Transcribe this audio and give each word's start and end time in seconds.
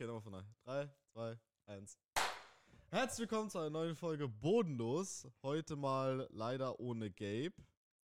Okay, 0.00 0.06
nochmal 0.06 0.22
von 0.22 0.32
neu. 0.32 0.42
3, 0.64 0.88
2, 1.12 1.38
1. 1.66 1.98
Herzlich 2.90 3.18
willkommen 3.28 3.50
zu 3.50 3.58
einer 3.58 3.70
neuen 3.70 3.96
Folge 3.96 4.28
Bodenlos. 4.28 5.26
Heute 5.42 5.74
mal 5.74 6.28
leider 6.30 6.78
ohne 6.78 7.10
Gabe. 7.10 7.54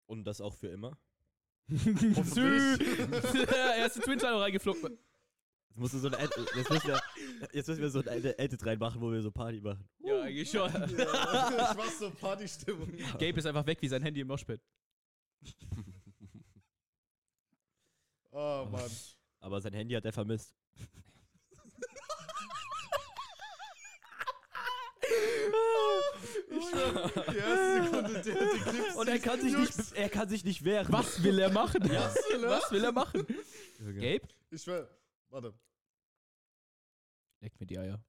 Und 0.06 0.24
das 0.24 0.40
auch 0.40 0.54
für 0.54 0.66
immer. 0.66 0.98
Hoffentlich. 1.70 2.98
Erste 3.78 4.00
Twin-Channel 4.00 4.40
reingeflogen. 4.40 4.98
Jetzt, 5.68 5.78
musst 5.78 5.94
du 5.94 5.98
so 6.00 6.08
eine 6.08 6.18
jetzt, 6.18 6.36
müssen 6.36 6.88
wir, 6.88 7.00
jetzt 7.52 7.68
müssen 7.68 7.82
wir 7.82 7.90
so 7.90 8.00
eine 8.00 8.38
Edit 8.40 8.66
reinmachen, 8.66 9.00
wo 9.00 9.12
wir 9.12 9.22
so 9.22 9.30
Party 9.30 9.60
machen. 9.60 9.88
Ja, 10.00 10.22
eigentlich 10.22 10.50
schon. 10.50 10.72
ja, 10.72 11.70
ich 11.70 11.76
mach 11.76 11.90
so 11.90 12.10
Partystimmung. 12.10 12.90
Gabe 13.12 13.38
ist 13.38 13.46
einfach 13.46 13.66
weg 13.66 13.80
wie 13.80 13.86
sein 13.88 14.02
Handy 14.02 14.20
im 14.20 14.26
Moshpit. 14.26 14.60
Oh 18.32 18.66
Mann. 18.68 18.90
Aber 19.38 19.60
sein 19.60 19.74
Handy 19.74 19.94
hat 19.94 20.04
er 20.04 20.12
vermisst. 20.12 20.56
Ich 26.50 26.68
schwör, 26.70 27.10
die 27.32 27.36
erste 27.36 27.82
Sekunde, 27.84 28.22
der 28.22 28.34
hat 28.34 28.54
die 28.54 28.58
Clips. 28.60 28.96
Und 28.96 29.08
er 29.08 29.18
kann 29.18 29.40
sich 29.40 29.56
nicht, 29.56 29.92
er 29.94 30.08
kann 30.08 30.28
sich 30.28 30.44
nicht 30.44 30.64
wehren. 30.64 30.86
Was 30.92 31.22
will 31.22 31.38
er 31.38 31.50
machen? 31.50 31.82
Was 31.82 32.14
will 32.14 32.44
er? 32.44 32.50
Was 32.50 32.70
will 32.70 32.84
er 32.84 32.92
machen? 32.92 33.26
Gabe? 33.78 34.20
Ich 34.50 34.62
schwör, 34.62 34.88
warte. 35.30 35.54
Leck 37.40 37.58
mir 37.58 37.66
die 37.66 37.78
Eier. 37.78 38.02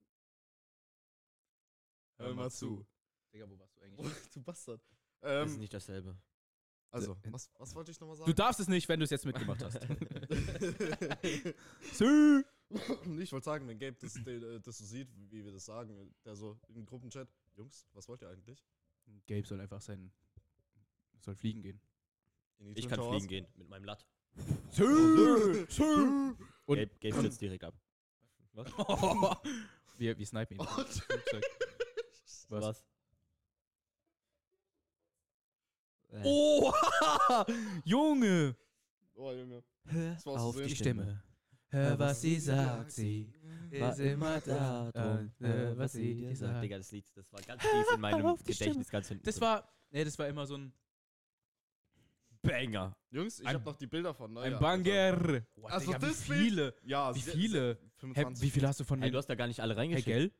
Hör 2.17 2.33
mal 2.33 2.51
zu. 2.51 2.85
Digga, 3.33 3.49
wo 3.49 3.57
warst 3.59 3.75
du 3.77 3.81
eigentlich? 3.81 4.11
Du 4.33 4.41
Bastard. 4.41 4.81
Das 5.21 5.47
ist 5.49 5.53
Ähm, 5.55 5.59
nicht 5.59 5.73
dasselbe. 5.73 6.15
also, 6.91 7.17
was, 7.25 7.49
was 7.57 7.75
wollte 7.75 7.91
ich 7.91 7.99
nochmal 7.99 8.15
Du 8.17 8.23
sagen? 8.23 8.35
darfst 8.35 8.59
es 8.59 8.67
nicht, 8.67 8.87
wenn 8.87 8.99
du 8.99 9.05
es 9.05 9.09
jetzt 9.09 9.25
mitgemacht 9.25 9.63
hast. 9.63 9.79
ich 13.19 13.31
wollte 13.31 13.45
sagen, 13.45 13.67
wenn 13.67 13.77
Gabe 13.77 13.95
das, 13.99 14.13
das 14.63 14.77
so 14.77 14.85
sieht, 14.85 15.07
wie 15.29 15.43
wir 15.45 15.51
das 15.51 15.65
sagen, 15.65 16.13
der 16.23 16.35
so 16.35 16.59
im 16.69 16.85
Gruppenchat, 16.85 17.27
Jungs, 17.55 17.87
was 17.93 18.07
wollt 18.07 18.21
ihr 18.21 18.29
eigentlich? 18.29 18.65
Gabe 19.27 19.45
soll 19.45 19.61
einfach 19.61 19.81
sein. 19.81 20.11
soll 21.19 21.35
fliegen 21.35 21.61
gehen. 21.61 21.79
Ich 22.73 22.87
kann 22.87 22.99
fliegen 23.01 23.27
gehen 23.27 23.47
mit 23.55 23.69
meinem 23.69 23.83
Latt. 23.85 24.05
Und- 26.67 26.77
Gabe, 26.77 26.89
Gabe 26.99 27.13
stürzt 27.19 27.41
direkt 27.41 27.63
ab. 27.63 27.75
Was? 28.53 28.67
wir, 29.97 30.17
wir 30.17 30.25
snipen 30.25 30.57
ihn. 30.57 30.59
Was? 30.65 31.01
Was? 32.49 32.85
Äh, 36.11 36.21
Oh! 36.23 36.73
Junge! 37.83 38.55
Oh, 39.15 39.31
Junge. 39.31 39.63
Hör 39.85 40.17
auf 40.25 40.55
die 40.55 40.63
sehen. 40.63 40.75
Stimme. 40.75 41.23
Hör, 41.75 41.99
was 41.99 42.21
sie 42.21 42.39
sagt, 42.39 42.91
sie 42.91 43.33
War 43.79 43.91
ist 43.91 43.99
immer 43.99 44.39
da. 44.41 44.89
Und 44.89 45.33
hör, 45.39 45.77
was 45.77 45.91
sie 45.93 46.15
dir 46.15 46.35
sagt. 46.35 46.63
Digga, 46.63 46.77
das 46.77 46.91
Lied, 46.91 47.05
das 47.15 47.31
war 47.33 47.41
ganz 47.41 47.61
tief 47.61 47.71
in 47.93 47.99
meinem 48.01 48.25
auf 48.25 48.41
die 48.43 48.51
Gedächtnis, 48.53 48.89
ganz 48.89 49.07
hinten. 49.09 49.23
Das 49.25 49.35
drin. 49.35 49.41
war, 49.47 49.69
nee, 49.91 50.03
das 50.05 50.17
war 50.17 50.27
immer 50.27 50.45
so 50.45 50.55
ein 50.55 50.73
Banger. 52.41 52.95
Jungs, 53.09 53.39
ich 53.39 53.47
Ein- 53.47 53.55
hab 53.55 53.65
noch 53.65 53.75
die 53.75 53.87
Bilder 53.87 54.13
von 54.13 54.31
Neujahr. 54.31 54.55
Ein. 54.55 54.83
Banger. 54.83 55.41
Boah, 55.55 55.71
Also 55.71 55.87
Digga, 55.87 56.01
wie 56.01 56.05
das 56.07 56.21
Bild- 56.21 56.39
viele? 56.39 56.75
Ja, 56.83 57.15
Wie 57.15 57.21
viele? 57.21 57.49
sehr- 57.49 57.73
Hä, 57.75 57.89
25. 57.97 58.43
wie 58.45 58.49
viele 58.51 58.67
hast 58.67 58.79
du 58.79 58.83
von 58.83 59.01
Hey, 59.01 59.11
du 59.11 59.17
hast 59.17 59.27
da 59.27 59.35
gar 59.35 59.47
nicht 59.47 59.59
alle 59.59 59.73
Hey, 59.73 59.79
reingeschickt. 59.81 60.05
gell? 60.07 60.31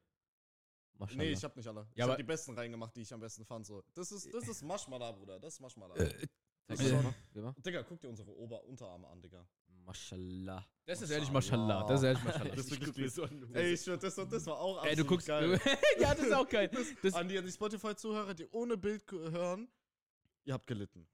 Maschallah. 0.98 1.24
Nee, 1.24 1.32
ich 1.32 1.44
hab 1.44 1.56
nicht 1.58 1.68
alle. 1.68 1.88
ich 1.92 1.98
Ja, 1.98 2.04
hab 2.06 2.12
aber- 2.12 2.18
die 2.18 2.24
besten 2.24 2.54
reingemacht, 2.58 2.96
die 2.96 3.02
ich 3.02 3.14
am 3.14 3.20
besten 3.20 3.44
fand. 3.44 3.66
So. 3.66 3.84
Das 3.96 4.12
ist, 4.12 4.32
das 4.34 4.48
ist 4.48 4.62
Maschmala, 4.64 5.12
Bruder. 5.12 5.40
Das 5.40 5.56
ist 5.56 5.60
Maschmala. 5.60 5.96
Digga, 6.68 7.84
guck 7.84 8.00
dir 8.00 8.10
unsere 8.10 8.36
Ober 8.38 8.64
Unterarme 8.66 9.08
an, 9.08 9.22
Digga. 9.22 9.46
Maschallah. 9.86 10.66
Das 10.86 11.02
ist 11.02 11.12
ehrlich 11.12 11.32
Maschallah. 11.32 11.82
Mashallah. 11.82 11.88
Das 11.88 12.00
ist 12.02 12.06
ehrlich 12.06 12.24
Mashallah. 12.24 12.50
Das 12.56 12.66
ist 12.66 12.72
Ich 12.72 12.86
wirklich 12.86 13.14
so. 13.14 13.28
Ey, 13.54 13.74
ich 13.74 13.82
schwör, 13.82 13.98
das, 13.98 14.16
das 14.16 14.46
war 14.48 14.58
auch 14.60 14.84
Ey, 14.84 14.96
du 14.96 15.04
absolut 15.04 15.08
guckst. 15.10 15.28
geil. 15.28 15.60
ja, 16.00 16.16
das 16.16 16.26
ist 16.26 16.34
auch 16.34 16.50
geil. 16.50 16.72
Das, 17.04 17.14
An 17.14 17.28
die, 17.28 17.38
an 17.38 17.46
die 17.46 17.52
Spotify-Zuhörer, 17.52 18.34
die 18.34 18.48
ohne 18.48 18.78
Bild 18.78 19.04
hören, 19.12 19.68
ihr 20.44 20.54
habt 20.56 20.66
gelitten. 20.68 21.08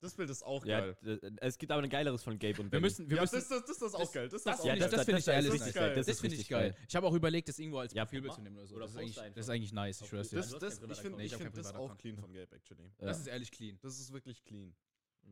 Das 0.00 0.14
Bild 0.14 0.30
ist 0.30 0.42
auch 0.42 0.64
Ja, 0.64 0.80
geil. 0.80 0.96
d- 1.02 1.18
es 1.40 1.58
gibt 1.58 1.70
aber 1.72 1.82
ein 1.82 1.90
geileres 1.90 2.22
von 2.22 2.38
Gabe 2.38 2.62
und 2.62 2.72
wir 2.72 2.80
müssen, 2.80 3.08
wir 3.08 3.16
ja, 3.16 3.22
müssen. 3.22 3.34
das, 3.36 3.48
das, 3.48 3.64
das, 3.66 3.78
das 3.78 3.88
ist 3.88 3.94
auch 3.94 4.00
das- 4.00 4.12
geil. 4.12 4.28
Das, 4.28 4.42
das 4.42 4.60
finde 4.60 4.74
ich- 4.76 4.80
geil. 4.80 4.90
das 4.90 5.04
finde 5.04 5.12
ich 5.12 5.18
ist 5.18 5.28
ehrlich 5.28 5.52
richtig 5.52 5.74
geil. 5.74 5.86
geil. 5.88 5.94
Das, 5.96 6.08
ist 6.08 6.20
finde 6.20 6.34
ich 6.34 6.40
richtig 6.40 6.48
geil. 6.50 6.76
Ich 6.88 6.96
habe 6.96 7.06
auch 7.06 7.14
überlegt, 7.14 7.48
das 7.48 7.58
irgendwo 7.58 7.78
als 7.78 7.92
Ja, 7.92 8.04
Profilbild 8.04 8.32
zu 8.34 8.40
nehmen 8.40 8.56
oder 8.56 8.66
so. 8.66 8.76
Oder 8.76 8.84
das, 8.86 8.92
ist 8.92 8.98
eigentlich, 8.98 9.20
einfach. 9.20 9.34
das 9.34 9.44
ist 9.46 9.50
eigentlich 9.50 9.72
nice, 9.72 10.00
ich 10.00 10.08
schwör's 10.08 10.28
dir. 10.30 10.36
Das, 10.36 10.50
das, 10.58 10.80
ich 10.80 10.98
finde 11.00 11.18
Nee, 11.18 11.24
ich 11.24 11.30
find 11.36 11.42
keinen 11.52 11.62
das 11.62 11.74
auch 11.74 11.96
clean 11.98 12.16
von 12.16 12.32
Gabe, 12.32 12.48
actually. 12.56 12.84
Ja. 12.98 13.06
Das 13.06 13.18
ist 13.20 13.26
ehrlich 13.26 13.50
clean. 13.52 13.78
Das 13.82 13.98
ist 14.00 14.12
wirklich 14.12 14.42
clean. 14.44 14.74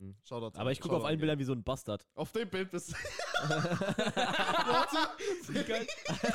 Mhm. 0.00 0.14
Shoutout. 0.25 0.56
Aber 0.59 0.70
ich 0.70 0.81
gucke 0.81 0.94
auf 0.97 1.04
allen 1.04 1.19
Bildern 1.19 1.38
wie 1.38 1.44
so 1.44 1.53
ein 1.53 1.62
Bastard. 1.64 2.06
Auf 2.14 2.31
dem 2.32 2.48
Bild 2.48 2.70
bist 2.70 2.94
Wie 5.48 5.62
geil. 5.64 5.86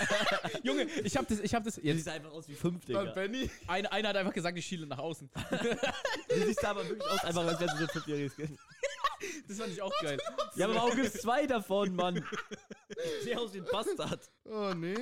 Junge, 0.64 0.84
ich 1.04 1.16
hab 1.18 1.28
das, 1.28 1.40
ich 1.40 1.54
hab 1.54 1.64
das. 1.64 1.76
Du 1.76 1.82
Jetzt, 1.82 1.96
siehst 1.98 2.10
einfach 2.10 2.32
aus 2.32 2.48
wie 2.48 2.56
fünf, 2.56 2.86
Dann 2.86 3.06
Digga. 3.06 3.14
Benny. 3.14 3.50
ein, 3.68 3.86
einer 3.88 4.10
hat 4.10 4.16
einfach 4.18 4.34
gesagt, 4.34 4.58
ich 4.58 4.66
schiele 4.66 4.86
nach 4.88 5.00
außen. 5.00 5.30
Du 6.30 6.46
siehst 6.46 6.66
aber 6.66 6.88
wirklich 6.88 7.08
aus, 7.10 7.24
einfach 7.24 7.46
als 7.46 7.60
wärst 7.60 7.74
du 7.74 7.78
so 7.78 7.84
ein 7.84 7.90
fünfjähriges 7.90 8.36
Kind. 8.36 8.60
Das 9.48 9.58
fand 9.58 9.72
ich 9.72 9.82
auch 9.82 9.94
geil. 10.02 10.18
Ja, 10.56 10.66
aber 10.66 10.76
warum 10.76 10.96
gibt's 10.96 11.22
zwei 11.22 11.46
davon, 11.46 11.96
Mann? 11.96 12.24
Ich 13.18 13.24
sehe 13.24 13.40
aus 13.40 13.54
wie 13.54 13.60
ein 13.60 13.66
Bastard. 13.72 14.30
Oh, 14.46 14.74
nee. 14.76 14.96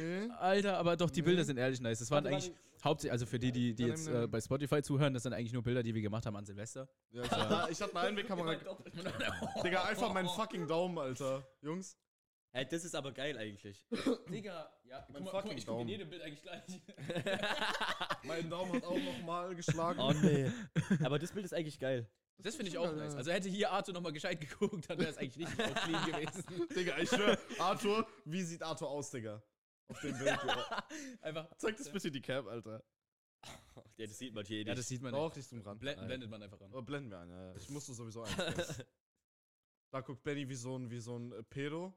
Nee. 0.00 0.28
Alter, 0.38 0.78
aber 0.78 0.96
doch, 0.96 1.10
die 1.10 1.20
Nee. 1.20 1.26
Bilder 1.26 1.44
sind 1.44 1.56
ehrlich 1.58 1.80
nice. 1.80 1.98
Das 1.98 2.10
waren 2.10 2.24
Warte, 2.24 2.36
eigentlich 2.36 2.52
hauptsächlich, 2.82 3.12
also 3.12 3.26
für 3.26 3.38
die, 3.38 3.52
die, 3.52 3.74
die 3.74 3.82
Ja, 3.82 3.88
jetzt 3.90 4.08
äh, 4.08 4.26
bei 4.26 4.40
Spotify 4.40 4.82
zuhören, 4.82 5.12
das 5.14 5.24
sind 5.24 5.32
eigentlich 5.34 5.52
nur 5.52 5.62
Bilder, 5.62 5.82
die 5.82 5.94
wir 5.94 6.00
gemacht 6.02 6.24
haben 6.26 6.36
an 6.36 6.44
Silvester. 6.46 6.88
Ja, 7.12 7.68
ich 7.70 7.81
hatte, 7.82 7.92
ich 7.92 7.98
eine 7.98 8.08
Einwegkamera. 8.08 8.54
Digga, 9.64 9.84
einfach 9.84 10.12
meinen 10.12 10.28
fucking 10.28 10.66
Daumen, 10.66 10.98
Alter. 10.98 11.46
Jungs. 11.60 11.96
Hey, 12.54 12.66
das 12.68 12.84
ist 12.84 12.94
aber 12.94 13.12
geil 13.12 13.38
eigentlich. 13.38 13.86
Digga, 14.28 14.70
ja, 14.84 15.06
Mein 15.10 15.26
fucking 15.26 15.52
ich 15.56 15.64
guck 15.66 15.74
Daumen. 15.74 15.82
in 15.82 15.88
jedem 15.88 16.10
Bild 16.10 16.22
eigentlich 16.22 16.42
gleich. 16.42 16.62
Mein 18.24 18.50
Daumen 18.50 18.74
hat 18.74 18.84
auch 18.84 18.98
nochmal 18.98 19.54
geschlagen. 19.54 19.98
Oh 20.00 20.12
nee. 20.12 20.50
Aber 21.02 21.18
das 21.18 21.32
Bild 21.32 21.46
ist 21.46 21.54
eigentlich 21.54 21.78
geil. 21.78 22.06
Das 22.38 22.56
finde 22.56 22.70
ich 22.70 22.78
auch 22.78 22.84
geil, 22.86 22.96
nice. 22.96 23.12
ja. 23.12 23.18
Also 23.18 23.30
hätte 23.30 23.48
hier 23.48 23.70
Arthur 23.70 23.94
nochmal 23.94 24.12
gescheit 24.12 24.40
geguckt, 24.40 24.88
dann 24.90 24.98
wäre 24.98 25.10
es 25.10 25.16
eigentlich 25.18 25.36
nicht 25.36 25.50
so 25.50 25.62
clean 25.62 26.04
gewesen. 26.06 26.68
Digga, 26.74 26.98
ich 26.98 27.08
schwör, 27.08 27.38
Arthur, 27.58 28.06
wie 28.24 28.42
sieht 28.42 28.62
Arthur 28.62 28.90
aus, 28.90 29.10
Digga? 29.10 29.42
Auf 29.88 30.00
dem 30.00 30.16
Bild. 30.18 30.26
Ja. 30.44 30.84
Einfach. 31.20 31.48
Zeig 31.56 31.76
das 31.76 31.90
bitte 31.90 32.10
die 32.10 32.20
Cap, 32.20 32.46
Alter. 32.46 32.82
Ja, 33.98 34.06
das 34.06 34.18
sieht 34.18 34.34
man 34.34 34.44
hier 34.44 34.58
Ja, 34.58 34.64
nicht. 34.64 34.78
das 34.78 34.88
sieht 34.88 35.02
man 35.02 35.12
Doch, 35.12 35.34
nicht. 35.36 35.48
zum 35.48 35.60
Rand. 35.60 35.78
Blenden, 35.80 36.06
blendet 36.06 36.30
man 36.30 36.42
einfach 36.42 36.60
an. 36.60 36.70
Aber 36.72 36.82
blenden 36.82 37.10
wir 37.10 37.20
ein, 37.20 37.28
ja. 37.30 37.46
ja. 37.50 37.56
Ich 37.56 37.68
musste 37.68 37.92
sowieso 37.94 38.22
ein. 38.24 38.32
Da 39.90 40.00
guckt 40.00 40.22
Benny 40.24 40.48
wie 40.48 40.54
so 40.54 40.76
ein, 40.78 40.90
wie 40.90 40.98
so 40.98 41.16
ein 41.18 41.32
äh, 41.32 41.42
Pedo. 41.42 41.92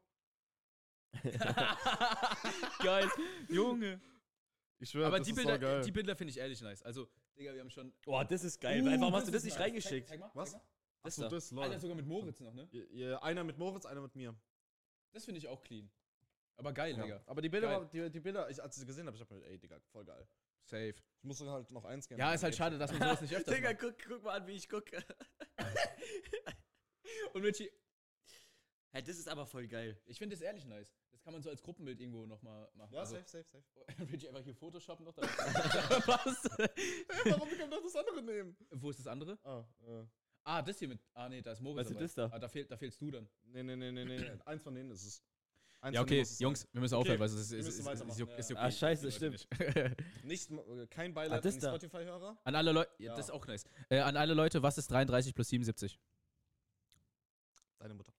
geil. 2.83 3.09
Junge. 3.49 4.01
Ich 4.79 4.89
schwöre, 4.89 5.07
Aber 5.07 5.17
das 5.19 5.25
die 5.27 5.31
ist 5.31 5.37
Bilder, 5.37 5.57
geil. 5.57 5.81
die 5.83 5.91
Bilder 5.91 6.15
finde 6.15 6.31
ich 6.31 6.37
ehrlich 6.37 6.61
nice. 6.61 6.83
Also, 6.83 7.07
Digga, 7.37 7.53
wir 7.53 7.61
haben 7.61 7.69
schon. 7.69 7.93
Boah, 8.03 8.25
das 8.25 8.43
ist 8.43 8.59
geil. 8.59 8.81
Uh, 8.81 8.99
Warum 9.01 9.15
hast 9.15 9.27
du 9.27 9.31
das 9.31 9.43
nicht 9.43 9.53
nice. 9.57 9.61
reingeschickt? 9.67 10.09
Zeig, 10.09 10.19
zeig 10.19 10.35
mal, 10.35 10.35
Was? 10.35 10.51
zeig 10.51 10.61
mal. 10.61 10.67
Das 11.03 11.13
Achso, 11.13 11.21
da. 11.23 11.29
das, 11.29 11.53
Alter, 11.53 11.69
lol. 11.69 11.79
sogar 11.79 11.95
mit 11.95 12.05
Moritz 12.07 12.39
noch, 12.41 12.53
ne? 12.53 12.67
Ihr- 12.71 13.21
Einer 13.23 13.43
mit 13.43 13.57
Moritz, 13.57 13.85
einer 13.85 14.01
mit 14.01 14.15
mir. 14.15 14.35
Das 15.13 15.23
finde 15.23 15.37
ich 15.37 15.47
auch 15.47 15.63
clean. 15.63 15.89
Aber 16.57 16.73
geil, 16.73 16.95
Ja. 16.97 17.03
Digga. 17.03 17.23
Aber 17.27 17.41
die 17.41 17.49
Bilder, 17.49 17.67
Geil. 17.79 17.89
die, 17.93 18.09
die 18.11 18.19
Bilder, 18.19 18.49
ich, 18.49 18.61
als 18.61 18.75
ich 18.75 18.79
sie 18.81 18.85
gesehen 18.85 19.05
habe, 19.07 19.15
ich 19.15 19.21
hab 19.21 19.29
mir, 19.31 19.43
ey, 19.45 19.57
Digga, 19.57 19.79
voll 19.91 20.03
geil. 20.03 20.27
Safe. 20.65 20.93
Ich 21.19 21.23
musste 21.23 21.49
halt 21.49 21.71
noch 21.71 21.85
eins 21.85 22.07
gerne. 22.07 22.21
Ja, 22.21 22.33
ist 22.33 22.43
halt 22.43 22.55
schade, 22.55 22.77
dass 22.77 22.91
man 22.91 23.01
sowas 23.01 23.21
nicht 23.21 23.35
öfter 23.35 23.53
Digga, 23.53 23.69
macht. 23.71 23.79
guck, 23.79 23.95
guck 24.07 24.23
mal 24.23 24.39
an, 24.41 24.47
wie 24.47 24.53
ich 24.53 24.67
gucke. 24.69 25.03
Und 27.33 27.43
Richie, 27.43 27.69
Hey, 28.91 29.03
das 29.03 29.17
ist 29.19 29.27
aber 29.27 29.45
voll 29.45 29.67
geil. 29.67 29.99
ich 30.05 30.17
finde 30.17 30.35
das 30.35 30.41
ehrlich 30.41 30.65
nice. 30.65 30.95
Das 31.11 31.21
kann 31.21 31.33
man 31.33 31.41
so 31.41 31.49
als 31.49 31.61
Gruppenbild 31.61 31.99
irgendwo 31.99 32.25
nochmal 32.25 32.69
machen. 32.75 32.93
Ja, 32.93 33.01
Also, 33.01 33.15
safe, 33.15 33.27
safe, 33.27 33.45
safe. 33.49 33.65
Richie 34.11 34.27
einfach 34.29 34.41
hier 34.43 34.55
Photoshoppen 34.55 35.05
noch. 35.05 35.13
Da. 35.15 35.23
Was? 35.23 36.45
Ey, 36.59 37.31
warum 37.31 37.49
kann 37.49 37.59
man 37.59 37.71
doch 37.71 37.83
das 37.83 37.95
andere 37.95 38.21
nehmen? 38.21 38.55
Wo 38.71 38.89
ist 38.89 38.99
das 38.99 39.07
andere? 39.07 39.37
Ah, 39.43 39.65
äh. 39.85 40.05
Ah, 40.43 40.61
das 40.61 40.77
hier 40.79 40.87
mit. 40.87 41.01
Ah, 41.13 41.27
nee, 41.27 41.41
da 41.41 41.51
ist 41.53 41.59
Moritz. 41.61 41.89
Was 41.89 41.91
ist 41.91 41.95
dabei. 41.95 42.03
das 42.03 42.13
da? 42.31 42.35
Ah, 42.35 42.39
da, 42.39 42.47
fehl, 42.47 42.65
da 42.65 42.77
fehlst 42.77 43.01
du 43.01 43.11
dann. 43.11 43.27
Nee, 43.45 43.63
nee, 43.63 43.75
nee, 43.75 43.91
nee, 43.91 44.05
nee. 44.05 44.31
Eins 44.45 44.61
von 44.63 44.75
denen 44.75 44.91
ist 44.91 45.03
es. 45.03 45.23
Ja, 45.93 46.01
okay, 46.01 46.25
Jungs, 46.39 46.67
wir 46.71 46.81
müssen 46.81 46.95
Okay, 46.95 47.01
aufhören, 47.01 47.19
weil 47.19 47.27
es 47.27 47.51
ist, 47.51 47.51
ja. 47.51 48.15
juckt 48.17 48.33
Ah, 48.55 48.71
scheiße, 48.71 49.11
stimmt. 49.11 49.47
nicht. 50.23 50.49
äh, 50.51 50.87
kein 50.89 51.11
Ah, 51.11 51.13
Beileid 51.13 51.45
das 51.45 51.55
an. 51.55 51.61
Spotify-Hörer. 51.61 52.37
An 52.43 52.55
alle 52.55 52.71
Leute, 52.71 52.91
ja, 52.97 53.05
Ja. 53.11 53.15
das 53.15 53.25
ist 53.27 53.31
auch 53.31 53.45
nice. 53.47 53.63
Äh, 53.89 53.99
an 53.99 54.17
alle 54.17 54.33
Leute, 54.33 54.63
was 54.63 54.77
ist 54.77 54.89
33 54.91 55.35
plus 55.35 55.49
77? 55.49 55.99
Deine 57.79 57.93
Mutter. 57.93 58.13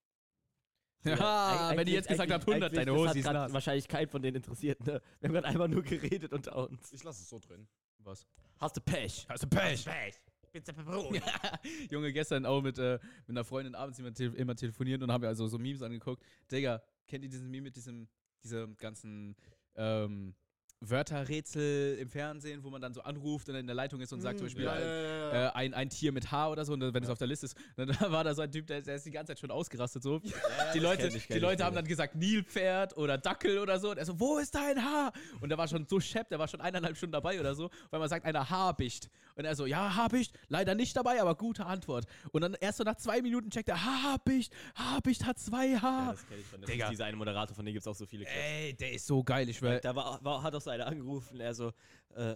Ja, 1.05 1.73
wenn 1.77 1.87
die 1.87 1.93
jetzt 1.93 2.09
gesagt 2.09 2.33
hat 2.33 2.47
100, 2.47 2.77
deine 2.77 2.93
Hose 2.93 3.19
ist 3.19 3.25
nass. 3.27 3.53
wahrscheinlich 3.53 3.87
keinen 3.87 4.09
von 4.09 4.23
denen 4.23 4.37
interessiert, 4.37 4.81
ne? 4.87 5.01
Wir 5.21 5.29
haben 5.29 5.35
gerade 5.35 5.47
einmal 5.47 5.69
nur 5.69 5.83
geredet 5.83 6.33
unter 6.33 6.57
uns. 6.69 6.93
Ich 6.93 7.05
lasse 7.05 7.23
es 7.23 7.29
so 7.29 7.39
drin. 7.39 7.69
Was? 7.99 8.27
Hast 8.59 8.77
du 8.77 8.81
Pech? 8.81 9.25
Hast 9.29 9.43
du 9.45 9.49
Pech? 9.49 9.85
Pech. 9.85 10.15
Pizza 10.53 10.73
Pepperoni. 10.73 11.21
Junge, 11.91 12.13
gestern 12.13 12.45
auch 12.47 12.61
mit, 12.63 12.79
äh, 12.79 12.99
mit 13.27 13.31
einer 13.37 13.45
Freundin 13.45 13.75
abends 13.75 13.99
immer, 13.99 14.13
te 14.13 14.25
immer 14.25 14.57
telefoniert 14.57 15.03
und 15.03 15.13
haben 15.13 15.23
wir 15.23 15.29
also 15.29 15.47
so 15.47 15.59
Memes 15.59 15.83
angeguckt. 15.83 16.25
Digga, 16.51 16.83
kennt 17.07 17.25
ihr 17.25 17.31
diesen 17.31 17.51
Meme 17.51 17.65
mit 17.65 17.77
diesem, 17.77 18.09
diesem 18.43 18.77
ganzen, 18.77 19.37
ähm, 19.75 20.35
Wörterrätsel 20.81 21.97
im 21.99 22.11
Fernsehen, 22.11 22.63
wo 22.63 22.69
man 22.69 22.83
dann 22.83 22.93
so 22.93 23.01
anruft 23.01 23.49
und 23.49 23.55
dann 23.55 23.61
in 23.61 23.67
der 23.67 23.75
Leitung 23.75 24.01
ist 24.01 24.13
und 24.13 24.21
sagt 24.21 24.39
zum 24.39 24.47
Beispiel 24.47 24.65
ja, 24.65 24.79
ja, 24.79 24.87
ja, 24.87 25.49
äh, 25.49 25.53
ein, 25.53 25.75
ein 25.75 25.89
Tier 25.89 26.13
mit 26.13 26.31
H 26.31 26.51
oder 26.51 26.65
so, 26.67 26.75
und 26.75 26.83
wenn 26.93 27.03
es 27.03 27.09
auf 27.09 27.19
der 27.19 27.27
Liste 27.29 27.47
ist, 27.47 27.57
dann 27.77 27.89
war 28.13 28.25
da 28.25 28.35
so 28.35 28.43
ein 28.43 28.53
Typ, 28.53 28.67
der, 28.67 28.83
der 28.83 28.97
ist 28.97 29.07
die 29.07 29.11
ganze 29.11 29.33
Zeit 29.33 29.41
schon 29.41 29.51
ausgerastet 29.51 30.03
so. 30.03 30.21
die 30.75 30.79
Leute, 30.79 31.09
die 31.09 31.39
Leute 31.39 31.65
haben 31.65 31.75
dann 31.75 31.87
gesagt 31.87 32.15
Nilpferd 32.15 32.97
oder 32.97 33.17
Dackel 33.17 33.59
oder 33.59 33.81
so. 33.81 33.91
Und 33.91 33.99
er 33.99 34.05
so, 34.05 34.21
wo 34.21 34.39
ist 34.39 34.55
dein 34.55 34.83
Haar? 34.83 35.13
Und 35.41 35.49
der 35.49 35.57
war 35.57 35.67
schon 35.67 35.87
so 35.89 35.99
schepp, 35.99 36.29
der 36.29 36.39
war 36.39 36.47
schon 36.47 36.61
eineinhalb 36.61 36.97
Stunden 36.97 37.13
dabei 37.13 37.41
oder 37.41 37.55
so, 37.55 37.71
weil 37.91 38.01
man 38.01 38.09
sagt 38.09 38.27
einer 38.27 38.51
Habicht. 38.51 39.11
Und 39.37 39.45
er 39.45 39.55
so, 39.55 39.67
ja, 39.67 39.95
Habicht, 39.95 40.33
leider 40.49 40.75
nicht 40.75 40.97
dabei, 40.97 41.21
aber 41.21 41.35
gute 41.35 41.67
Antwort. 41.67 42.07
Und 42.33 42.41
dann 42.41 42.55
erst 42.55 42.79
so 42.79 42.85
nach 42.85 42.97
zwei 42.97 43.21
Minuten 43.21 43.51
checkt 43.51 43.69
er, 43.69 43.85
Habicht, 43.85 44.53
Habicht 44.75 45.27
hat 45.27 45.39
zwei 45.39 45.67
Ja, 45.67 45.83
H. 45.83 46.11
das 46.13 46.27
kenne 46.27 46.41
ich. 46.41 46.47
Das 46.51 46.61
Digga. 46.71 46.89
dieser 46.89 47.05
eine 47.05 47.17
Moderator, 47.19 47.55
von 47.55 47.65
dem 47.67 47.75
gibt 47.75 47.83
es 47.83 47.87
auch 47.87 47.95
so 47.95 48.07
viele 48.07 48.25
Clips. 48.25 48.39
Ey, 48.39 48.75
der 48.75 48.93
ist 48.93 49.07
so 49.07 49.23
geil, 49.23 49.47
ich 49.49 49.59
schwör. 49.59 49.79
Da 49.81 49.95
war, 49.95 50.25
war, 50.25 50.43
hat 50.43 50.55
auch 50.55 50.61
so 50.61 50.71
einer 50.71 50.87
angerufen, 50.87 51.39
er 51.39 51.55
so, 51.55 51.73
äh, 52.15 52.35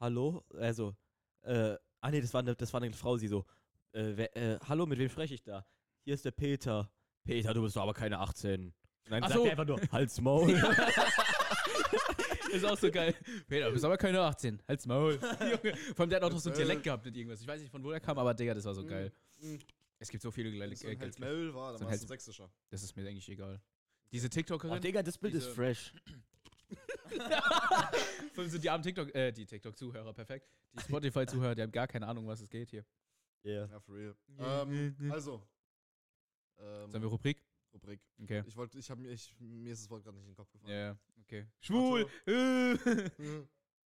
hallo? 0.00 0.42
Er 0.58 0.72
so, 0.72 0.96
äh, 1.42 1.76
ah 2.00 2.10
nee, 2.10 2.22
das 2.22 2.32
war 2.32 2.40
eine, 2.40 2.56
das 2.56 2.72
war 2.72 2.80
eine 2.80 2.94
Frau, 2.94 3.18
sie 3.18 3.28
so, 3.28 3.44
äh, 3.92 4.12
wer, 4.14 4.34
äh, 4.36 4.58
hallo, 4.66 4.86
mit 4.86 4.98
wem 4.98 5.10
spreche 5.10 5.34
ich 5.34 5.42
da? 5.42 5.66
Hier 6.04 6.14
ist 6.14 6.24
der 6.24 6.30
Peter. 6.30 6.90
Peter, 7.24 7.52
du 7.52 7.60
bist 7.60 7.76
doch 7.76 7.82
aber 7.82 7.92
keine 7.92 8.20
18. 8.20 8.68
Und 8.68 8.74
dann 9.10 9.22
Ach 9.22 9.28
sagt 9.28 9.40
so. 9.40 9.44
er 9.44 9.50
einfach 9.50 9.66
nur, 9.66 9.80
Hals 9.92 10.18
Maul. 10.22 10.54
ist 12.52 12.64
auch 12.64 12.78
so 12.78 12.90
geil. 12.90 13.14
Peter, 13.46 13.66
du 13.66 13.72
bist 13.72 13.84
aber 13.84 13.96
keine 13.96 14.20
18. 14.20 14.62
Halt's 14.66 14.86
Maul. 14.86 15.14
Junge. 15.40 15.76
Vor 15.76 16.00
allem, 16.00 16.10
der 16.10 16.16
hat 16.16 16.24
auch 16.24 16.30
noch 16.30 16.38
so 16.38 16.50
einen 16.50 16.58
Dialekt 16.58 16.82
gehabt 16.82 17.04
mit 17.04 17.16
irgendwas. 17.16 17.40
Ich 17.40 17.46
weiß 17.46 17.60
nicht, 17.60 17.70
von 17.70 17.82
wo 17.82 17.90
der 17.90 18.00
kam, 18.00 18.18
aber 18.18 18.34
Digga, 18.34 18.54
das 18.54 18.64
war 18.64 18.74
so 18.74 18.84
geil. 18.84 19.12
Mhm. 19.40 19.58
Es 19.98 20.10
gibt 20.10 20.22
so 20.22 20.30
viele 20.30 20.56
geile 20.56 20.76
So 20.76 20.88
ein 20.88 21.00
Hals 21.00 21.18
Maul 21.18 21.54
war, 21.54 21.72
so 21.72 21.78
dann 21.78 21.86
ein 21.86 21.90
war 21.90 21.94
es 21.94 22.02
ein 22.02 22.08
sächsischer. 22.08 22.50
Das 22.70 22.82
ist 22.82 22.96
mir 22.96 23.06
eigentlich 23.08 23.28
egal. 23.28 23.60
Diese 24.12 24.30
TikTokerin, 24.30 24.76
oh, 24.76 24.80
Digga, 24.80 25.02
das 25.02 25.18
Bild 25.18 25.34
ist 25.34 25.48
fresh. 25.48 25.92
vor 28.32 28.42
allem 28.42 28.50
sind 28.50 28.62
die 28.62 28.70
armen 28.70 28.82
TikTok, 28.82 29.14
äh, 29.14 29.32
die 29.32 29.44
TikTok-Zuhörer, 29.44 30.12
perfekt. 30.12 30.48
Die 30.74 30.80
Spotify-Zuhörer, 30.80 31.54
die 31.54 31.62
haben 31.62 31.72
gar 31.72 31.88
keine 31.88 32.06
Ahnung, 32.06 32.26
was 32.26 32.40
es 32.40 32.48
geht 32.48 32.70
hier. 32.70 32.84
Yeah. 33.44 33.68
Ja, 33.70 33.80
for 33.80 33.94
real. 33.94 34.16
Ähm, 34.38 34.96
also. 35.10 35.42
Ähm, 36.58 36.90
Sollen 36.90 37.02
wir 37.02 37.10
Rubrik? 37.10 37.42
Rubrik. 37.72 38.00
Okay. 38.22 38.42
Ich 38.46 38.56
wollte, 38.56 38.78
ich 38.78 38.90
habe 38.90 39.00
mir, 39.00 39.12
ich, 39.12 39.34
mir 39.38 39.72
ist 39.72 39.82
das 39.82 39.90
Wort 39.90 40.02
gerade 40.02 40.16
nicht 40.16 40.24
in 40.24 40.30
den 40.32 40.36
Kopf 40.36 40.50
gefallen. 40.50 40.72
ja, 40.72 40.96
okay. 41.20 41.46
Schwul! 41.60 42.06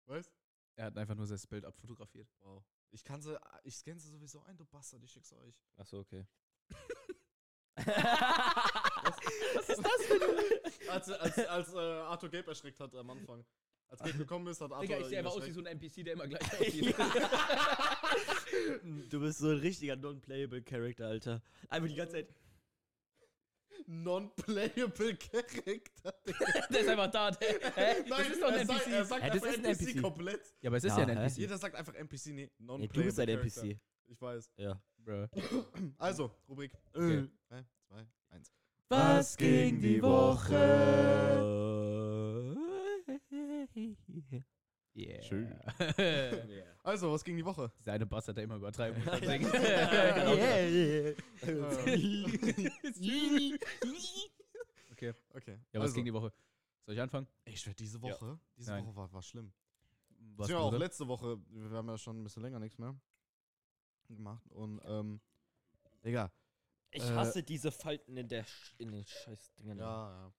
Weißt? 0.07 0.33
er 0.77 0.87
hat 0.87 0.97
einfach 0.97 1.15
nur 1.15 1.27
das 1.27 1.47
Bild 1.47 1.65
abfotografiert. 1.65 2.29
Wow. 2.41 2.65
Ich 2.91 3.05
kann 3.05 3.21
sie, 3.21 3.39
ich 3.65 3.77
scanne 3.77 3.99
sie 3.99 4.11
sowieso 4.11 4.43
ein, 4.43 4.57
du 4.57 4.65
Bastard, 4.65 5.03
ich 5.03 5.11
schick's 5.11 5.33
euch. 5.33 5.55
Achso, 5.77 6.01
okay. 6.01 6.25
Was 7.77 9.69
ist 9.69 9.83
das 9.83 10.07
für 10.07 10.91
Als, 10.91 11.11
als, 11.11 11.39
als 11.39 11.75
äh, 11.75 11.79
Arthur 11.79 12.29
Gabe 12.31 12.49
erschreckt 12.49 12.79
hat 12.81 12.95
am 12.95 13.11
Anfang. 13.11 13.45
Als 13.89 14.01
Gabe 14.01 14.19
gekommen 14.19 14.47
ist, 14.47 14.61
hat 14.61 14.71
Arthur 14.73 14.87
Digga, 14.87 15.01
ich 15.01 15.07
sehe 15.07 15.19
einfach 15.19 15.33
aus 15.33 15.47
wie 15.47 15.51
so 15.51 15.61
ein 15.61 15.67
NPC, 15.67 16.05
der 16.05 16.13
immer 16.15 16.29
gleich 16.29 16.43
aussieht. 16.61 16.95
du 19.11 19.21
bist 19.21 19.39
so 19.39 19.51
ein 19.51 19.59
richtiger 19.59 19.97
non-playable 19.97 20.63
Character, 20.63 21.07
Alter. 21.07 21.43
Einfach 21.69 21.89
die 21.89 21.97
ganze 21.97 22.15
Zeit. 22.15 22.29
Non-playable 23.87 25.17
Character. 25.17 26.15
der 26.71 26.81
ist 26.81 26.89
einfach 26.89 27.11
da. 27.11 27.31
Der, 27.31 27.49
hä? 27.77 28.05
das 28.09 28.29
ist 28.29 28.43
doch 28.43 28.49
ein 28.49 28.55
er 28.55 28.61
NPC. 28.63 28.67
Sagt, 28.67 28.87
er 28.89 29.05
sagt 29.05 29.23
Hä, 29.23 29.29
das 29.29 29.37
ist 29.37 29.45
ein 29.59 29.65
NPC, 29.65 29.81
NPC. 29.89 30.03
komplett. 30.03 30.55
ja, 30.63 30.71
aber 30.71 30.77
es 30.79 30.85
ist 30.85 30.97
Ja, 30.97 30.99
ja, 31.01 31.07
ein? 31.07 31.19
NPC. 31.19 31.37
Jeder 31.39 31.59
sagt 31.59 31.75
einfach 31.77 31.95
NPC, 31.95 32.27
nee, 32.29 32.51
non-playable 32.59 32.89
du 32.95 33.03
bist 33.05 33.21
ein 33.21 33.27
Character. 33.29 33.63
NPC. 33.63 33.81
Ich 34.07 34.21
weiß. 34.21 34.51
Ja. 34.57 34.81
Bruh. 34.99 35.27
Also, 35.99 36.31
Rubrik. 36.49 36.73
Okay. 36.93 37.29
3, 37.49 37.65
2, 37.89 38.07
1. 38.31 38.53
Was 38.89 39.37
ging 39.37 39.81
die 39.81 40.01
Woche? 40.03 41.43
Yeah. 44.97 45.23
Schön. 45.23 45.53
Also, 46.85 47.11
was 47.13 47.25
ging 47.25 47.37
die 47.37 47.45
Woche? 47.45 47.71
Dieser 47.81 47.93
eine 47.93 48.07
Bastard, 48.07 48.37
der 48.37 48.45
immer 48.45 48.57
übertreiben 48.57 49.03
Singen. 49.23 49.51
okay. 54.93 55.13
Okay. 55.35 55.59
Ja, 55.73 55.81
was 55.81 55.83
also, 55.83 55.95
ging 55.95 56.05
die 56.05 56.15
Woche? 56.15 56.33
Soll 56.87 56.95
ich 56.95 57.01
anfangen? 57.01 57.27
Ey, 57.45 57.55
ich 57.55 57.67
werd 57.67 57.79
diese 57.79 58.01
Woche, 58.01 58.39
diese 58.57 58.71
Nein. 58.71 58.87
Woche 58.87 58.97
war, 58.97 59.13
war 59.13 59.23
schlimm. 59.23 59.53
Was 60.37 60.49
ja, 60.49 60.59
auch 60.59 60.73
letzte 60.73 61.07
Woche, 61.09 61.39
wir 61.49 61.71
haben 61.77 61.89
ja 61.89 61.99
schon 61.99 62.21
ein 62.21 62.25
bisschen 62.25 62.43
länger 62.43 62.59
nichts 62.59 62.79
mehr 62.79 62.95
gemacht 64.09 64.47
und, 64.53 64.81
ähm, 64.85 65.21
Digga, 66.05 66.31
Ich 66.91 67.03
Äh, 67.03 67.15
hasse 67.15 67.43
diese 67.43 67.73
Falten 67.73 68.17
in, 68.17 68.29
der 68.29 68.45
Sch 68.45 68.75
in 68.79 68.93
den 68.93 69.05
Scheißdingern. 69.07 69.79
ja, 69.79 70.11
ja. 70.11 70.33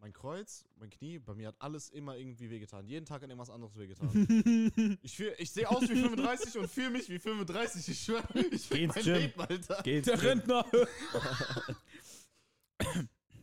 Mein 0.00 0.12
Kreuz, 0.12 0.64
mein 0.76 0.90
Knie, 0.90 1.18
bei 1.18 1.34
mir 1.34 1.48
hat 1.48 1.56
alles 1.60 1.88
immer 1.90 2.16
irgendwie 2.16 2.48
wehgetan. 2.50 2.86
Jeden 2.86 3.04
Tag 3.04 3.16
hat 3.20 3.28
irgendwas 3.30 3.50
anderes 3.50 3.76
wehgetan. 3.76 4.08
ich 5.02 5.16
fühl, 5.16 5.34
ich 5.38 5.50
sehe 5.50 5.68
aus 5.68 5.82
wie 5.82 5.96
35 6.00 6.56
und 6.58 6.68
fühle 6.68 6.90
mich 6.90 7.08
wie 7.08 7.18
35. 7.18 7.88
Ich 7.88 8.00
schwör, 8.04 8.22
ich 8.52 8.70
ins 8.70 8.94
mein 8.94 9.04
Gym. 9.04 9.14
Leben, 9.14 9.40
Alter. 9.40 9.80
Geh 9.82 9.96
ins 9.98 10.06
Der 10.06 10.16
Gym. 10.16 10.28
Rentner! 10.28 10.64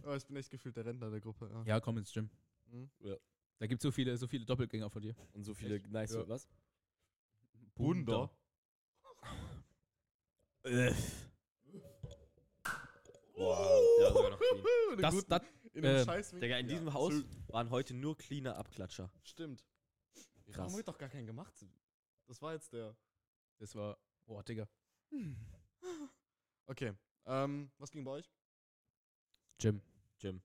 Oh, 0.06 0.14
ich 0.14 0.26
bin 0.28 0.38
echt 0.38 0.50
gefühlt 0.50 0.78
der 0.78 0.86
Rentner 0.86 1.10
der 1.12 1.20
Gruppe. 1.20 1.50
Ja. 1.52 1.64
ja, 1.66 1.80
komm 1.82 1.98
ins 1.98 2.14
Gym. 2.14 2.30
Mhm. 2.68 2.90
Da 3.60 3.68
gibt 3.68 3.80
es 3.82 3.84
so 3.84 3.92
viele, 3.92 4.16
so 4.18 4.28
viele 4.28 4.46
Doppelgänger 4.46 4.90
von 4.90 5.02
dir. 5.02 5.16
Und 5.34 5.44
so 5.44 5.54
viele 5.54 5.76
Echt? 5.76 5.90
nice, 5.92 6.14
Ja. 6.14 6.28
was? 6.30 6.48
Wunder. 7.76 8.30
Boah, 13.36 13.82
der 14.00 14.06
war 14.06 14.14
sogar 14.14 14.30
noch 14.32 14.35
clean. 14.52 15.02
Das, 15.02 15.14
gute- 15.16 15.28
das, 15.30 15.42
in 15.74 15.86
einem 15.86 16.06
Scheißwinkel. 16.06 16.48
Digga, 16.50 16.58
in 16.60 16.68
Ja, 16.70 16.74
diesem 16.74 16.94
Haus 16.94 17.14
so- 17.14 17.24
waren 17.54 17.70
heute 17.70 17.94
nur 17.94 18.18
cleaner 18.18 18.56
Abklatscher. 18.58 19.12
Stimmt. 19.24 19.66
Krass. 20.52 20.58
haben 20.68 20.74
heute 20.74 20.84
doch 20.86 20.98
gar 20.98 21.10
keinen 21.10 21.26
gemacht. 21.26 21.54
Das 22.28 22.42
war 22.42 22.54
jetzt 22.54 22.72
der. 22.74 22.96
das 23.60 23.76
war, 23.76 23.98
boah, 24.26 24.44
Digga. 24.44 24.68
Okay. 26.68 26.94
Ähm, 27.26 27.72
was 27.78 27.92
ging 27.92 28.04
bei 28.04 28.12
euch? 28.12 28.32
Gym. 29.60 29.82
Gym. 30.20 30.42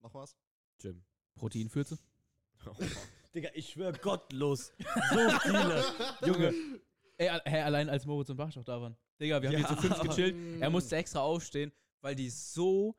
Noch 0.00 0.12
was? 0.14 0.36
Gym. 0.78 1.02
Proteinfürze? 1.36 1.98
Digga, 3.34 3.48
ich 3.54 3.70
schwör 3.70 3.92
gottlos. 3.92 4.72
So 5.10 5.30
viele. 5.40 5.84
Junge. 6.26 6.54
Ey, 7.16 7.28
hä, 7.44 7.60
allein 7.62 7.88
als 7.88 8.04
Moritz 8.06 8.28
und 8.30 8.36
Bach 8.36 8.52
doch 8.52 8.64
da 8.64 8.80
waren. 8.80 8.96
Digga, 9.20 9.40
wir 9.40 9.48
haben 9.50 9.58
Ja, 9.60 9.68
hier 9.68 9.76
zu 9.76 9.82
fünf 9.82 10.00
gechillt. 10.00 10.60
Er 10.60 10.70
musste 10.70 10.96
extra 10.96 11.20
aufstehen, 11.20 11.72
weil 12.00 12.14
die 12.14 12.28
so. 12.30 12.96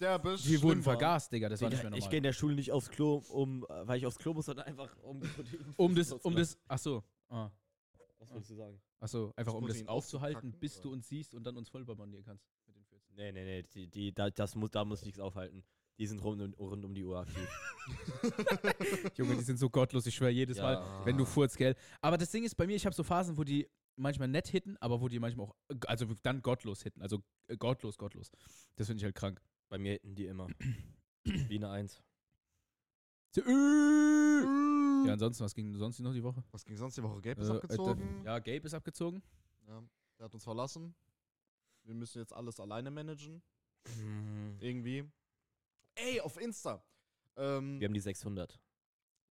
Der 0.00 0.18
Bisch. 0.18 0.46
Wir 0.46 0.62
wurden 0.62 0.82
vergast, 0.82 1.32
Digga. 1.32 1.48
Das 1.48 1.60
war 1.60 1.68
nicht 1.70 1.82
mehr 1.82 1.92
ich 1.92 1.98
normal. 1.98 2.10
gehe 2.10 2.16
in 2.18 2.22
der 2.22 2.32
Schule 2.32 2.54
nicht 2.54 2.70
aufs 2.72 2.88
Klo, 2.90 3.22
um, 3.30 3.66
weil 3.68 3.98
ich 3.98 4.06
aufs 4.06 4.18
Klo 4.18 4.32
muss, 4.34 4.46
sondern 4.46 4.66
einfach 4.66 4.96
um 5.02 5.20
die 5.20 5.28
Protein. 5.28 5.74
um 5.76 5.94
das, 5.96 6.12
um 6.12 6.36
das. 6.36 6.58
Ach 6.68 6.78
so. 6.78 7.02
Ah. 7.28 7.50
Was 8.18 8.30
wolltest 8.30 8.50
du 8.50 8.54
sagen? 8.56 8.80
Ach 9.00 9.08
so, 9.08 9.32
einfach 9.36 9.52
Das 9.52 9.62
um 9.62 9.68
das 9.68 9.86
aufzuhalten, 9.86 10.52
bis 10.58 10.80
du 10.80 10.88
oder? 10.88 10.96
uns 10.96 11.08
siehst 11.08 11.34
und 11.34 11.44
dann 11.44 11.56
uns 11.56 11.68
voll 11.68 11.84
bombardieren 11.84 12.24
kannst. 12.24 12.44
Mit 12.66 12.76
den 12.76 12.84
Fürzen. 12.84 13.14
Nee, 13.14 13.32
nee, 13.32 13.44
nee, 13.44 13.62
die, 13.62 13.86
die, 13.88 14.12
da, 14.12 14.28
das 14.30 14.54
muss, 14.56 14.70
da 14.70 14.84
muss 14.84 15.04
nichts 15.04 15.20
aufhalten. 15.20 15.62
Die 15.98 16.06
sind 16.06 16.22
rund, 16.22 16.40
um- 16.42 16.54
rund 16.54 16.84
um 16.84 16.94
die 16.94 17.04
Uhr 17.04 17.18
aktiv. 17.20 17.48
Junge, 19.16 19.36
die 19.36 19.42
sind 19.42 19.58
so 19.58 19.68
gottlos, 19.70 20.06
ich 20.06 20.14
schwöre 20.14 20.30
jedes 20.30 20.58
Mal, 20.58 21.04
wenn 21.04 21.16
du 21.16 21.24
furzt, 21.24 21.56
gell. 21.56 21.74
Aber 22.00 22.18
das 22.18 22.30
Ding 22.30 22.44
ist, 22.44 22.56
bei 22.56 22.66
mir, 22.66 22.76
ich 22.76 22.86
habe 22.86 22.94
so 22.94 23.02
Phasen, 23.02 23.36
wo 23.36 23.44
die 23.44 23.68
manchmal 23.96 24.28
nett 24.28 24.48
hitten, 24.48 24.76
aber 24.78 25.00
wo 25.00 25.08
die 25.08 25.18
manchmal 25.18 25.46
auch, 25.46 25.54
also 25.86 26.06
dann 26.22 26.42
gottlos 26.42 26.82
hitten. 26.82 27.02
Also 27.02 27.22
äh, 27.48 27.56
gottlos, 27.56 27.98
gottlos. 27.98 28.30
Das 28.76 28.86
finde 28.86 29.00
ich 29.00 29.04
halt 29.04 29.14
krank. 29.16 29.40
Bei 29.68 29.78
mir 29.78 29.92
hätten 29.94 30.14
die 30.14 30.26
immer. 30.26 30.48
Wie 31.24 31.56
eine 31.56 31.70
Eins. 31.70 32.02
So, 33.34 33.42
äh. 33.42 35.06
Ja, 35.06 35.12
ansonsten, 35.12 35.44
was 35.44 35.54
ging 35.54 35.74
sonst 35.74 36.00
noch 36.00 36.12
die 36.12 36.22
Woche? 36.22 36.42
Was 36.50 36.64
ging 36.64 36.76
sonst 36.76 36.96
die 36.96 37.02
Woche? 37.02 37.20
Gabe 37.20 37.40
ist 37.42 37.48
Äh, 37.48 37.52
äh, 37.52 37.56
abgezogen. 37.56 38.24
Ja, 38.24 38.38
Gabe 38.38 38.66
ist 38.66 38.74
abgezogen. 38.74 39.22
Ja. 39.66 39.82
Der 40.18 40.24
hat 40.24 40.34
uns 40.34 40.44
verlassen. 40.44 40.94
Wir 41.84 41.94
müssen 41.94 42.18
jetzt 42.18 42.32
alles 42.32 42.58
alleine 42.60 42.90
managen. 42.90 43.42
Wir 43.84 44.56
Irgendwie. 44.60 45.04
Ey, 45.94 46.20
auf 46.20 46.40
Insta. 46.40 46.82
Ähm, 47.36 47.80
haben 47.82 47.94
die 47.94 48.00
600. 48.00 48.58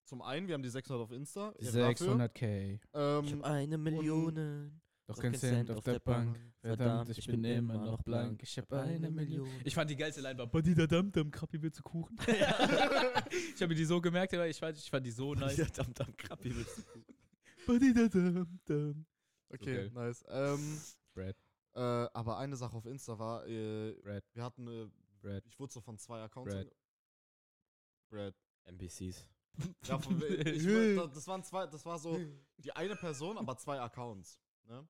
Zum 0.04 0.22
einen, 0.22 0.48
wir 0.48 0.54
haben 0.54 0.62
die 0.64 0.70
600 0.70 1.04
auf 1.04 1.12
Insta. 1.12 1.52
Ehre 1.58 1.80
dafür. 1.94 2.16
600k. 2.16 2.74
Ich 2.76 2.82
Ähm, 2.94 3.40
hab 3.44 3.52
eine 3.52 3.78
Million. 3.78 4.82
Doch 5.08 5.20
kein 5.20 5.36
Cent 5.36 5.70
auf 5.70 5.84
der 5.84 6.00
Bank. 6.00 6.40
Verdammt, 6.62 7.10
ich 7.10 7.28
bin 7.28 7.44
immer 7.44 7.78
noch 7.78 8.02
blank. 8.02 8.42
Ich 8.42 8.58
hab 8.58 8.72
eine 8.74 9.12
Million. 9.12 9.48
Ich 9.64 9.76
fand 9.76 9.90
die 9.90 9.96
geilste 9.96 10.22
Line 10.22 10.38
war 10.38 10.48
Badida 10.48 10.88
Dam 10.88 11.12
Dam, 11.12 11.30
Krappi 11.30 11.62
will 11.62 11.72
zu 11.72 11.84
Kuchen. 11.84 12.18
ich 12.28 13.62
habe 13.62 13.68
mir 13.68 13.76
die 13.76 13.86
so 13.86 14.02
gemerkt, 14.02 14.34
aber 14.34 14.48
ich 14.48 14.60
fand, 14.60 14.78
ich 14.78 14.90
fand 14.90 15.06
die 15.06 15.12
so 15.12 15.36
nice. 15.36 15.58
Ja, 15.58 15.66
dam, 15.66 15.94
dam, 15.94 16.18
Krabbi 16.18 16.56
willst 16.56 16.80
du. 16.80 16.84
Badida 17.68 18.08
Dam 18.08 18.60
Dam. 18.66 19.06
okay, 19.50 19.92
nice. 19.94 20.26
Ähm, 20.28 20.82
Brad. 21.14 21.36
äh, 21.76 21.80
aber 21.80 22.40
eine 22.40 22.56
Sache 22.56 22.76
auf 22.76 22.86
Insta 22.88 23.20
war, 23.20 23.46
äh, 23.48 23.96
wir 24.34 24.44
hatten, 24.44 24.68
äh, 24.68 24.90
Brad. 25.22 25.46
ich 25.46 25.60
wurde 25.60 25.72
so 25.72 25.82
von 25.82 26.00
zwei 26.00 26.24
Accounts. 26.24 26.52
Brad. 26.52 26.72
Brad. 28.10 28.36
NPCs. 28.66 29.28
Ja, 29.84 30.00
von, 30.00 30.22
ich, 30.46 30.66
das 31.14 31.28
waren 31.28 31.44
zwei, 31.44 31.68
das 31.68 31.86
war 31.86 32.00
so 32.00 32.20
die 32.58 32.76
eine 32.76 32.96
Person, 32.96 33.38
aber 33.38 33.56
zwei 33.58 33.80
Accounts. 33.80 34.40
Ne? 34.66 34.88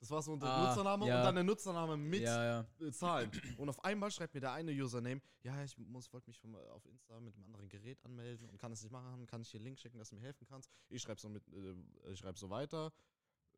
Das 0.00 0.10
war 0.10 0.22
so 0.22 0.32
unser 0.32 0.46
Ah, 0.50 0.66
Nutzername 0.68 1.06
ja. 1.06 1.18
und 1.18 1.24
dann 1.26 1.34
der 1.34 1.44
Nutzername 1.44 1.96
mit 1.98 2.22
Ja, 2.22 2.64
ja. 2.78 2.92
Zahlen. 2.92 3.30
Und 3.58 3.68
auf 3.68 3.84
einmal 3.84 4.10
schreibt 4.10 4.32
mir 4.32 4.40
der 4.40 4.52
eine 4.52 4.72
Username, 4.72 5.20
ja, 5.42 5.62
ich 5.62 5.76
muss, 5.76 6.10
wollte 6.12 6.30
mich 6.30 6.40
auf 6.70 6.86
Insta 6.86 7.20
mit 7.20 7.34
einem 7.34 7.44
anderen 7.46 7.68
Gerät 7.68 8.02
anmelden 8.04 8.48
und 8.48 8.56
kann 8.58 8.72
es 8.72 8.82
nicht 8.82 8.90
machen, 8.92 9.26
kann 9.26 9.42
ich 9.42 9.50
dir 9.50 9.58
einen 9.58 9.64
Link 9.64 9.78
schicken, 9.78 9.98
dass 9.98 10.08
du 10.08 10.16
mir 10.16 10.22
helfen 10.22 10.46
kannst. 10.46 10.70
Ich 10.88 11.02
schreibe 11.02 11.20
so 11.20 11.28
mit, 11.28 11.46
äh, 11.48 12.10
ich 12.12 12.18
schreibe 12.18 12.38
so 12.38 12.48
weiter. 12.48 12.92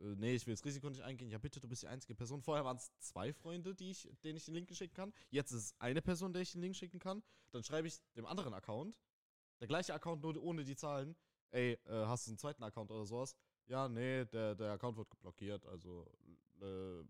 Äh, 0.00 0.16
nee, 0.16 0.34
ich 0.34 0.44
will 0.48 0.54
das 0.54 0.64
Risiko 0.64 0.88
nicht 0.90 1.02
eingehen. 1.02 1.30
Ja, 1.30 1.38
bitte, 1.38 1.60
du 1.60 1.68
bist 1.68 1.82
die 1.84 1.86
einzige 1.86 2.16
Person. 2.16 2.42
Vorher 2.42 2.64
waren 2.64 2.76
es 2.76 2.90
zwei 2.98 3.32
Freunde, 3.32 3.72
die 3.76 3.92
ich, 3.92 4.08
denen 4.24 4.36
ich 4.36 4.44
den 4.44 4.54
Link 4.54 4.66
geschickt 4.68 4.96
kann. 4.96 5.12
Jetzt 5.30 5.52
ist 5.52 5.64
es 5.64 5.74
eine 5.78 6.02
Person, 6.02 6.32
der 6.32 6.42
ich 6.42 6.50
den 6.50 6.60
Link 6.60 6.74
schicken 6.74 6.98
kann. 6.98 7.22
Dann 7.52 7.62
schreibe 7.62 7.86
ich 7.86 8.00
dem 8.16 8.26
anderen 8.26 8.52
Account, 8.52 8.98
der 9.60 9.68
gleiche 9.68 9.94
Account, 9.94 10.22
nur 10.22 10.36
ohne 10.42 10.64
die 10.64 10.74
Zahlen. 10.74 11.14
Ey, 11.52 11.74
äh, 11.84 12.06
hast 12.06 12.26
du 12.26 12.32
einen 12.32 12.38
zweiten 12.38 12.64
Account 12.64 12.90
oder 12.90 13.06
sowas? 13.06 13.36
Ja, 13.72 13.88
nee, 13.88 14.26
der, 14.26 14.54
der 14.54 14.72
Account 14.72 14.98
wird 14.98 15.08
geblockiert. 15.10 15.64
Also, 15.66 16.06
äh, 16.60 17.00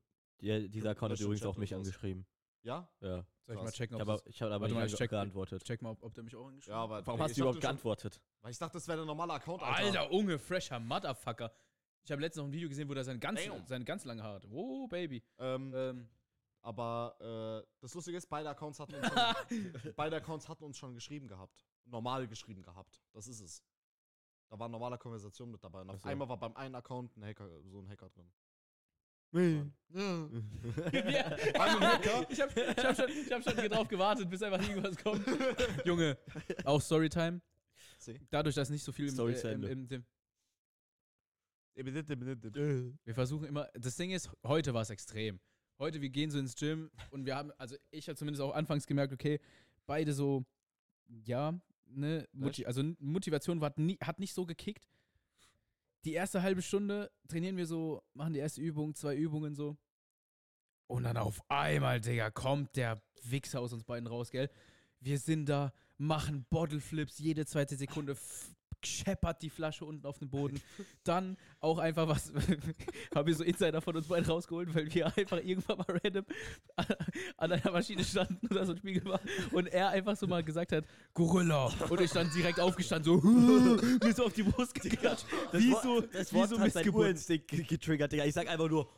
Ja, 0.46 0.60
dieser 0.60 0.90
Account 0.90 1.12
hat 1.12 1.20
übrigens 1.20 1.44
auch 1.44 1.56
mich 1.56 1.74
angeschrieben. 1.74 2.24
ja? 2.62 2.88
Ja. 3.00 3.26
Soll 3.44 3.56
ich 3.56 3.62
mal 3.62 3.72
checken, 3.72 3.96
Ich 3.96 4.02
ob 4.02 4.08
habe 4.08 4.18
das- 4.24 4.26
ich 4.32 4.40
hab 4.42 4.50
aber 4.52 4.68
nicht 4.68 4.92
ich 4.92 4.94
check- 4.96 5.10
geantwortet. 5.10 5.64
check 5.64 5.82
mal, 5.82 5.90
ob, 5.90 6.04
ob 6.04 6.14
der 6.14 6.22
mich 6.22 6.36
auch 6.36 6.46
angeschrieben 6.46 6.72
Ja, 6.76 6.82
hat. 6.82 6.84
aber 6.84 7.06
Warum 7.08 7.20
ey, 7.20 7.24
hast 7.26 7.36
du 7.36 7.40
überhaupt 7.40 7.56
schon- 7.56 7.60
geantwortet? 7.62 8.20
Weil 8.40 8.52
ich 8.52 8.58
dachte, 8.58 8.74
das 8.74 8.86
wäre 8.86 8.98
der 8.98 9.06
normale 9.06 9.32
Account, 9.32 9.60
Alter. 9.62 9.84
Alter, 10.00 10.12
Unge, 10.12 10.38
fresher 10.38 10.78
Motherfucker. 10.78 11.52
Ich 12.04 12.12
habe 12.12 12.20
letztens 12.22 12.42
noch 12.42 12.48
ein 12.48 12.52
Video 12.52 12.68
gesehen, 12.68 12.88
wo 12.88 12.94
der 12.94 13.02
sein 13.02 13.18
ganz, 13.18 13.44
Damn. 13.44 13.66
seine 13.66 13.84
ganz 13.84 14.04
lange 14.04 14.22
Haare 14.22 14.36
hatte. 14.36 14.48
Oh, 14.52 14.86
Baby. 14.86 15.20
Ähm, 15.38 15.72
Ähm, 15.74 16.08
aber 16.60 17.16
äh, 17.66 17.68
das 17.80 17.92
Lustige 17.94 18.16
ist, 18.16 18.28
beide 18.28 18.48
Accounts 18.50 18.78
hatten 18.78 18.94
uns 18.94 19.06
schon, 19.08 19.14
beide 19.96 20.14
Accounts 20.16 20.48
hatten 20.48 20.62
uns 20.62 20.78
schon 20.78 20.94
geschrieben 20.94 21.26
gehabt. 21.26 21.66
Normal 21.86 22.28
geschrieben 22.28 22.62
gehabt. 22.62 23.02
Das 23.12 23.26
ist 23.26 23.40
es. 23.40 23.60
Da 24.52 24.58
war 24.58 24.68
normale 24.68 24.98
Konversation 24.98 25.50
mit 25.50 25.64
dabei. 25.64 25.80
Und 25.80 25.88
auf 25.88 26.02
so. 26.02 26.08
einmal 26.10 26.28
war 26.28 26.36
beim 26.36 26.54
einen 26.56 26.74
Account 26.74 27.16
ein 27.16 27.24
Hacker, 27.24 27.48
so 27.70 27.80
ein 27.80 27.88
Hacker 27.88 28.10
drin. 28.10 28.30
Ja. 29.32 29.64
Ein 29.94 31.80
Hacker? 31.80 32.26
ich 32.28 32.38
habe 32.38 32.52
ich 32.60 32.84
hab 32.84 32.94
schon, 32.94 33.08
ich 33.08 33.32
hab 33.32 33.42
schon 33.42 33.58
hier 33.58 33.70
drauf 33.70 33.88
gewartet, 33.88 34.28
bis 34.28 34.42
einfach 34.42 34.60
irgendwas 34.68 34.94
kommt. 35.02 35.26
Junge, 35.86 36.18
auch 36.64 36.82
Storytime. 36.82 37.40
Dadurch, 38.28 38.54
dass 38.54 38.68
nicht 38.68 38.84
so 38.84 38.92
viel 38.92 39.08
im, 39.08 39.18
äh, 39.18 39.52
im, 39.52 39.64
Ende. 39.64 40.04
im, 41.74 41.86
dem, 41.86 42.98
wir 43.04 43.14
versuchen 43.14 43.46
immer, 43.46 43.70
das 43.72 43.96
Ding 43.96 44.10
ist, 44.10 44.30
heute 44.44 44.74
war 44.74 44.82
es 44.82 44.90
extrem. 44.90 45.40
Heute, 45.78 46.02
wir 46.02 46.10
gehen 46.10 46.30
so 46.30 46.38
ins 46.38 46.54
Gym 46.54 46.90
und 47.10 47.24
wir 47.24 47.36
haben, 47.36 47.52
also 47.52 47.74
ich 47.90 48.06
habe 48.06 48.16
zumindest 48.16 48.42
auch 48.42 48.54
anfangs 48.54 48.86
gemerkt, 48.86 49.14
okay, 49.14 49.40
beide 49.86 50.12
so, 50.12 50.44
ja, 51.08 51.58
ne, 51.94 52.28
Moti 52.32 52.66
also 52.66 52.82
Motivation 52.98 53.60
war, 53.60 53.72
nie, 53.76 53.98
hat 54.02 54.18
nicht 54.18 54.34
so 54.34 54.46
gekickt. 54.46 54.88
Die 56.04 56.14
erste 56.14 56.42
halbe 56.42 56.62
Stunde 56.62 57.10
trainieren 57.28 57.56
wir 57.56 57.66
so, 57.66 58.02
machen 58.14 58.32
die 58.32 58.40
erste 58.40 58.60
Übung, 58.60 58.94
zwei 58.94 59.16
Übungen 59.16 59.54
so. 59.54 59.76
Und 60.88 61.04
dann 61.04 61.16
auf 61.16 61.40
einmal, 61.48 62.00
Digga, 62.00 62.30
kommt 62.30 62.76
der 62.76 63.00
Wichser 63.22 63.60
aus 63.60 63.72
uns 63.72 63.84
beiden 63.84 64.06
raus, 64.06 64.30
gell? 64.30 64.50
Wir 65.00 65.18
sind 65.18 65.48
da, 65.48 65.72
machen 65.96 66.44
Bottle 66.50 66.80
Flips 66.80 67.18
jede 67.18 67.46
zweite 67.46 67.76
Sekunde, 67.76 68.16
f- 68.82 68.88
scheppert 68.90 69.42
die 69.42 69.50
Flasche 69.50 69.84
unten 69.84 70.06
auf 70.06 70.18
den 70.18 70.28
Boden. 70.30 70.60
Dann 71.04 71.36
auch 71.60 71.78
einfach 71.78 72.08
was, 72.08 72.32
haben 73.14 73.26
wir 73.26 73.34
so 73.34 73.44
Insider 73.44 73.80
von 73.80 73.96
uns 73.96 74.08
beiden 74.08 74.26
rausgeholt, 74.26 74.74
weil 74.74 74.92
wir 74.94 75.06
einfach 75.16 75.38
irgendwann 75.38 75.78
mal 75.78 76.00
random 76.04 76.24
an, 76.76 76.86
an 77.38 77.52
einer 77.52 77.70
Maschine 77.72 78.04
standen 78.04 78.46
oder 78.48 78.64
so 78.66 78.72
ein 78.72 78.78
Spiegel 78.78 79.04
war 79.04 79.20
und 79.52 79.66
er 79.68 79.90
einfach 79.90 80.16
so 80.16 80.26
mal 80.26 80.42
gesagt 80.42 80.72
hat, 80.72 80.84
Gorilla. 81.14 81.70
Und 81.88 82.00
ich 82.00 82.10
dann 82.10 82.30
direkt 82.32 82.60
aufgestanden, 82.60 83.20
so, 83.20 83.26
mir 84.02 84.14
so 84.14 84.24
auf 84.26 84.32
die 84.32 84.42
Brust 84.42 84.74
geklatscht. 84.74 85.26
Das 85.52 85.62
Wie 85.62 85.72
so, 85.82 86.00
das 86.00 86.32
wie 86.32 86.36
Wort 86.36 86.48
so 86.50 86.58
hat 86.58 86.72
sein 86.72 86.80
Missgeburt. 86.82 87.04
Urinstinkt 87.04 87.48
ge- 87.48 87.62
getriggert, 87.64 88.12
Digga. 88.12 88.24
Ich 88.24 88.34
sag 88.34 88.48
einfach 88.48 88.68
nur 88.68 88.88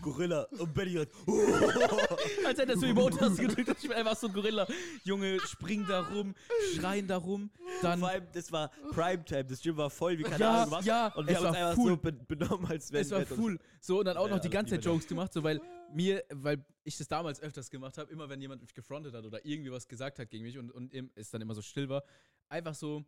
Gorilla 0.00 0.44
und 0.58 0.72
Benny 0.72 0.92
hört. 0.92 1.10
Als 2.46 2.58
hätte 2.58 2.72
er 2.72 2.78
so 2.78 2.86
die 2.86 2.92
Bautaste 2.94 3.42
gedrückt 3.42 3.68
und 3.68 3.76
ich 3.78 3.88
bin 3.88 3.92
einfach 3.92 4.16
so 4.16 4.28
ein 4.28 4.32
Gorilla. 4.32 4.66
Junge, 5.04 5.38
spring 5.40 5.84
da 5.86 6.00
rum, 6.08 6.34
schreien 6.74 7.06
da 7.06 7.18
rum, 7.18 7.50
dann. 7.82 7.98
Vor 8.00 8.08
allem, 8.08 8.26
das 8.32 8.50
war 8.50 8.70
Primetime, 8.92 9.44
das 9.44 9.60
Gym 9.60 9.76
war 9.76 9.90
voll, 9.90 10.16
wie 10.18 10.22
keine 10.22 10.38
Ja, 10.38 10.62
Ahnung 10.62 10.70
was. 10.72 10.84
ja, 10.86 11.08
und 11.14 11.26
wir 11.26 11.32
es 11.32 11.38
haben 11.38 11.46
uns 11.48 11.56
war 11.56 11.62
einfach 11.68 11.74
full. 11.82 11.90
so 11.90 11.96
be 11.98 12.12
benommen, 12.12 12.66
als 12.66 12.90
wenn 12.92 13.02
es 13.02 13.10
war 13.10 13.18
wir- 13.20 13.26
full. 13.26 13.58
So, 13.80 13.98
und 13.98 14.06
dann 14.06 14.16
auch 14.16 14.28
Ja, 14.28 14.36
noch 14.36 14.40
die 14.40 14.50
ganze 14.50 14.74
Zeit. 14.76 14.84
Jokes 14.84 15.06
gemacht, 15.06 15.32
so, 15.32 15.42
weil 15.42 15.60
mir, 15.92 16.24
weil 16.32 16.64
ich 16.84 16.96
das 16.96 17.08
damals 17.08 17.40
öfters 17.42 17.68
gemacht 17.70 17.98
habe, 17.98 18.10
immer 18.10 18.28
wenn 18.30 18.40
jemand 18.40 18.62
mich 18.62 18.72
gefrontet 18.74 19.14
hat 19.14 19.24
oder 19.26 19.44
irgendwie 19.44 19.70
was 19.70 19.86
gesagt 19.86 20.18
hat 20.18 20.30
gegen 20.30 20.44
mich 20.44 20.56
und, 20.56 20.70
und 20.70 20.94
es 21.14 21.30
dann 21.30 21.42
immer 21.42 21.54
so 21.54 21.60
still 21.62 21.88
war, 21.90 22.02
einfach 22.48 22.74
so 22.74 23.04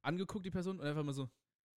angeguckt, 0.00 0.46
die 0.46 0.50
Person, 0.50 0.80
und 0.80 0.86
einfach 0.86 1.02
mal 1.02 1.12
so. 1.12 1.28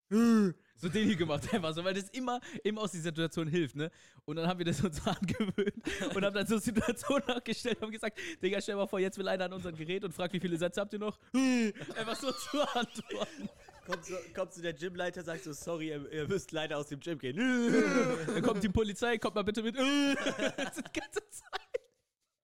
So 0.09 0.87
den 0.87 1.07
hier 1.07 1.15
gemacht, 1.15 1.43
einfach 1.53 1.73
so, 1.73 1.83
weil 1.83 1.93
das 1.93 2.09
immer, 2.09 2.39
immer 2.63 2.81
aus 2.81 2.91
dieser 2.91 3.05
Situation 3.05 3.47
hilft, 3.47 3.75
ne? 3.75 3.91
Und 4.25 4.37
dann 4.37 4.47
haben 4.47 4.57
wir 4.57 4.65
das 4.65 4.81
uns 4.81 5.05
angewöhnt 5.07 5.73
und 6.15 6.23
haben 6.23 6.33
dann 6.33 6.47
so 6.47 6.57
Situationen 6.57 7.23
nachgestellt 7.27 7.77
und 7.77 7.83
haben 7.83 7.91
gesagt, 7.91 8.17
Digga, 8.41 8.61
stell 8.61 8.75
mal 8.75 8.87
vor, 8.87 8.99
jetzt 8.99 9.17
will 9.17 9.27
einer 9.27 9.45
an 9.45 9.53
unser 9.53 9.71
Gerät 9.73 10.05
und 10.05 10.13
fragt, 10.13 10.33
wie 10.33 10.39
viele 10.39 10.57
Sätze 10.57 10.79
habt 10.79 10.93
ihr 10.93 10.99
noch? 10.99 11.19
Einfach 11.95 12.15
so 12.15 12.31
zu 12.31 12.61
antworten. 12.75 13.49
kommt, 13.85 14.05
so, 14.05 14.15
kommt 14.33 14.53
so 14.53 14.61
der 14.61 14.73
Gymleiter, 14.73 15.21
sagt 15.21 15.43
so, 15.43 15.51
sorry, 15.51 15.89
ihr, 15.89 16.11
ihr 16.11 16.27
müsst 16.27 16.51
leider 16.53 16.77
aus 16.77 16.87
dem 16.87 17.01
Gym 17.01 17.19
gehen. 17.19 17.35
Dann 18.27 18.41
kommt 18.41 18.63
die 18.63 18.69
Polizei, 18.69 19.17
kommt 19.17 19.35
mal 19.35 19.43
bitte 19.43 19.61
mit. 19.61 19.75
so 19.75 19.81
die 19.83 20.99
ganze 20.99 21.29
Zeit. 21.29 21.78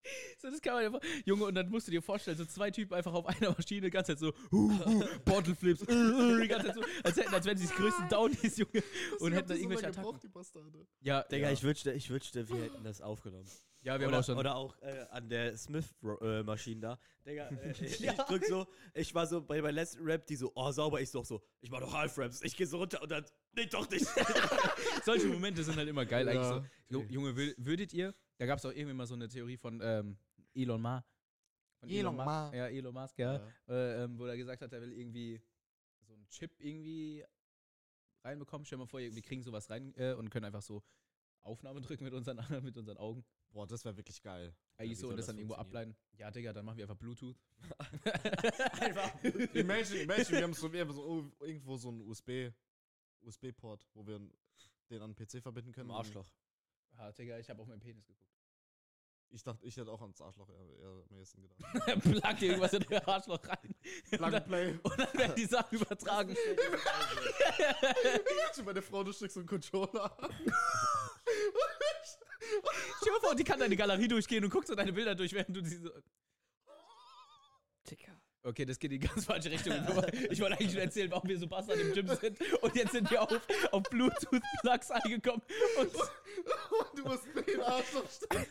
So, 0.42 0.50
das 0.52 0.62
kann 0.62 0.74
man 0.76 0.86
einfach. 0.86 1.00
Junge, 1.26 1.46
und 1.46 1.56
dann 1.56 1.70
musst 1.70 1.88
du 1.88 1.92
dir 1.92 2.02
vorstellen, 2.02 2.38
so 2.38 2.46
zwei 2.46 2.70
Typen 2.72 2.94
einfach 2.94 3.14
auf 3.14 3.26
einer 3.26 3.52
Maschine, 3.52 3.82
die 3.88 3.90
ganze 3.90 4.16
Zeit 4.16 4.20
so, 4.20 4.34
uh, 4.52 4.72
uh, 4.86 5.04
Bottle 5.26 5.56
Flips, 5.56 5.82
uh, 5.82 5.86
uh, 5.92 6.40
die 6.42 6.48
ganze 6.48 6.68
Zeit 6.68 6.76
so, 6.76 6.84
als, 7.04 7.18
hätten, 7.18 7.34
als 7.34 7.46
wären 7.46 7.58
sie 7.58 7.68
die 7.68 7.74
größten 7.74 8.08
Downies, 8.10 8.58
Junge. 8.58 8.84
Und 9.20 9.34
hätten 9.34 9.48
dann 9.50 9.58
irgendwelche 9.58 9.88
Attacken. 9.88 10.20
die 10.22 10.28
Bastarde. 10.28 10.86
Ja, 11.02 11.24
Digga, 11.24 11.48
ja. 11.48 11.54
ich 11.54 11.64
wünschte, 11.64 11.92
ich 11.94 12.10
wünschte, 12.10 12.48
wir 12.50 12.64
hätten 12.64 12.84
das 12.84 13.02
aufgenommen. 13.02 13.48
ja, 13.82 13.98
wir 14.00 14.06
haben 14.06 14.14
oder, 14.14 14.20
auch 14.20 14.24
schon. 14.26 14.38
oder 14.38 14.56
auch 14.56 14.78
äh, 14.82 15.06
an 15.10 15.30
der 15.30 15.58
Smith-Maschine 15.58 16.82
da. 16.82 17.00
Digga, 17.26 17.48
äh, 17.50 17.72
ich, 17.86 18.00
Ja. 18.00 18.12
ich 18.14 18.18
drück 18.20 18.46
so, 18.46 18.68
ich 18.94 19.16
war 19.16 19.26
so 19.26 19.42
bei 19.42 19.62
meinem 19.62 19.76
letzten 19.76 20.04
Rap, 20.04 20.28
die 20.28 20.36
so, 20.36 20.52
oh, 20.54 20.72
sauber, 20.72 21.02
ich 21.02 21.10
doch 21.12 21.26
so, 21.26 21.42
ich 21.62 21.72
mach 21.72 21.80
doch 21.80 21.94
Half-Raps, 21.94 22.42
ich 22.44 22.56
geh 22.56 22.66
so 22.66 22.78
runter 22.78 23.02
und 23.02 23.10
dann, 23.10 23.26
nee, 23.56 23.66
doch 23.66 23.90
nicht. 23.90 24.06
Solche 25.04 25.28
Momente 25.28 25.64
sind 25.64 25.76
halt 25.78 25.88
immer 25.90 26.06
geil, 26.06 26.28
Ja. 26.28 26.32
eigentlich 26.58 26.64
so. 26.90 27.02
Junge, 27.10 27.32
wür- 27.32 27.56
würdet 27.58 27.94
ihr, 27.94 28.14
da 28.38 28.46
gab 28.46 28.60
es 28.60 28.66
auch 28.66 28.72
irgendwie 28.72 28.94
mal 28.94 29.08
so 29.08 29.14
eine 29.16 29.28
Theorie 29.28 29.58
von 29.58 29.80
ähm, 29.84 30.18
Elon 30.54 30.82
Ma. 30.82 31.04
Von 31.80 31.90
Elon 31.90 32.16
Ma- 32.16 32.26
Ma. 32.26 32.54
Ja, 32.56 32.68
Elon 32.68 32.94
Musk, 32.94 33.18
ja. 33.20 33.46
Äh, 33.68 34.04
ähm, 34.04 34.18
wo 34.18 34.26
er 34.26 34.38
gesagt 34.38 34.62
hat, 34.62 34.72
er 34.74 34.82
will 34.82 34.94
irgendwie 34.94 35.42
so 36.02 36.14
einen 36.14 36.28
Chip 36.30 36.52
irgendwie 36.60 37.24
reinbekommen. 38.24 38.66
Stell 38.66 38.78
dir 38.78 38.84
mal 38.84 38.88
vor, 38.88 39.00
wir 39.00 39.22
kriegen 39.22 39.44
sowas 39.44 39.70
rein 39.70 39.94
äh, 39.98 40.14
und 40.14 40.30
können 40.30 40.46
einfach 40.46 40.62
so 40.62 40.84
Aufnahme 41.42 41.82
drücken 41.82 42.04
mit 42.04 42.14
unseren, 42.14 42.38
mit 42.64 42.78
unseren 42.78 42.98
Augen. 42.98 43.24
Boah, 43.52 43.66
das 43.68 43.86
wäre 43.86 43.96
wirklich 43.96 44.22
geil. 44.22 44.54
Eigentlich 44.78 44.92
wie 44.92 44.96
so 44.96 45.08
und 45.10 45.16
das 45.18 45.26
das 45.26 45.28
dann 45.28 45.38
irgendwo 45.38 45.56
ableiten. 45.56 45.96
Ja, 46.18 46.30
Digga, 46.32 46.52
dann 46.52 46.66
machen 46.66 46.78
wir 46.78 46.84
einfach 46.84 46.98
Bluetooth. 46.98 47.38
Einfach. 48.82 49.24
Imagine, 49.54 50.02
imagine, 50.02 50.38
wir 50.38 50.44
haben 50.44 50.54
so, 50.54 50.72
wir 50.74 50.82
haben 50.82 50.92
so 50.92 51.32
irgendwo 51.40 51.78
so 51.78 51.88
einen 51.90 52.02
USB, 52.02 52.52
USB-Port, 53.22 53.88
wo 53.94 54.06
wir 54.06 54.20
den 54.90 55.02
an 55.02 55.14
den 55.14 55.16
PC 55.16 55.42
verbinden 55.42 55.72
können. 55.72 55.90
Im 55.90 55.96
Arschloch. 55.96 56.30
Ah, 56.98 57.12
Digga, 57.12 57.38
ich 57.40 57.50
habe 57.50 57.62
auf 57.62 57.68
meinen 57.68 57.80
Penis 57.80 58.06
geguckt. 58.06 58.26
Ich 59.32 59.44
dachte, 59.44 59.66
ich 59.66 59.76
hätte 59.76 59.92
auch 59.92 60.02
ans 60.02 60.22
Arschloch 60.22 60.50
eher, 60.50 60.80
eher 60.80 61.04
am 61.10 61.18
ehesten 61.18 61.42
gedacht. 61.42 61.60
Plug 62.02 62.38
dir 62.40 62.46
irgendwas 62.46 62.74
in 62.74 62.86
dein 62.90 63.06
Arschloch 63.06 63.46
rein. 63.46 63.76
Plug 64.10 64.14
und, 64.14 64.22
dann, 64.22 64.34
and 64.36 64.46
Play. 64.46 64.80
und 64.82 65.00
dann 65.00 65.14
werden 65.14 65.36
die 65.36 65.46
Sachen 65.46 65.76
übertragen. 65.76 66.36
Imagine, 67.58 68.64
meine 68.64 68.82
Frau, 68.82 69.04
du 69.04 69.12
steckst 69.12 69.34
so 69.34 69.42
einen 69.42 69.48
Controller 69.48 70.18
an. 70.24 70.34
Stell 73.02 73.14
dir 73.14 73.22
vor, 73.22 73.36
die 73.36 73.44
kann 73.44 73.60
deine 73.60 73.76
Galerie 73.76 74.08
durchgehen 74.08 74.44
und 74.44 74.50
guckt 74.52 74.68
so 74.68 74.76
deine 74.76 74.94
Bilder 74.94 75.16
durch, 75.16 75.34
während 75.34 75.56
du 75.56 75.62
diese. 75.62 76.02
Okay, 78.46 78.64
das 78.64 78.78
geht 78.78 78.92
in 78.92 79.00
die 79.00 79.08
ganz 79.08 79.26
falsche 79.26 79.50
Richtung. 79.50 79.74
Ich 80.30 80.40
wollte 80.40 80.54
eigentlich 80.60 80.74
nur 80.74 80.84
erzählen, 80.84 81.10
warum 81.10 81.28
wir 81.28 81.40
so 81.40 81.48
Bastard 81.48 81.80
im 81.80 81.94
Gym 81.94 82.08
sind. 82.08 82.40
Und 82.62 82.76
jetzt 82.76 82.92
sind 82.92 83.10
wir 83.10 83.24
auf, 83.24 83.42
auf 83.72 83.84
Bluetooth-Plugs 83.90 84.92
angekommen. 84.92 85.42
Und 85.80 85.92
du 86.96 87.04
musst 87.04 87.26
den 87.26 87.62
Arschloch 87.62 88.08
stecken. 88.08 88.46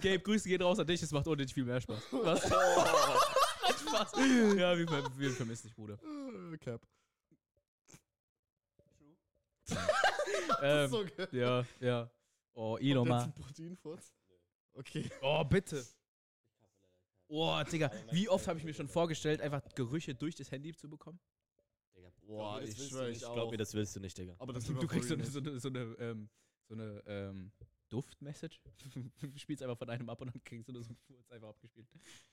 Gabe, 0.00 0.18
Grüße 0.18 0.48
gehen 0.48 0.60
raus 0.60 0.80
an 0.80 0.88
dich. 0.88 1.00
Es 1.02 1.12
macht 1.12 1.28
unendlich 1.28 1.54
viel 1.54 1.64
mehr 1.64 1.80
Spaß. 1.80 2.02
Was? 2.10 2.50
Hat 2.50 3.80
Spaß. 3.80 4.12
Ja, 4.56 4.76
wir, 4.76 4.88
wir 5.16 5.30
vermissen 5.30 5.68
dich, 5.68 5.76
Bruder. 5.76 5.98
Äh, 6.52 6.58
Cap. 6.58 6.82
Ähm, 10.60 10.90
so 10.90 11.04
geil. 11.16 11.28
ja, 11.30 11.64
ja. 11.78 12.10
Oh, 12.54 12.76
Elon 12.78 13.06
Kommt 13.06 13.20
jetzt 13.20 13.38
Ma. 13.38 13.42
ein 13.42 13.46
Proteinfurz? 13.46 14.12
Okay. 14.72 15.08
Oh, 15.20 15.44
bitte. 15.44 15.84
Oh, 17.28 17.62
Digga, 17.70 17.90
wie 18.10 18.28
oft 18.28 18.48
habe 18.48 18.58
ich 18.58 18.64
mir 18.64 18.74
schon 18.74 18.88
vorgestellt, 18.88 19.40
einfach 19.40 19.62
Gerüche 19.74 20.14
durch 20.14 20.34
das 20.34 20.50
Handy 20.50 20.74
zu 20.74 20.88
bekommen? 20.88 21.20
Digga, 21.94 22.10
Boah, 22.26 22.60
ich 22.62 22.68
willst 22.78 22.90
schwör, 22.90 23.04
du 23.04 23.10
ich 23.10 23.16
nicht. 23.18 23.24
auch. 23.26 23.34
Glaub 23.34 23.50
mir, 23.50 23.56
das 23.58 23.74
willst 23.74 23.94
du 23.96 24.00
nicht, 24.00 24.16
Digga. 24.16 24.34
Aber 24.38 24.52
das 24.52 24.64
Du, 24.64 24.74
du 24.74 24.86
kriegst 24.86 25.08
so 25.08 25.14
eine, 25.14 25.24
so 25.26 25.38
eine, 25.40 25.60
so 25.60 25.68
eine, 25.68 25.80
ähm, 25.98 26.30
so 26.68 26.74
eine 26.74 27.02
ähm, 27.06 27.52
Duft-Message. 27.90 28.60
Spielst 29.36 29.62
einfach 29.62 29.78
von 29.78 29.88
einem 29.90 30.08
ab 30.10 30.20
und 30.20 30.34
dann 30.34 30.42
kriegst 30.44 30.68
du 30.68 30.72
das 30.72 30.86
Furz 31.06 31.30
einfach 31.30 31.48
abgespielt. 31.48 31.86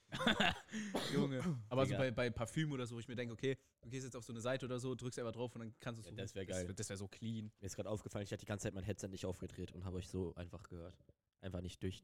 Junge. 1.13 1.41
Aber 1.69 1.85
so 1.85 1.95
bei, 1.95 2.11
bei 2.11 2.29
Parfüm 2.29 2.71
oder 2.71 2.85
so, 2.85 2.95
wo 2.95 2.99
ich 2.99 3.07
mir 3.07 3.15
denke, 3.15 3.33
okay, 3.33 3.57
du 3.81 3.89
gehst 3.89 4.03
jetzt 4.05 4.15
auf 4.15 4.23
so 4.23 4.33
eine 4.33 4.41
Seite 4.41 4.65
oder 4.65 4.79
so, 4.79 4.95
drückst 4.95 5.19
einfach 5.19 5.31
drauf 5.31 5.53
und 5.55 5.59
dann 5.61 5.73
kannst 5.79 5.99
du 5.99 6.01
es 6.01 6.05
Ja, 6.07 6.11
so. 6.11 6.17
das 6.17 6.35
wär 6.35 6.45
geil. 6.45 6.67
Das, 6.67 6.75
das 6.75 6.89
wäre 6.89 6.97
so 6.97 7.07
clean. 7.07 7.51
Mir 7.59 7.65
ist 7.67 7.75
gerade 7.75 7.89
aufgefallen, 7.89 8.23
ich 8.23 8.31
hatte 8.31 8.41
die 8.41 8.45
ganze 8.45 8.63
Zeit 8.63 8.73
mein 8.73 8.83
Headset 8.83 9.07
nicht 9.09 9.25
aufgedreht 9.25 9.71
und 9.71 9.85
habe 9.85 9.97
euch 9.97 10.09
so 10.09 10.33
einfach 10.35 10.63
gehört. 10.63 10.97
Einfach 11.41 11.61
nicht 11.61 11.81
durch, 11.81 12.03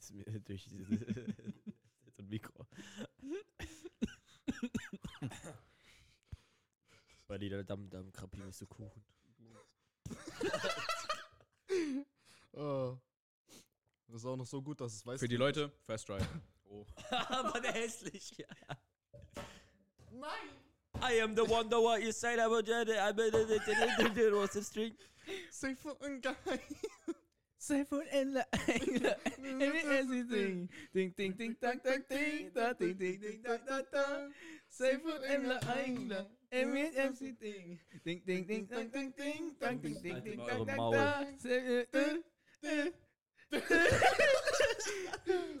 durch 0.44 0.68
so 0.68 0.76
Mikro. 2.30 2.66
Weil 7.26 7.38
die 7.38 7.48
da 7.48 7.62
Damm, 7.62 7.90
Damm, 7.90 8.10
Krappi 8.12 8.38
nicht 8.38 8.56
so 8.56 8.66
Kuchen. 8.66 9.04
Oh. 12.52 12.96
Das 14.08 14.22
ist 14.22 14.26
auch 14.26 14.36
noch 14.36 14.46
so 14.46 14.60
gut, 14.60 14.80
dass 14.80 14.94
es 14.94 15.06
weiß. 15.06 15.20
Für 15.20 15.28
die 15.28 15.36
Leute, 15.36 15.72
First 15.86 16.06
Try. 16.06 16.18
Oh. 16.64 16.84
Aber 17.10 17.60
der 17.60 17.72
hässlich, 17.72 18.36
ja. 18.36 18.46
Nein! 20.10 20.50
I 21.00 21.20
am 21.22 21.36
the 21.36 21.42
one, 21.42 21.68
the 21.70 21.76
one 21.76 22.00
you 22.02 22.12
said 22.12 22.38
about 22.40 22.62
the 22.66 22.84
the 22.84 24.32
was 24.32 24.52
the 24.52 24.62
string. 24.62 24.96
Say 25.50 25.76
for 25.76 25.96
ein 26.02 26.20
Guy. 26.20 26.34
Say 27.62 27.84
food 27.84 28.06
and 28.10 28.32
la 28.34 28.42
everything. 30.00 30.68
Ding 30.94 31.12
ding 31.16 31.32
ding 31.36 31.56
dang 31.60 31.78
dang 31.84 32.02
ding 32.08 32.50
da 32.54 32.72
ding 32.72 32.94
ding 32.96 33.20
ding 33.20 33.42
dang 33.44 33.60
da 33.68 33.82
da. 33.92 34.04
Say 34.70 34.96
food 34.96 35.20
and 35.28 35.48
la 35.48 35.58
every 36.50 36.88
everything. 36.96 37.78
Ding 38.02 38.22
ding 38.26 38.44
ding 38.48 38.64
dang 38.64 38.88
dang 38.88 39.12
ding 39.12 39.52
dang 39.60 39.76
ding 39.76 39.96
ding 40.02 40.20
ding 40.24 40.40
dang 40.48 40.64
dang 40.64 40.90
da. 40.90 41.24
Say, 41.36 41.84
äh, 41.84 42.16
äh, 42.64 42.92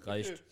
Reicht. 0.06 0.42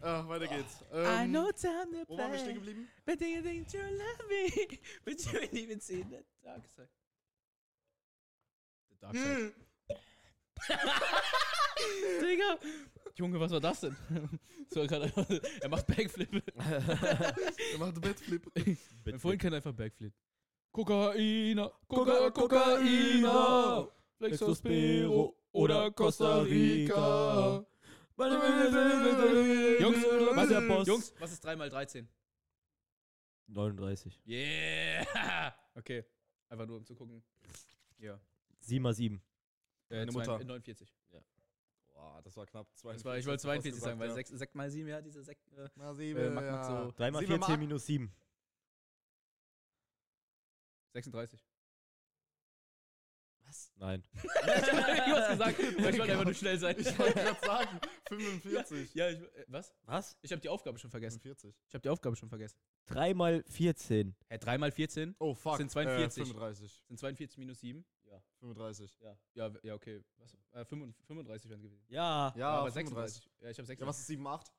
Ah, 0.00 0.24
weiter 0.28 0.46
geht's. 0.46 0.80
I 0.92 1.24
Ähm, 1.24 1.32
know 1.32 1.50
time 1.52 1.92
to 1.92 2.04
wo 2.08 2.16
waren 2.16 2.32
wir 2.32 2.38
stehen 2.38 2.54
play. 2.62 2.72
geblieben? 2.72 2.88
But 3.04 3.18
do 3.18 3.26
you 3.26 3.42
think 3.42 3.72
you 3.74 3.80
love 3.82 4.22
me? 4.30 4.78
But 5.04 5.20
you 5.32 5.38
ain't 5.40 5.52
even 5.54 5.80
seen 5.80 6.08
the 6.08 6.24
dark 6.42 6.62
side. 6.74 6.88
The 8.88 8.96
dark 9.02 9.16
side. 9.16 9.52
Digga! 12.20 12.58
Junge, 13.16 13.38
was 13.38 13.52
war 13.52 13.60
das 13.60 13.80
denn? 13.80 13.96
so, 14.70 14.86
gerade, 14.86 15.12
er 15.60 15.68
macht 15.68 15.86
Backflip. 15.86 16.42
Er 16.56 17.78
macht 17.78 18.00
Bettflip. 18.00 18.50
Mein 19.04 19.18
Freund 19.18 19.40
kann 19.40 19.54
einfach 19.54 19.72
Backflip. 19.72 20.12
Kokaina, 20.72 21.70
Coca, 21.86 22.30
Kokaina, 22.30 23.88
Flexos 24.18 24.60
Peru 24.60 25.32
oder 25.52 25.92
Costa 25.92 26.40
Rica. 26.42 27.64
Jungs, 29.80 30.04
was, 30.34 30.48
der 30.48 30.60
Boss. 30.62 30.86
Jungs, 30.86 31.14
was 31.20 31.32
ist 31.32 31.44
3 31.44 31.56
mal 31.56 31.68
13? 31.68 32.08
39. 33.46 34.20
Yeah! 34.26 35.54
Okay, 35.76 36.04
einfach 36.48 36.66
nur 36.66 36.76
um 36.76 36.84
zu 36.84 36.94
gucken. 36.94 37.20
Ja. 37.98 38.20
7 38.60 38.80
mal 38.80 38.94
7. 38.94 39.20
Äh, 39.94 40.06
Meine 40.06 40.12
Mutter. 40.12 40.44
49. 40.44 40.92
Boah, 41.92 42.20
das 42.22 42.36
war 42.36 42.46
knapp. 42.46 42.68
Das 42.72 42.84
war, 42.84 43.16
ich 43.16 43.26
wollte 43.26 43.42
42 43.42 43.80
sagen, 43.80 44.00
weil 44.00 44.12
6, 44.12 44.30
6 44.30 44.54
mal 44.54 44.68
7, 44.68 44.88
ja, 44.88 45.00
diese 45.00 45.22
6. 45.22 45.46
Äh, 45.52 45.68
Mal 45.76 45.94
sieben, 45.94 46.18
äh, 46.18 46.30
macht 46.30 46.44
man 46.44 46.54
ja. 46.54 46.84
so 46.84 46.92
3 46.92 47.10
mal 47.12 47.20
Sieben 47.20 47.38
14 47.38 47.60
minus 47.60 47.86
7. 47.86 48.12
36. 50.92 51.46
Was? 53.46 53.72
Nein. 53.76 54.02
ich 54.14 54.22
hab's 54.22 55.28
gesagt, 55.28 55.58
weil 55.58 55.94
ich 55.94 55.98
wollte 55.98 56.02
einfach 56.02 56.24
nur 56.24 56.34
schnell 56.34 56.58
sein. 56.58 56.76
Ich 56.78 56.98
wollte 56.98 57.14
gerade 57.14 57.40
sagen, 57.40 57.80
45. 58.08 58.94
Ja, 58.94 59.10
ich, 59.10 59.20
äh, 59.20 59.44
was? 59.46 59.72
Was? 59.84 60.16
Ich 60.22 60.32
habe 60.32 60.40
die 60.40 60.48
Aufgabe 60.48 60.78
schon 60.80 60.90
vergessen. 60.90 61.20
45. 61.20 61.56
Ich 61.68 61.74
habe 61.74 61.82
die 61.82 61.90
Aufgabe 61.90 62.16
schon 62.16 62.28
vergessen. 62.28 62.58
3 62.86 63.14
mal 63.14 63.44
14. 63.44 64.16
Hä, 64.28 64.38
3 64.38 64.58
mal 64.58 64.72
14 64.72 65.14
Oh, 65.20 65.34
fuck. 65.34 65.58
Sind 65.58 65.70
42. 65.70 66.22
Äh, 66.22 66.26
35. 66.26 66.84
sind 66.88 66.98
42 66.98 67.38
minus 67.38 67.60
7. 67.60 67.84
35. 68.48 68.98
Ja, 69.34 69.52
w- 69.54 69.58
ja, 69.62 69.74
okay. 69.74 70.02
Was? 70.18 70.34
Äh, 70.52 70.64
35 70.64 71.06
35 71.06 71.50
wären 71.50 71.62
gewesen. 71.62 71.84
Ja. 71.88 72.32
Ja, 72.36 72.50
aber 72.50 72.70
35. 72.72 73.24
36. 73.24 73.30
Ja, 73.40 73.50
ich 73.50 73.58
habe 73.58 73.66
36. 73.66 73.80
Ja, 73.80 73.86
was 73.86 73.98
ist 74.00 74.06
7, 74.06 74.26
8? 74.26 74.52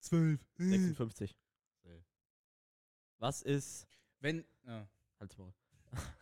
12. 0.00 0.40
56. 0.58 1.36
Nee. 1.84 2.04
Was 3.18 3.42
ist. 3.42 3.86
Wenn. 4.20 4.44
Ja. 4.66 4.88
Halt's 5.20 5.36
mal. 5.38 5.52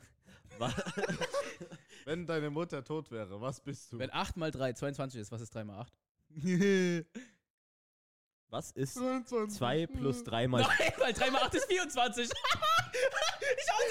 Wenn 2.04 2.26
deine 2.26 2.50
Mutter 2.50 2.84
tot 2.84 3.10
wäre, 3.10 3.40
was 3.40 3.60
bist 3.60 3.92
du? 3.92 3.98
Wenn 3.98 4.12
8 4.12 4.36
mal 4.36 4.50
3 4.50 4.72
22 4.74 5.20
ist, 5.20 5.32
was 5.32 5.40
ist 5.40 5.54
3 5.54 5.64
mal 5.64 5.80
8? 5.80 5.92
Was 8.48 8.70
ist 8.72 8.94
22. 8.94 9.56
2 9.58 9.86
plus 9.86 10.24
3 10.24 10.46
mal. 10.46 10.60
Nein, 10.60 10.92
weil 10.98 11.12
3 11.14 11.30
mal 11.30 11.42
8 11.44 11.54
ist 11.54 11.64
24. 11.68 12.28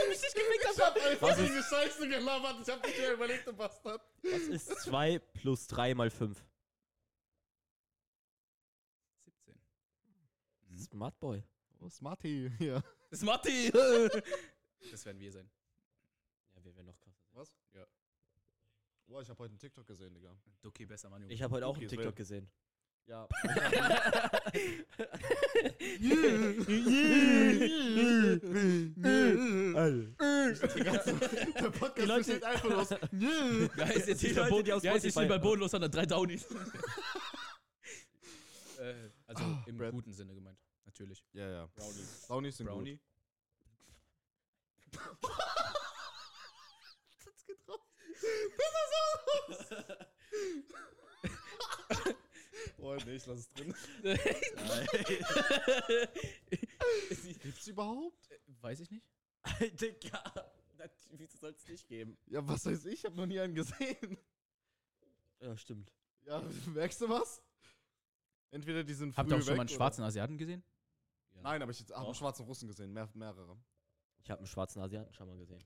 ich 0.02 0.08
habe 0.08 0.10
mich 0.10 0.22
nicht 0.22 0.36
gefickt 0.36 0.68
Ich 0.74 0.80
hab 0.82 0.96
einfach 0.96 1.22
Was 1.30 1.38
ist- 1.40 1.48
diese 1.50 1.64
Scheiße 1.64 2.08
gelabert. 2.10 2.56
Ich 2.68 2.74
hab 2.74 2.86
nicht 2.86 2.98
mehr 2.98 3.14
überlegt, 3.14 3.48
du 3.48 3.54
Bastard. 3.54 4.02
Was 4.24 4.42
ist 4.44 4.68
2 4.82 5.20
plus 5.20 5.68
3 5.68 5.94
mal 5.96 6.10
5? 6.10 6.44
17. 9.26 9.56
Smart 10.78 11.20
Boy. 11.20 11.44
Oh, 11.80 11.90
Smarty. 11.90 12.52
Ja. 12.60 12.82
Das 13.10 13.22
Matti. 13.24 13.72
das 14.92 15.06
werden 15.06 15.20
wir 15.20 15.32
sein. 15.32 15.50
Ja, 16.56 16.64
wir 16.64 16.76
wären 16.76 16.86
noch 16.86 16.98
krasser. 17.00 17.20
Was? 17.34 17.54
Ja. 17.74 17.86
Boah, 19.08 19.22
ich 19.22 19.30
hab 19.30 19.38
heute 19.40 19.52
einen 19.52 19.60
TikTok 19.60 19.86
gesehen, 19.86 20.14
Digga. 20.14 20.34
Ducky 20.62 20.86
besser, 20.86 21.10
Mann. 21.10 21.22
Junge. 21.24 21.34
Ich 21.34 21.42
habe 21.42 21.56
heute 21.56 21.66
auch 21.66 21.72
Okay, 21.72 21.82
einen 21.82 21.90
TikTok 21.90 22.16
gesehen. 22.16 22.50
Ja. 23.08 23.28
Der 30.42 31.70
Podcast 31.72 31.98
Die 31.98 32.02
Leute- 32.06 32.18
besteht 32.20 32.44
einfach 32.44 32.70
los. 32.70 32.90
Ja, 32.90 32.98
ist 33.86 34.08
jetzt 34.08 34.24
nicht 34.24 34.36
Leute, 34.36 34.50
Boden, 34.50 34.66
die 34.66 34.74
aus 34.74 34.84
ja, 34.84 34.94
ist 34.94 35.04
jetzt 35.04 35.14
Spotify- 35.14 35.20
nicht 35.22 35.30
bei 35.30 35.38
bodenlos, 35.38 35.72
sondern 35.72 35.92
drei 35.92 36.06
Downies. 36.06 36.46
äh, 38.80 39.10
also 39.28 39.44
Ah, 39.44 39.64
im 39.68 39.78
Brad. 39.78 39.92
guten 39.92 40.14
Sinne 40.14 40.34
gemeint. 40.34 40.58
Natürlich. 40.86 41.24
Ja, 41.34 41.50
ja. 41.50 41.68
Brownie. 41.76 42.06
Brownies 42.28 42.58
sind 42.58 42.66
Brownie. 42.68 43.00
Das 44.92 45.02
geht 47.48 47.68
raus. 47.68 47.80
Das 48.58 48.74
ist 49.58 49.72
raus. 49.72 49.78
Boah, 52.82 52.98
nee, 53.06 53.15
ich 53.15 53.26
lass 53.28 53.39
es 53.39 53.50
drin. 53.50 53.76
Gibt's 57.44 57.67
überhaupt? 57.67 58.30
Weiß 58.62 58.80
ich 58.80 58.89
nicht. 58.89 59.06
Digga. 59.80 60.52
Wieso 61.12 61.38
soll 61.38 61.52
es 61.52 61.67
nicht 61.67 61.88
geben? 61.88 62.17
Ja, 62.26 62.46
was 62.48 62.65
weiß 62.65 62.86
ich? 62.86 62.94
Ich 62.96 63.06
hab 63.06 63.13
noch 63.15 63.28
nie 63.28 63.39
einen 63.39 63.54
gesehen. 63.54 64.17
Ja, 65.39 65.56
stimmt. 65.58 65.91
Ja, 66.26 66.41
merkst 66.74 67.02
du 67.02 67.10
was? 67.10 67.41
Entweder 68.50 68.84
die 68.84 68.94
sind 68.96 69.15
Habt 69.15 69.30
ihr 69.30 69.36
auch 69.36 69.39
schon 69.41 69.48
weg 69.50 69.58
mal 69.58 69.62
einen 69.62 69.70
oder- 69.70 69.76
schwarzen 69.76 70.04
Asiaten 70.04 70.38
gesehen? 70.38 70.63
Nein, 71.44 71.62
aber 71.62 71.72
ich 71.72 71.80
habe 71.82 71.96
einen 72.06 72.15
schwarzen 72.15 72.46
Russen 72.46 72.67
gesehen, 72.67 72.91
mehr, 72.94 73.10
mehrere. 73.13 73.58
Ich 74.24 74.30
habe 74.30 74.39
einen 74.39 74.48
schwarzen 74.48 74.82
Asiaten 74.82 75.13
schon 75.13 75.28
mal 75.28 75.38
gesehen. 75.38 75.63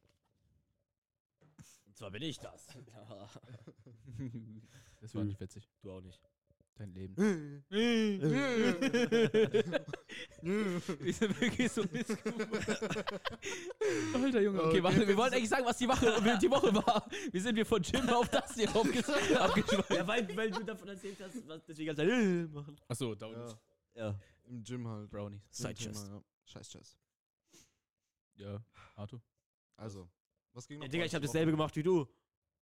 Und 1.85 1.97
zwar 1.97 2.11
bin 2.11 2.23
ich 2.23 2.39
das. 2.39 2.67
Ja, 2.93 3.29
das 5.01 5.15
war 5.15 5.23
nicht 5.23 5.39
witzig. 5.39 5.69
du 5.81 5.91
auch 5.91 6.01
nicht. 6.01 6.21
Dein 6.77 6.93
Leben. 6.93 7.15
Sind 11.11 11.39
wirklich 11.39 11.71
so 11.71 11.81
Alter 14.13 14.41
Junge, 14.41 14.59
okay, 14.59 14.69
Okay, 14.69 14.83
warte, 14.83 15.07
wir 15.07 15.15
wollten 15.17 15.35
eigentlich 15.35 15.49
sagen, 15.49 15.65
was 15.65 15.77
die 15.77 15.87
Woche, 15.87 16.37
die 16.41 16.51
Woche 16.51 16.75
war. 16.75 17.07
Wie 17.31 17.39
sind 17.39 17.55
wir 17.55 17.65
von 17.65 17.81
Jim 17.81 18.09
auf 18.09 18.27
das 18.27 18.55
hier 18.55 18.69
abgeschweift? 18.75 19.89
Ja, 19.89 20.05
weil, 20.05 20.35
weil 20.35 20.51
du 20.51 20.63
davon 20.65 20.89
erzählt 20.89 21.17
hast, 21.21 21.47
was 21.47 21.63
deswegen 21.65 21.95
ganz 21.95 21.99
äh, 21.99 22.43
machen. 22.47 22.75
Achso, 22.89 23.15
Downies. 23.15 23.55
ja, 23.93 24.07
Ja. 24.07 24.19
im 24.47 24.61
Gym 24.63 24.85
halt. 24.87 25.09
Brownies. 25.09 25.41
Im 25.47 25.53
Side 25.53 25.73
Gym 25.75 25.93
chest. 25.93 26.09
halt, 26.11 26.21
ja. 26.21 26.23
Scheiß 26.51 26.69
Chest. 26.69 26.99
Ja, 28.35 28.65
Arthur. 28.95 29.21
Also, 29.77 30.09
was 30.51 30.67
ging 30.67 30.79
noch? 30.79 30.85
ja 30.85 30.89
Digga, 30.91 31.05
ich 31.05 31.11
die 31.11 31.19
dasselbe 31.21 31.51
gemacht 31.51 31.73
wie 31.77 31.83
du. 31.83 32.05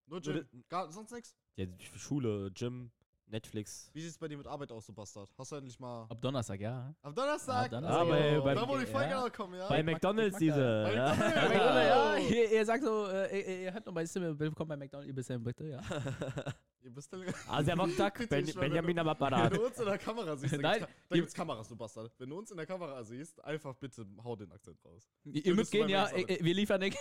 Nur 0.06 0.20
Gym. 0.20 0.46
Gar, 0.68 0.92
sonst 0.92 1.10
nix? 1.10 1.34
Ja, 1.56 1.66
Schule, 1.96 2.52
Gym, 2.52 2.92
Netflix. 3.26 3.90
Wie 3.92 4.00
sieht's 4.02 4.18
bei 4.18 4.28
dir 4.28 4.36
mit 4.36 4.46
Arbeit 4.46 4.70
aus, 4.70 4.86
du 4.86 4.92
Bastard? 4.92 5.28
Hast 5.38 5.50
du 5.52 5.56
endlich 5.56 5.78
mal. 5.80 6.02
Ab 6.08 6.20
Donnerstag, 6.20 6.60
ja. 6.60 6.94
Am 7.02 7.14
Donnerstag! 7.14 7.64
Ab 7.64 7.70
Donnerstag. 7.70 8.00
Ah, 8.00 8.04
bei- 8.04 8.40
bei- 8.40 8.54
da, 8.54 8.68
wo 8.68 8.76
die 8.78 8.86
Folge 8.86 9.10
ja. 9.10 9.30
kommen, 9.30 9.54
ja? 9.58 9.68
Bei 9.68 9.82
mag- 9.82 9.94
McDonalds 9.94 10.38
diese. 10.38 10.84
Bei 10.86 10.94
Ja. 10.94 11.14
McDonald's. 11.14 11.50
Ja, 11.88 12.16
ihr, 12.18 12.52
ihr 12.52 12.66
sagt 12.66 12.84
so, 12.84 13.06
äh, 13.08 13.40
ihr, 13.40 13.62
ihr 13.64 13.72
hört 13.72 13.86
noch 13.86 13.94
bei 13.94 14.06
Stimme, 14.06 14.38
willkommen 14.38 14.68
bei 14.68 14.76
McDonald's, 14.76 15.08
ihr 15.08 15.14
bisher 15.14 15.38
bitte, 15.38 15.64
ja. 15.68 15.80
Ihr 16.84 16.90
bist 16.92 17.10
ja 17.10 17.18
Also 17.48 17.64
der 17.64 17.76
Montag, 17.76 18.18
ben, 18.28 18.44
Benjamin 18.44 18.98
am 18.98 19.06
Wenn 19.06 19.10
Apparat. 19.12 19.56
du 19.56 19.64
uns 19.64 19.78
in 19.78 19.86
der 19.86 19.96
Kamera 19.96 20.36
siehst, 20.36 20.52
da 20.52 20.58
Nein, 20.60 20.80
da 20.82 20.86
ihr- 21.16 21.22
gibt's 21.22 21.32
Kameras, 21.32 21.66
du 21.66 21.76
Bastard. 21.76 22.12
Wenn 22.18 22.28
du 22.28 22.36
uns 22.36 22.50
in 22.50 22.58
der 22.58 22.66
Kamera 22.66 23.02
siehst, 23.02 23.42
einfach 23.42 23.74
bitte 23.76 24.04
hau 24.22 24.36
den 24.36 24.52
Akzent 24.52 24.84
raus. 24.84 25.08
Ihr 25.24 25.32
bist 25.42 25.56
müsst 25.56 25.72
gehen, 25.72 25.86
bei 25.86 25.92
ja, 25.92 26.08
äh, 26.08 26.20
äh, 26.24 26.44
wir 26.44 26.52
liefern 26.52 26.80
nicht. 26.80 26.98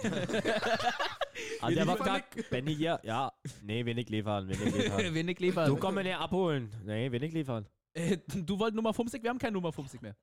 Also 1.61 1.75
der 1.75 1.85
Wir 1.85 1.91
liefern 1.93 1.97
Montag, 1.97 2.49
Benny 2.49 2.75
hier. 2.75 2.99
Ja, 3.03 3.31
nee, 3.61 3.85
wenig 3.85 4.09
liefern, 4.09 4.47
wenig 4.47 4.73
liefern. 4.75 5.13
wir 5.13 5.23
nicht 5.23 5.39
liefern. 5.39 5.67
Du 5.67 5.77
komm 5.77 5.95
mir 5.95 6.03
nicht 6.03 6.15
abholen. 6.15 6.71
Nee, 6.85 7.11
wenig 7.11 7.33
liefern. 7.33 7.67
Äh, 7.93 8.17
du 8.27 8.57
wolltest 8.59 8.75
Nummer 8.75 8.93
50, 8.93 9.21
wir 9.21 9.29
haben 9.29 9.39
keine 9.39 9.53
Nummer 9.53 9.71
50 9.71 10.01
mehr. 10.01 10.15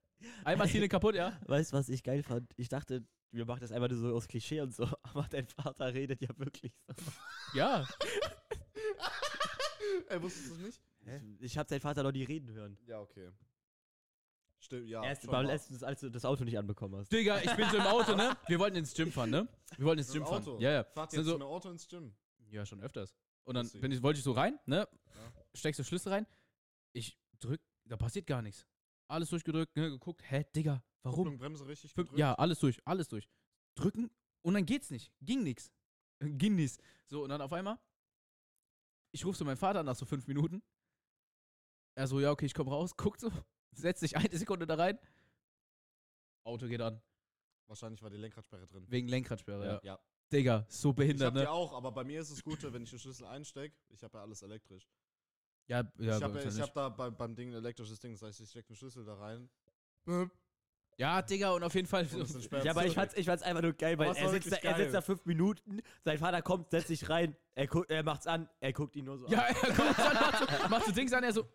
Einmaschine 0.44 0.88
kaputt, 0.88 1.14
ja? 1.14 1.38
Weißt 1.46 1.72
du, 1.72 1.76
was 1.76 1.88
ich 1.88 2.02
geil 2.02 2.22
fand? 2.22 2.52
Ich 2.56 2.68
dachte, 2.68 3.04
wir 3.32 3.46
machen 3.46 3.60
das 3.60 3.72
einfach 3.72 3.88
nur 3.88 3.98
so 3.98 4.14
aus 4.14 4.28
Klischee 4.28 4.60
und 4.60 4.74
so, 4.74 4.86
aber 5.02 5.26
dein 5.30 5.46
Vater 5.46 5.92
redet 5.94 6.20
ja 6.20 6.28
wirklich 6.36 6.72
so. 6.86 6.94
Ja. 7.58 7.86
Ey, 10.08 10.22
wusstest 10.22 10.50
du 10.50 10.54
es 10.54 10.60
nicht? 10.60 10.80
Ich, 11.38 11.42
ich 11.44 11.58
habe 11.58 11.68
deinen 11.68 11.80
Vater 11.80 12.02
noch 12.02 12.12
nie 12.12 12.24
reden 12.24 12.50
hören. 12.52 12.76
Ja, 12.86 13.00
okay. 13.00 13.28
Stimmt, 14.62 14.88
ja. 14.88 15.02
Erst 15.02 15.26
beim 15.26 15.46
letzten, 15.46 15.82
als 15.84 16.00
du 16.00 16.10
das 16.10 16.24
Auto 16.24 16.44
nicht 16.44 16.58
anbekommen 16.58 16.96
hast. 16.96 17.10
Digga, 17.10 17.40
ich 17.40 17.54
bin 17.56 17.68
so 17.70 17.76
im 17.78 17.82
Auto, 17.86 18.14
ne? 18.14 18.36
Wir 18.46 18.58
wollten 18.58 18.76
ins 18.76 18.92
Gym 18.94 19.10
fahren, 19.10 19.30
ne? 19.30 19.48
Wir 19.76 19.86
wollten 19.86 20.00
ins 20.00 20.12
Gym 20.12 20.24
fahren. 20.24 20.42
Auto? 20.42 20.58
Ja, 20.60 20.70
ja. 20.70 20.84
Fahrt 20.84 21.12
jetzt 21.14 21.24
so- 21.24 21.32
mit 21.32 21.40
dem 21.40 21.46
Auto 21.46 21.70
ins 21.70 21.88
Gym. 21.88 22.14
Ja, 22.50 22.66
schon 22.66 22.80
öfters. 22.82 23.14
Und 23.44 23.54
dann 23.54 23.68
bin 23.80 23.90
ich, 23.90 24.02
wollte 24.02 24.18
ich 24.18 24.24
so 24.24 24.32
rein, 24.32 24.58
ne? 24.66 24.86
Ja. 25.14 25.32
Steckst 25.54 25.78
du 25.80 25.84
Schlüssel 25.84 26.12
rein. 26.12 26.26
Ich 26.92 27.18
drück, 27.38 27.60
da 27.84 27.96
passiert 27.96 28.26
gar 28.26 28.42
nichts. 28.42 28.66
Alles 29.08 29.30
durchgedrückt, 29.30 29.74
ne? 29.76 29.90
Geguckt, 29.90 30.22
hä, 30.30 30.44
Digga, 30.54 30.84
warum? 31.02 31.16
Kupplung, 31.24 31.38
Bremse 31.38 31.66
richtig 31.66 31.94
gedrückt. 31.94 32.18
ja, 32.18 32.34
alles 32.34 32.58
durch, 32.58 32.78
alles 32.86 33.08
durch. 33.08 33.28
Drücken 33.76 34.10
und 34.42 34.54
dann 34.54 34.66
geht's 34.66 34.90
nicht. 34.90 35.10
Ging 35.22 35.42
nix. 35.42 35.72
Ging 36.20 36.54
nichts. 36.54 36.78
So, 37.06 37.22
und 37.24 37.30
dann 37.30 37.40
auf 37.40 37.52
einmal, 37.52 37.78
ich 39.12 39.24
rufe 39.24 39.38
so 39.38 39.44
meinen 39.44 39.56
Vater 39.56 39.80
an 39.80 39.86
nach 39.86 39.96
so 39.96 40.04
fünf 40.04 40.26
Minuten. 40.26 40.62
Er 41.96 42.06
so, 42.06 42.20
ja, 42.20 42.30
okay, 42.30 42.46
ich 42.46 42.54
komm 42.54 42.68
raus, 42.68 42.94
guckt 42.96 43.20
so, 43.20 43.30
setzt 43.72 44.00
sich 44.00 44.16
eine 44.16 44.36
Sekunde 44.36 44.66
da 44.66 44.74
rein. 44.74 44.98
Auto 46.44 46.66
geht 46.66 46.80
an. 46.80 47.00
Wahrscheinlich 47.66 48.02
war 48.02 48.10
die 48.10 48.16
Lenkradsperre 48.16 48.66
drin. 48.66 48.84
Wegen 48.88 49.08
Lenkradsperre, 49.08 49.66
ja. 49.66 49.80
ja. 49.82 49.98
Digga, 50.32 50.64
so 50.68 50.90
Ich 50.90 50.96
behindert, 50.96 51.28
hab 51.28 51.34
die 51.34 51.40
ne? 51.40 51.50
auch, 51.50 51.72
aber 51.72 51.92
bei 51.92 52.04
mir 52.04 52.20
ist 52.20 52.30
es 52.30 52.42
Gute, 52.42 52.72
wenn 52.72 52.82
ich 52.82 52.90
den 52.90 52.98
Schlüssel 52.98 53.26
einstecke. 53.26 53.74
Ich 53.88 54.02
habe 54.02 54.18
ja 54.18 54.22
alles 54.22 54.42
elektrisch. 54.42 54.88
Ja, 55.66 55.84
ja, 55.98 56.16
ich 56.16 56.22
habe 56.22 56.42
ich 56.42 56.56
ja 56.56 56.62
hab 56.62 56.74
da 56.74 56.88
bei, 56.88 57.10
beim 57.10 57.34
Ding 57.34 57.50
ein 57.50 57.54
elektrisches 57.54 57.98
Ding. 58.00 58.12
Das 58.12 58.22
heißt, 58.22 58.40
ich 58.40 58.50
stecke 58.50 58.68
den 58.68 58.76
Schlüssel 58.76 59.04
da 59.04 59.14
rein. 59.14 59.48
Ja, 60.96 61.22
Digga, 61.22 61.52
und 61.52 61.62
auf 61.62 61.74
jeden 61.74 61.86
Fall. 61.86 62.06
Ja, 62.62 62.72
aber 62.72 62.84
ich 62.84 62.94
fand's, 62.94 63.16
ich 63.16 63.26
fand's 63.26 63.42
einfach 63.42 63.62
nur 63.62 63.72
geil, 63.72 63.96
weil 63.98 64.08
er 64.08 64.28
sitzt, 64.28 64.48
da, 64.48 64.56
wirklich 64.56 64.64
er 64.64 64.76
sitzt 64.76 64.86
geil. 64.86 64.92
da 64.92 65.00
fünf 65.00 65.24
Minuten, 65.24 65.80
sein 66.04 66.18
Vater 66.18 66.42
kommt, 66.42 66.70
setzt 66.70 66.88
sich 66.88 67.08
rein, 67.08 67.36
er, 67.54 67.66
guckt, 67.68 67.90
er 67.90 68.02
macht's 68.02 68.26
an, 68.26 68.48
er 68.60 68.72
guckt 68.72 68.96
ihn 68.96 69.06
nur 69.06 69.16
so 69.16 69.26
ja, 69.28 69.38
an. 69.38 69.54
er 69.62 69.74
kommt 69.74 69.98
dann, 69.98 70.14
macht 70.14 70.38
so, 70.38 70.68
macht 70.68 70.86
so 70.86 70.92
Dings 70.92 71.12
an, 71.12 71.24
er 71.24 71.32
so, 71.32 71.48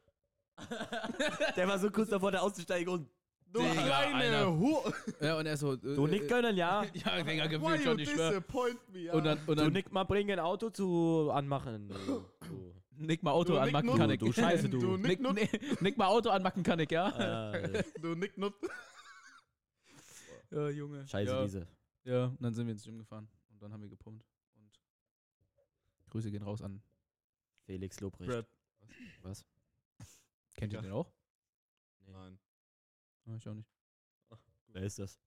Der 1.55 1.67
war 1.67 1.79
so 1.79 1.89
kurz 1.91 2.09
davor, 2.09 2.31
da 2.31 2.39
auszusteigen 2.39 2.93
und 2.93 3.09
Du 3.55 3.61
Digga, 3.61 3.81
kleine. 3.83 4.47
Hu 4.59 4.79
ja, 5.21 5.37
und 5.37 5.45
er 5.45 5.55
so, 5.55 5.73
äh, 5.73 5.77
du 5.77 6.07
Nick 6.07 6.23
äh, 6.23 6.27
gönnen, 6.27 6.57
ja. 6.57 6.83
Ja, 6.93 7.23
Digga, 7.23 7.45
Why 7.45 7.49
gefühlt 7.49 7.79
you 7.79 7.83
schon, 7.85 7.99
ich 7.99 8.09
schwör. 8.09 8.29
disappoint 8.31 8.89
me? 8.91 8.99
Ja. 8.99 9.13
Und 9.13 9.23
dann, 9.23 9.37
und 9.39 9.47
Du 9.47 9.55
dann 9.55 9.71
Nick 9.71 9.91
mal 9.93 10.03
bringen, 10.03 10.39
Auto 10.39 10.69
zu 10.69 11.31
anmachen. 11.33 11.87
Du, 12.05 12.25
du. 12.47 12.73
Nick 12.97 13.23
mal 13.23 13.31
Auto 13.31 13.53
Du 13.53 13.59
Nick 13.59 13.67
anmachen 13.67 13.85
Nut. 13.87 13.97
kann 13.97 14.09
ich. 14.09 14.19
Du 14.19 14.31
Scheiße, 14.33 14.69
du. 14.69 14.79
Du 14.79 14.97
Nick, 14.97 15.07
Nick 15.07 15.21
Nut. 15.21 15.35
Nick, 15.35 15.81
Nick 15.81 15.97
mal 15.97 16.07
Auto 16.07 16.29
anmachen 16.29 16.63
kann 16.63 16.79
ich, 16.79 16.91
ja? 16.91 17.51
Äh, 17.53 17.83
Du 18.01 18.15
Nick 18.15 18.37
Nut. 18.37 18.53
Ja, 20.51 20.69
Junge. 20.69 21.07
Scheiße, 21.07 21.31
ja. 21.31 21.41
diese. 21.43 21.67
Ja, 22.03 22.25
und 22.25 22.41
dann 22.41 22.53
sind 22.53 22.67
wir 22.67 22.71
ins 22.73 22.83
Gym 22.83 22.97
gefahren. 22.97 23.27
Und 23.51 23.61
dann 23.61 23.71
haben 23.73 23.81
wir 23.81 23.89
gepumpt. 23.89 24.25
Und 24.57 24.71
Grüße 26.09 26.29
gehen 26.31 26.43
raus 26.43 26.61
an. 26.61 26.81
Felix 27.65 27.99
Lobrecht. 27.99 28.29
Brad. 28.29 28.47
Was? 29.21 29.45
Kennt 30.55 30.73
ihr 30.73 30.77
Ja. 30.77 30.81
den 30.81 30.91
auch? 30.91 31.11
Nein. 32.07 32.39
Ja, 33.25 33.35
ich 33.35 33.47
auch 33.47 33.53
nicht. 33.53 33.69
Wer 34.67 34.83
ist 34.83 34.99
das? 34.99 35.19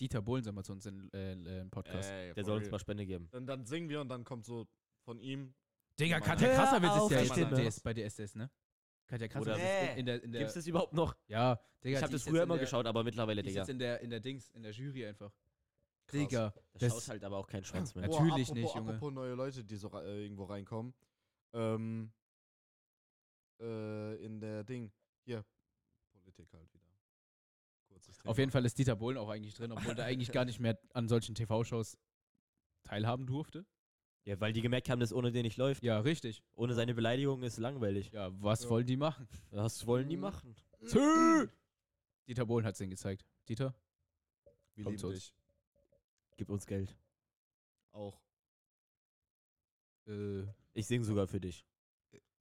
Dieter 0.00 0.20
Bohlen 0.22 0.42
sind 0.44 0.54
mal 0.54 0.64
zu 0.64 0.72
uns 0.72 0.86
in, 0.86 1.10
äh, 1.12 1.32
äh, 1.34 1.60
im 1.60 1.70
Podcast. 1.70 2.10
Ey, 2.10 2.34
Der 2.34 2.44
soll 2.44 2.56
uns 2.56 2.64
real. 2.66 2.72
mal 2.72 2.78
Spende 2.78 3.06
geben. 3.06 3.28
Dann, 3.30 3.46
dann 3.46 3.66
singen 3.66 3.88
wir 3.88 4.00
und 4.00 4.08
dann 4.08 4.24
kommt 4.24 4.44
so 4.44 4.66
von 5.04 5.18
ihm. 5.20 5.54
Digga, 5.98 6.18
Mann. 6.18 6.28
Katja 6.28 6.48
Hör 6.48 6.62
auf, 7.02 7.10
ist 7.10 7.14
ja 7.14 7.20
die 7.22 7.24
jetzt 7.26 7.32
Stimme. 7.32 7.56
DS, 7.56 7.80
bei 7.80 7.94
DSDS, 7.94 8.34
ne? 8.34 8.50
Katja 9.06 9.26
Oder- 9.26 9.54
Krasavice 9.54 9.62
ist 9.62 9.90
in, 9.92 9.98
in 9.98 10.06
der, 10.06 10.22
in 10.24 10.32
der 10.32 10.38
Gibt's 10.40 10.54
das 10.54 10.66
überhaupt 10.66 10.92
noch? 10.92 11.16
Ja, 11.28 11.60
Digga, 11.84 11.98
ich 11.98 12.02
habe 12.02 12.08
die 12.08 12.12
das 12.12 12.20
ist 12.22 12.26
jetzt 12.26 12.30
früher 12.32 12.42
in 12.42 12.48
immer 12.48 12.54
der, 12.56 12.64
geschaut, 12.64 12.86
aber 12.86 13.04
mittlerweile, 13.04 13.42
Die 13.42 13.48
ist 13.48 13.52
Digga. 13.54 13.62
jetzt 13.62 13.68
in 13.70 13.78
der, 13.78 14.00
in 14.00 14.10
der 14.10 14.20
Dings, 14.20 14.50
in 14.50 14.62
der 14.62 14.72
Jury 14.72 15.06
einfach. 15.06 15.32
Krass. 16.06 16.20
Digga, 16.20 16.50
Da 16.50 16.78
das- 16.80 16.92
schaut 16.92 17.08
halt 17.08 17.24
aber 17.24 17.36
auch 17.38 17.46
kein 17.46 17.64
Schwanz 17.64 17.94
mehr. 17.94 18.06
Boah. 18.08 18.20
Natürlich 18.20 18.48
apropos, 18.48 18.54
nicht, 18.62 18.74
Junge. 18.74 18.90
Apropos 18.94 19.12
neue 19.14 19.34
Leute, 19.34 19.64
die 19.64 19.76
so 19.76 19.88
äh, 19.92 20.22
irgendwo 20.24 20.44
reinkommen. 20.44 20.92
Ähm, 21.52 22.12
äh, 23.60 24.16
in 24.24 24.40
der 24.40 24.64
Ding. 24.64 24.92
Hier. 25.24 25.44
Politik 26.12 26.52
halt 26.52 26.72
wieder. 26.72 26.84
Kurzes 27.88 28.18
Thema. 28.18 28.30
auf 28.30 28.38
jeden 28.38 28.50
Fall 28.50 28.64
ist 28.64 28.78
Dieter 28.78 28.96
Bohlen 28.96 29.16
auch 29.18 29.28
eigentlich 29.28 29.54
drin, 29.54 29.72
obwohl 29.72 29.94
der 29.94 30.04
eigentlich 30.06 30.32
gar 30.32 30.44
nicht 30.44 30.60
mehr 30.60 30.78
an 30.94 31.08
solchen 31.08 31.34
TV-Shows 31.34 31.96
teilhaben 32.84 33.26
durfte. 33.26 33.64
Ja, 34.24 34.40
weil 34.40 34.52
die 34.52 34.60
gemerkt 34.60 34.90
haben, 34.90 34.98
dass 34.98 35.12
ohne 35.12 35.30
den 35.30 35.42
nicht 35.44 35.56
läuft. 35.56 35.84
Ja, 35.84 36.00
richtig. 36.00 36.42
Ohne 36.54 36.74
seine 36.74 36.94
Beleidigung 36.94 37.42
ist 37.44 37.58
langweilig. 37.58 38.10
Ja, 38.10 38.30
was 38.42 38.64
Ja. 38.64 38.70
wollen 38.70 38.86
die 38.86 38.96
machen? 38.96 39.28
Das 39.52 39.86
wollen 39.86 40.08
die 40.08 40.16
machen. 40.16 40.56
Dieter 42.26 42.44
Bohlen 42.44 42.66
hat's 42.66 42.78
denen 42.78 42.90
gezeigt. 42.90 43.24
Dieter? 43.48 43.72
Wir 44.74 44.82
kommt 44.84 44.94
lieben 44.94 44.98
zu 44.98 45.06
uns. 45.08 45.14
dich. 45.16 45.34
Gib 46.36 46.48
uns 46.50 46.66
Geld. 46.66 46.96
Auch. 47.92 48.20
Äh, 50.08 50.42
Ich 50.74 50.86
sing 50.86 51.02
sogar 51.04 51.26
für 51.28 51.40
dich. 51.40 51.64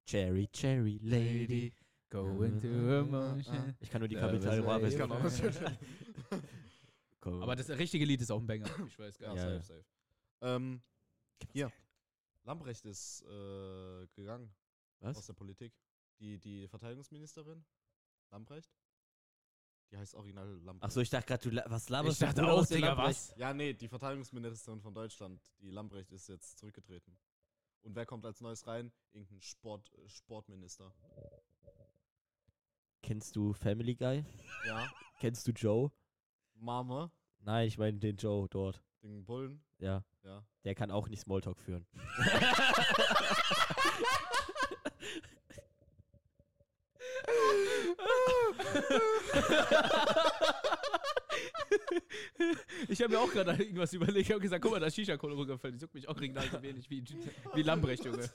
Cherry, 0.06 0.48
Cherry, 0.54 1.00
Lady. 1.02 1.74
go 2.10 2.44
into 2.44 2.68
emotion. 2.68 3.76
Ich 3.80 3.90
kann 3.90 4.02
nur 4.02 4.08
die 4.08 4.16
Ja, 4.16 4.22
Kapital 4.22 4.60
was- 4.66 4.80
Bra 4.82 4.88
Ich 4.88 4.98
kann 4.98 5.12
auch 5.12 5.24
was 5.24 5.42
Komm. 7.20 7.42
Aber 7.42 7.56
das 7.56 7.70
richtige 7.70 8.06
Lied 8.06 8.22
ist 8.22 8.32
auch 8.32 8.40
ein 8.40 8.46
Banger. 8.48 8.66
Ich 8.88 9.00
weiß 9.00 9.18
gar 9.18 9.36
Ja, 9.36 9.46
nicht. 9.46 9.54
Ja. 9.54 9.62
safe, 9.62 9.84
safe. 9.84 9.86
Ähm, 10.42 10.82
hier. 11.52 11.72
Lambrecht 12.44 12.86
ist 12.86 13.24
äh, 13.24 14.08
gegangen 14.14 14.54
aus 15.00 15.18
Was? 15.18 15.26
der 15.26 15.34
Politik. 15.34 15.74
Die, 16.20 16.38
die 16.38 16.68
Verteidigungsministerin 16.68 17.66
Lambrecht. 18.32 18.70
Die 19.92 19.98
heißt 19.98 20.14
original 20.16 20.48
Lambrecht. 20.64 20.84
Achso, 20.84 21.00
ich 21.02 21.10
dachte 21.10 21.28
gerade, 21.28 21.50
du 21.50 21.70
was 21.72 21.84
Ich 21.84 21.90
laberst 21.90 22.22
du? 22.22 22.26
dachte 22.26 22.48
auch, 22.48 22.66
Digga, 22.66 22.96
was? 22.98 23.34
Ja, 23.38 23.54
nee, 23.54 23.74
die 23.74 23.88
Verteidigungsministerin 23.88 24.80
von 24.82 24.94
Deutschland, 24.94 25.42
die 25.62 25.70
Lambrecht, 25.72 26.12
ist 26.12 26.28
jetzt 26.30 26.58
zurückgetreten. 26.60 27.18
Und 27.86 27.96
wer 27.96 28.06
kommt 28.08 28.26
als 28.26 28.42
neues 28.42 28.66
rein? 28.66 28.92
Irgendein 29.14 29.42
Sport, 29.42 29.92
äh, 29.94 30.10
Sportminister. 30.10 30.92
Kennst 33.04 33.36
du 33.36 33.54
Family 33.54 33.94
Guy? 33.96 34.26
Ja, 34.66 34.90
Kennst 35.20 35.48
du 35.48 35.52
Joe? 35.52 35.92
Mama, 36.56 37.12
Nein, 37.40 37.68
ich 37.68 37.78
meine 37.78 38.00
den 38.00 38.18
Joe 38.18 38.48
dort. 38.50 38.82
den 39.04 39.24
Bullen. 39.24 39.64
Ja. 39.78 40.04
Ja. 40.24 40.44
Der 40.64 40.74
kann 40.74 40.90
auch 40.90 41.08
nicht 41.08 41.20
Smalltalk 41.22 41.60
führen. 41.60 41.86
Ich 52.88 53.02
habe 53.02 53.14
mir 53.14 53.20
auch 53.20 53.32
gerade 53.32 53.52
irgendwas 53.62 53.94
überlegt. 53.94 54.28
Ich 54.28 54.32
habe 54.32 54.42
gesagt, 54.42 54.62
guck 54.62 54.72
mal, 54.72 54.80
da 54.80 54.88
ist 54.88 54.96
Shisha-Kohle 54.96 55.36
runtergefallen. 55.36 55.78
Die 55.78 55.82
juckt 55.82 55.94
mich 55.94 56.08
auch 56.08 56.16
original 56.16 56.48
so 56.50 56.62
wenig 56.62 56.90
wie, 56.90 57.04
wie 57.54 57.62
Lambrecht, 57.62 58.06
Junge. 58.06 58.30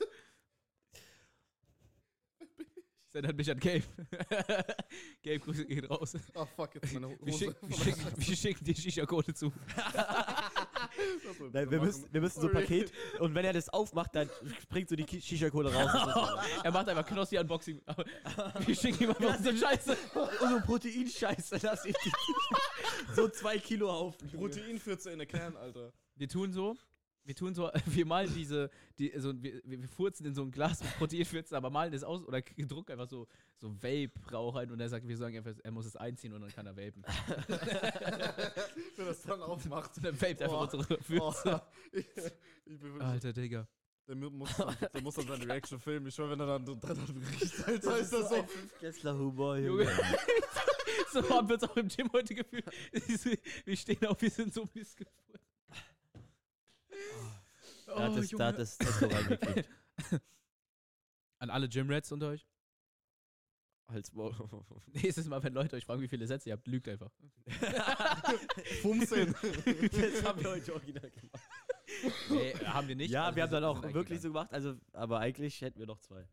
Ich 2.39 3.13
sende 3.13 3.33
mich 3.33 3.51
an 3.51 3.59
Gabe. 3.59 3.83
Gabe, 5.23 5.39
Grüße 5.39 5.65
gehen 5.65 5.85
raus. 5.85 6.15
Oh 6.33 6.45
fuck, 6.45 6.75
jetzt 6.75 6.93
meine 6.93 7.09
Wir, 7.21 7.33
schick, 7.33 7.55
wir, 7.61 7.77
schicken, 7.77 8.13
wir 8.15 8.35
schicken 8.35 8.65
dir 8.65 8.75
Shisha-Kohle 8.75 9.33
zu. 9.33 9.51
Nein, 11.53 11.69
wir, 11.71 11.79
müssen, 11.81 12.05
wir 12.11 12.21
müssen 12.21 12.41
so 12.41 12.47
ein 12.47 12.53
Paket 12.53 12.91
und 13.19 13.33
wenn 13.35 13.45
er 13.45 13.53
das 13.53 13.69
aufmacht, 13.69 14.15
dann 14.15 14.29
springt 14.61 14.89
so 14.89 14.95
die 14.95 15.03
Ki- 15.05 15.21
Shisha-Kohle 15.21 15.73
raus. 15.73 16.39
Er 16.63 16.71
macht 16.71 16.89
einfach 16.89 17.05
Knossi-Unboxing. 17.05 17.81
aber 17.85 18.05
Wir 18.65 18.75
schicken 18.75 19.03
ihm 19.05 19.09
einfach 19.11 19.39
so 19.39 19.55
Scheiße. 19.55 19.91
und 20.41 20.49
so 20.49 20.59
Proteinscheiße, 20.65 21.59
lass 21.61 21.85
ich 21.85 21.95
die. 22.03 22.11
So 23.15 23.27
zwei 23.29 23.57
Kilo 23.57 23.91
Haufen. 23.91 24.29
Proteinpfütze 24.31 25.11
in 25.11 25.19
der 25.19 25.27
Can, 25.27 25.55
Alter. 25.57 25.91
Wir 26.15 26.27
tun 26.27 26.51
so, 26.53 26.75
wir 27.23 27.35
tun 27.35 27.53
so, 27.53 27.69
wir 27.85 28.05
malen 28.05 28.33
diese, 28.33 28.69
die, 28.97 29.11
so, 29.17 29.33
wir, 29.41 29.61
wir 29.63 29.87
furzen 29.87 30.25
in 30.25 30.33
so 30.35 30.41
ein 30.43 30.51
Glas 30.51 30.81
mit 30.83 30.91
Proteinpfützen, 30.97 31.55
aber 31.55 31.69
malen 31.69 31.91
das 31.91 32.03
aus 32.03 32.23
oder 32.25 32.41
drucken 32.41 32.91
einfach 32.93 33.07
so, 33.09 33.27
so 33.57 33.69
Vape-Rauch 33.81 34.55
ein 34.55 34.71
und 34.71 34.79
er 34.79 34.89
sagt, 34.89 35.07
wir 35.07 35.17
sagen 35.17 35.37
einfach, 35.37 35.53
er 35.63 35.71
muss 35.71 35.85
es 35.85 35.95
einziehen 35.95 36.33
und 36.33 36.41
dann 36.41 36.51
kann 36.51 36.65
er 36.65 36.75
vapen. 36.75 37.03
Wenn 38.95 39.05
das 39.05 39.21
dann 39.21 39.41
aufmacht. 39.41 39.95
Und 39.97 40.05
dann 40.05 40.15
vapet 40.21 40.41
einfach 40.41 40.57
Oh. 40.57 40.63
unsere 40.63 40.97
Oh, 41.19 41.31
Pfütze. 41.31 41.61
ich, 41.91 42.05
ich 42.65 43.01
Alter, 43.01 43.33
Digga. 43.33 43.67
der, 44.07 44.15
mu- 44.15 44.29
muss 44.29 44.55
dann, 44.57 44.75
der 44.93 45.01
muss 45.01 45.15
dann 45.15 45.27
seine 45.27 45.47
Reaction 45.47 45.79
filmen. 45.79 46.07
Ich 46.07 46.15
schwör, 46.15 46.29
wenn 46.29 46.39
er 46.39 46.45
dann 46.47 46.65
so 46.65 46.75
drin 46.75 46.97
riecht, 47.39 47.67
Alter, 47.67 47.97
ist 47.99 48.13
das 48.13 48.29
so. 48.29 48.47
Kessler 48.79 49.17
Humor, 49.17 49.57
Junge. 49.57 49.83
Junge. 49.83 49.97
so 51.13 51.29
haben 51.29 51.49
wir 51.49 51.55
es 51.57 51.63
auch 51.63 51.75
im 51.77 51.87
Gym 51.87 52.09
heute 52.13 52.33
gefühlt. 52.35 52.65
wir 53.65 53.77
stehen 53.77 54.05
auf, 54.07 54.21
wir 54.21 54.29
sind 54.31 54.53
so 54.53 54.67
missgefühlt. 54.73 55.40
Da 57.95 58.03
hat 58.03 58.17
das, 58.17 58.29
da 58.29 58.45
hat 58.47 58.59
das 58.59 58.77
Testo 58.77 59.07
reingekriegt. 59.07 59.69
An 61.39 61.49
alle 61.49 61.67
Gym-Rats 61.67 62.11
unter 62.11 62.29
euch. 62.29 62.47
Als. 63.87 64.11
Nächstes 64.87 65.25
Mal, 65.27 65.43
wenn 65.43 65.53
Leute 65.53 65.75
euch 65.75 65.85
fragen, 65.85 66.01
wie 66.01 66.07
viele 66.07 66.25
Sätze 66.25 66.49
ihr 66.49 66.53
habt, 66.53 66.67
lügt 66.67 66.87
einfach. 66.87 67.11
15. 68.81 69.33
das 69.33 70.23
haben 70.23 70.43
wir 70.43 70.51
heute 70.51 70.73
original 70.73 71.11
gemacht. 71.11 71.41
Nee, 72.29 72.53
haben 72.65 72.87
wir 72.87 72.95
nicht. 72.95 73.11
ja, 73.11 73.25
Also 73.25 73.35
wir 73.35 73.43
haben 73.43 73.51
dann 73.51 73.63
auch 73.65 73.83
wirklich 73.93 74.21
so 74.21 74.29
gemacht, 74.29 74.53
also, 74.53 74.75
aber 74.93 75.19
eigentlich 75.19 75.59
hätten 75.61 75.79
wir 75.79 75.87
noch 75.87 75.99
zwei. 75.99 76.25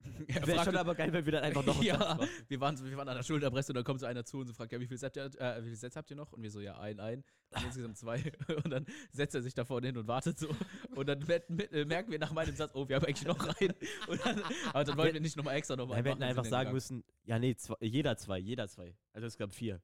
Er 0.28 0.46
Wäre 0.46 0.56
fragt- 0.56 0.64
schon 0.64 0.76
aber 0.76 0.94
geil, 0.94 1.12
wenn 1.12 1.24
wir 1.24 1.32
dann 1.32 1.44
einfach 1.44 1.64
noch 1.64 1.82
ja, 1.82 2.18
wir 2.48 2.60
waren, 2.60 2.78
wir 2.82 2.96
waren 2.96 3.08
an 3.08 3.16
der 3.16 3.22
Schulterpresse 3.22 3.72
und 3.72 3.76
dann 3.76 3.84
kommt 3.84 4.00
so 4.00 4.06
einer 4.06 4.24
zu 4.24 4.38
und 4.38 4.46
so 4.46 4.52
fragt, 4.52 4.72
ja, 4.72 4.80
wie 4.80 4.86
viele 4.86 4.98
Sätze, 4.98 5.20
äh, 5.20 5.58
wie 5.60 5.66
viele 5.66 5.76
Sätze 5.76 5.98
habt 5.98 6.10
ihr 6.10 6.16
noch? 6.16 6.32
Und 6.32 6.42
wir 6.42 6.50
so, 6.50 6.60
ja, 6.60 6.78
ein, 6.78 7.00
ein. 7.00 7.24
Und 7.50 7.64
insgesamt 7.64 7.96
zwei. 7.96 8.32
Und 8.64 8.70
dann 8.70 8.86
setzt 9.10 9.34
er 9.34 9.42
sich 9.42 9.54
da 9.54 9.64
vorne 9.64 9.86
hin 9.86 9.96
und 9.96 10.06
wartet 10.06 10.38
so. 10.38 10.54
Und 10.94 11.08
dann 11.08 11.20
met, 11.26 11.48
mit, 11.48 11.72
äh, 11.72 11.86
merken 11.86 12.10
wir 12.10 12.18
nach 12.18 12.32
meinem 12.32 12.54
Satz, 12.54 12.72
oh, 12.74 12.86
wir 12.88 12.96
haben 12.96 13.06
eigentlich 13.06 13.26
noch 13.26 13.38
einen. 13.58 13.74
Und 14.06 14.24
dann, 14.24 14.42
aber 14.68 14.84
dann 14.84 14.98
wollten 14.98 15.14
wir 15.14 15.20
nicht 15.20 15.36
nochmal 15.36 15.56
extra 15.56 15.74
nochmal 15.74 16.04
wir 16.04 16.10
hätten 16.10 16.22
einfach 16.22 16.44
sagen 16.44 16.72
müssen, 16.72 17.04
ja, 17.24 17.38
nee, 17.38 17.54
zwei, 17.56 17.76
jeder 17.80 18.16
zwei, 18.18 18.38
jeder 18.38 18.68
zwei. 18.68 18.94
Also 19.12 19.26
es 19.26 19.38
gab 19.38 19.52
vier. 19.52 19.80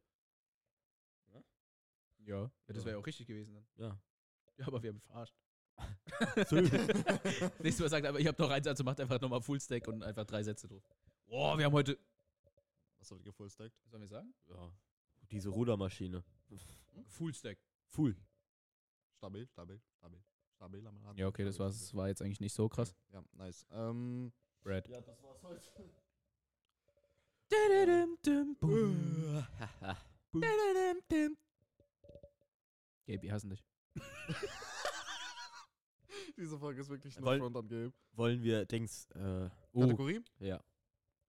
Ja, 1.32 1.40
ja 2.26 2.50
das 2.66 2.84
wäre 2.84 2.96
ja 2.96 2.98
auch 2.98 3.06
richtig 3.06 3.26
gewesen 3.26 3.54
dann. 3.54 3.66
Ja. 3.76 3.98
Ja, 4.58 4.66
aber 4.66 4.82
wir 4.82 4.90
haben 4.90 5.00
verarscht. 5.00 5.34
So. 6.48 6.56
Nächstes 6.56 7.80
Mal 7.80 7.88
sagt 7.88 8.06
aber, 8.06 8.20
ihr 8.20 8.28
habt 8.28 8.38
noch 8.38 8.50
einen 8.50 8.62
Satz 8.62 8.78
und 8.78 8.86
macht 8.86 9.00
einfach 9.00 9.20
nochmal 9.20 9.40
Fullstack 9.40 9.88
und 9.88 10.02
einfach 10.02 10.24
drei 10.24 10.42
Sätze 10.42 10.68
drauf. 10.68 10.82
Boah, 11.26 11.58
wir 11.58 11.64
haben 11.64 11.72
heute. 11.72 11.98
Was 12.98 13.10
habt 13.10 13.20
ihr 13.20 13.24
gefullstackt? 13.24 13.74
Was 13.82 13.90
sollen 13.90 14.02
wir 14.02 14.08
sagen? 14.08 14.32
ja. 14.48 14.72
Diese 15.30 15.48
Rudermaschine. 15.48 16.22
Fullstack. 17.08 17.58
Full. 17.88 18.16
Stabil, 19.16 19.46
stabil, 19.48 19.80
stabil. 19.98 20.22
Stabil 20.54 20.86
am 20.86 20.96
Rad. 20.98 21.18
Ja, 21.18 21.26
okay, 21.26 21.44
das, 21.44 21.58
war's. 21.58 21.78
das 21.80 21.94
war 21.94 22.08
jetzt 22.08 22.22
eigentlich 22.22 22.40
nicht 22.40 22.54
so 22.54 22.68
krass. 22.68 22.94
Ja, 23.12 23.24
nice. 23.32 23.66
Ähm, 23.72 24.32
Brad. 24.62 24.86
ja, 24.88 25.00
das 25.00 25.22
war's 25.22 25.42
heute. 25.42 25.60
Gabe, 33.06 33.22
wir 33.22 33.32
hassen 33.32 33.50
dich. 33.50 33.64
Diese 36.36 36.58
Folge 36.58 36.80
ist 36.80 36.88
wirklich 36.88 37.16
nur 37.18 37.26
Wollen- 37.26 37.40
Front 37.40 37.56
on 37.56 37.68
Game. 37.68 37.92
Wollen 38.12 38.42
wir 38.42 38.64
Dings, 38.66 39.08
äh, 39.14 39.48
Uh, 39.72 39.80
Kategorie? 39.80 40.20
ja. 40.40 40.60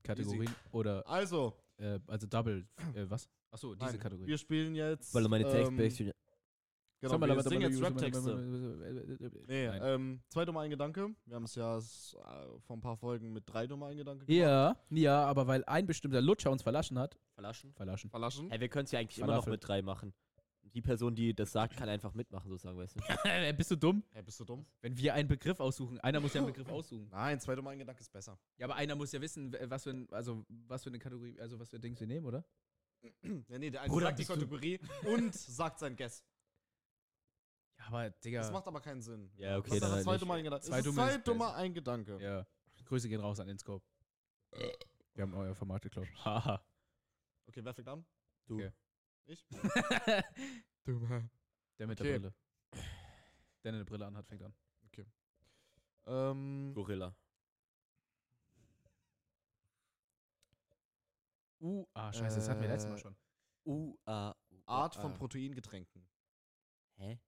Kategorien 0.04 0.54
oder 0.72 1.08
Also, 1.08 1.56
äh, 1.78 2.00
also 2.08 2.28
Double. 2.28 2.68
Äh, 2.94 3.10
was? 3.10 3.28
Achso, 3.52 3.74
diese 3.74 3.92
nein, 3.92 4.00
Kategorie. 4.00 4.28
wir 4.28 4.38
spielen 4.38 4.76
jetzt. 4.76 5.14
Weil 5.14 5.28
meine 5.28 5.46
ähm, 5.46 5.78
Textbäckchen. 5.78 6.12
Genau, 7.02 7.20
wir 7.22 7.44
singen 7.44 7.62
jetzt 7.72 7.82
Rap-Texte. 7.82 8.36
Nee, 9.48 9.68
Nein. 9.68 9.82
ähm, 9.84 10.22
zwei 10.30 10.46
dumme 10.46 10.60
ein 10.62 10.70
Gedanke. 10.70 11.10
Wir 11.26 11.36
haben 11.36 11.44
es 11.44 11.54
ja 11.56 11.78
s- 11.78 12.16
äh, 12.20 12.60
vor 12.62 12.78
ein 12.78 12.82
paar 12.82 12.98
Folgen 12.98 13.32
mit 13.34 13.44
drei 13.48 13.68
dumme 13.68 13.86
ein 13.88 13.98
Gedanke 13.98 14.32
Ja, 14.32 14.76
ja, 14.90 15.24
aber 15.26 15.46
weil 15.46 15.64
ein 15.66 15.86
bestimmter 15.86 16.22
Lutscher 16.22 16.52
uns 16.52 16.64
verlaschen 16.64 16.98
hat. 16.98 17.18
Verlaschen? 17.36 17.74
Verlaschen. 17.74 18.10
Verlaschen. 18.10 18.50
Hey, 18.50 18.60
wir 18.60 18.70
können 18.70 18.86
es 18.86 18.92
ja 18.92 19.00
eigentlich 19.00 19.18
immer 19.20 19.28
noch 19.28 19.34
Falafel. 19.44 19.52
mit 19.52 19.68
drei 19.68 19.82
machen. 19.82 20.14
Die 20.76 20.82
Person, 20.82 21.16
die 21.16 21.34
das 21.34 21.52
sagt, 21.54 21.78
kann 21.78 21.88
einfach 21.90 22.14
mitmachen, 22.14 22.50
sozusagen, 22.50 22.78
weißt 22.78 22.96
du? 22.98 23.00
Äh, 23.30 23.54
Bist 23.54 23.72
du 23.72 23.76
dumm? 23.78 24.04
Hey, 24.12 24.22
bist 24.22 24.40
du 24.40 24.44
dumm? 24.44 24.66
Wenn 24.82 24.98
wir 24.98 25.14
einen 25.14 25.28
Begriff 25.30 25.60
aussuchen, 25.60 26.00
einer 26.02 26.20
muss 26.20 26.34
ja 26.34 26.42
einen 26.42 26.48
Begriff 26.52 26.68
aussuchen. 26.70 27.08
Nein, 27.10 27.40
zwei 27.40 27.56
dumme 27.56 27.70
ein 27.70 27.80
Gedanke 27.80 28.02
ist 28.02 28.12
besser. 28.12 28.38
Ja, 28.58 28.66
aber 28.68 28.76
einer 28.76 28.94
muss 28.96 29.12
ja 29.14 29.22
wissen, 29.22 29.56
was 29.70 29.84
für 29.84 29.92
ein, 29.92 30.08
also 30.12 30.46
was 30.68 30.84
für 30.84 30.90
eine 30.90 31.00
Kategorie, 31.00 31.40
also 31.40 31.58
was 31.60 31.70
für 31.70 31.80
Dings 31.80 32.00
wir 32.00 32.08
nehmen, 32.08 32.26
oder? 32.28 32.44
Ja, 33.48 33.58
nee, 33.58 33.70
der 33.70 33.82
eine 33.82 33.90
Bruder, 33.90 34.08
sagt 34.08 34.20
die 34.20 34.26
Kategorie 34.26 34.80
und 35.06 35.34
sagt 35.34 35.80
sein 35.80 35.96
Guess. 35.96 36.26
Ja, 37.78 37.86
aber 37.88 38.10
Digga. 38.10 38.40
Das 38.42 38.52
macht 38.52 38.68
aber 38.68 38.82
keinen 38.82 39.02
Sinn. 39.02 39.32
Ja, 39.38 39.58
okay, 39.58 39.76
ist 39.76 39.82
dann 39.82 39.90
das? 39.92 39.92
halt 39.92 40.04
Zwei 40.04 40.12
nicht. 40.14 40.22
dumme 40.24 40.34
ein 40.34 40.44
Gedanke. 40.44 40.66
Zwei 40.66 40.78
ist 40.80 40.86
dumme 40.86 40.96
zwei 40.96 41.16
ist 41.16 41.28
dumme 41.28 41.54
ein 41.54 41.74
Gedanke. 41.74 42.18
ja. 42.22 42.46
Grüße 42.86 43.10
gehen 43.10 43.20
raus 43.22 43.40
an 43.40 43.48
den 43.48 43.58
Scope. 43.58 43.84
Wir 45.14 45.22
haben 45.24 45.34
euer 45.34 45.56
Format 45.56 45.82
geklaut. 45.82 46.08
Haha. 46.24 46.64
Okay, 47.48 47.64
wer 47.64 47.74
fängt 47.74 47.88
an? 47.88 48.06
Du. 48.46 48.56
Okay. 48.56 48.72
Ich? 49.28 49.46
Dumme. 50.86 51.30
Der 51.80 51.88
mit 51.88 52.00
Okay. 52.00 52.12
der 52.12 52.20
Brille. 52.20 52.34
Der 53.64 53.74
eine 53.74 53.86
Brille 53.86 54.06
anhat, 54.06 54.28
fängt 54.28 54.44
an. 54.44 54.54
Ähm, 56.08 56.72
Gorilla. 56.76 57.16
Uh, 61.60 61.86
ah, 61.94 62.14
scheiße, 62.14 62.36
das 62.36 62.48
hatten 62.50 62.62
wir 62.62 62.68
letztes 62.68 62.90
Mal 62.92 62.98
Äh, 62.98 63.02
schon. 63.02 63.16
U, 63.66 63.98
A, 64.06 64.36
U, 64.52 64.62
Art 64.68 64.96
von 64.96 65.14
Proteingetränken. 65.14 66.08
Hä? 66.98 67.20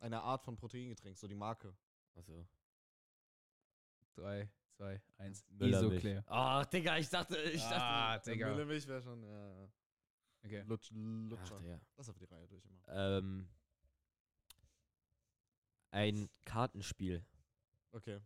Eine 0.00 0.20
Art 0.22 0.42
von 0.42 0.56
Proteingetränk, 0.56 1.16
so 1.16 1.28
die 1.28 1.36
Marke. 1.36 1.76
Achso. 2.16 2.48
Drei, 4.14 4.50
zwei, 4.72 5.00
eins. 5.18 5.44
Müllermilch. 5.50 5.92
Isoclear. 6.04 6.24
Ach, 6.26 6.66
Digga, 6.66 6.96
ich 6.98 7.08
dachte, 7.08 7.38
ich 7.42 7.62
dachte. 7.62 7.76
Ah, 7.80 8.18
Der 8.18 8.34
Digga. 8.34 8.48
Müllermilch 8.48 8.86
wäre 8.88 9.02
schon, 9.02 9.22
ja, 9.22 9.62
ja. 9.62 9.68
Okay. 10.46 10.64
Lutsch, 10.66 10.90
Ach, 10.92 11.30
Lutscher. 11.30 11.60
Digga. 11.60 11.80
Lass 11.96 12.08
auf 12.08 12.18
die 12.18 12.24
Reihe 12.24 12.46
durch 12.48 12.64
immer. 12.64 12.80
Ähm. 12.88 13.48
Ein 15.90 16.28
Kartenspiel. 16.44 17.24
Okay. 17.92 18.20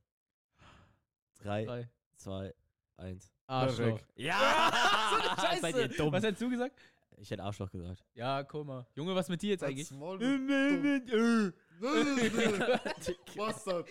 Drei, 1.38 1.64
Drei. 1.64 1.88
zwei, 2.16 2.54
eins. 2.96 3.32
Arschloch. 3.46 4.00
Ja! 4.16 4.36
so 5.10 5.16
eine 5.16 5.56
Seid 5.60 5.74
ihr 5.76 5.82
Scheiße. 5.82 5.96
dumm. 5.96 6.12
Was 6.12 6.24
hättest 6.24 6.42
du 6.42 6.50
gesagt? 6.50 6.78
Ich 7.16 7.30
hätte 7.30 7.42
Arschloch 7.42 7.70
gesagt. 7.70 8.04
Ja, 8.14 8.42
guck 8.42 8.66
mal. 8.66 8.86
Junge, 8.94 9.14
was 9.14 9.28
mit 9.28 9.42
dir 9.42 9.50
jetzt 9.50 9.62
eigentlich? 9.62 9.88
Bastard. 13.36 13.88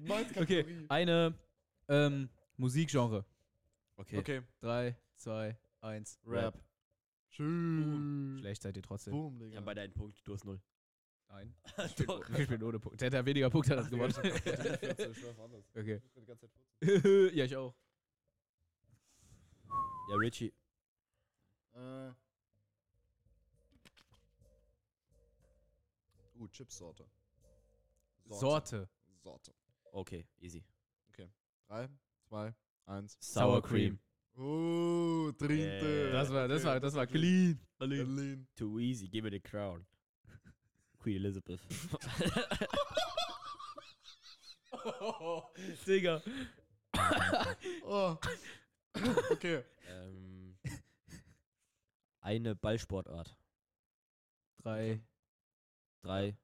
Meins 0.00 0.30
Okay, 0.36 0.62
Kategorie. 0.62 0.86
eine 0.88 1.34
ähm, 1.88 2.28
Musikgenre. 2.56 3.24
Okay. 3.96 4.18
Okay. 4.18 4.42
Drei, 4.60 4.96
zwei, 5.16 5.56
eins. 5.80 6.18
Rap. 6.26 6.58
Schön. 7.30 8.36
Schlecht 8.40 8.62
seid 8.62 8.76
ihr 8.76 8.82
trotzdem. 8.82 9.12
Boom, 9.12 9.38
Wir 9.38 9.46
Digga. 9.46 9.58
haben 9.58 9.64
beide 9.64 9.80
einen 9.82 9.92
Punkt, 9.92 10.20
du 10.24 10.34
hast 10.34 10.44
null. 10.44 10.60
Nein. 11.28 11.54
Doch. 12.06 12.28
Wir 12.28 12.44
spielen 12.44 12.62
ohne 12.62 12.78
Punkt. 12.80 13.00
Der, 13.00 13.10
der 13.10 13.24
weniger 13.24 13.48
Punkte 13.50 13.76
hat, 13.76 13.84
hat 13.84 13.90
gewonnen. 13.90 14.12
okay. 15.74 16.00
Ich 16.04 16.12
bin 16.12 16.22
die 16.22 16.26
ganze 16.26 16.48
Zeit 16.48 16.50
14. 16.80 17.36
ja, 17.38 17.44
ich 17.44 17.56
auch. 17.56 17.74
Ja, 20.10 20.16
Richie. 20.16 20.52
Äh. 21.72 22.10
Uh, 26.34 26.48
Chipsorte. 26.48 27.06
Sorte. 28.28 28.88
Sorte. 29.22 29.54
Okay, 29.92 30.26
easy. 30.40 30.64
3, 31.70 31.88
2, 32.28 32.54
1. 32.86 33.16
Sour 33.20 33.62
Cream. 33.62 34.00
Uh, 34.36 35.32
Trinte. 35.32 35.84
Yeah. 35.84 36.12
Das 36.12 36.30
war, 36.32 36.48
das 36.48 36.64
war, 36.64 36.80
das 36.80 36.94
war 36.94 37.06
clean. 37.06 37.58
Berlin. 37.78 38.46
Too 38.56 38.78
easy, 38.78 39.08
give 39.08 39.24
me 39.24 39.30
the 39.30 39.40
crown. 39.40 39.84
Queen 40.98 41.16
Elizabeth. 41.16 41.60
Digga. 45.86 46.22
Oh. 47.84 48.16
Okay. 49.30 49.62
ähm, 49.88 50.56
eine 52.20 52.54
Ballsportart. 52.54 53.36
Drei. 54.62 55.00
Drei, 56.02 56.36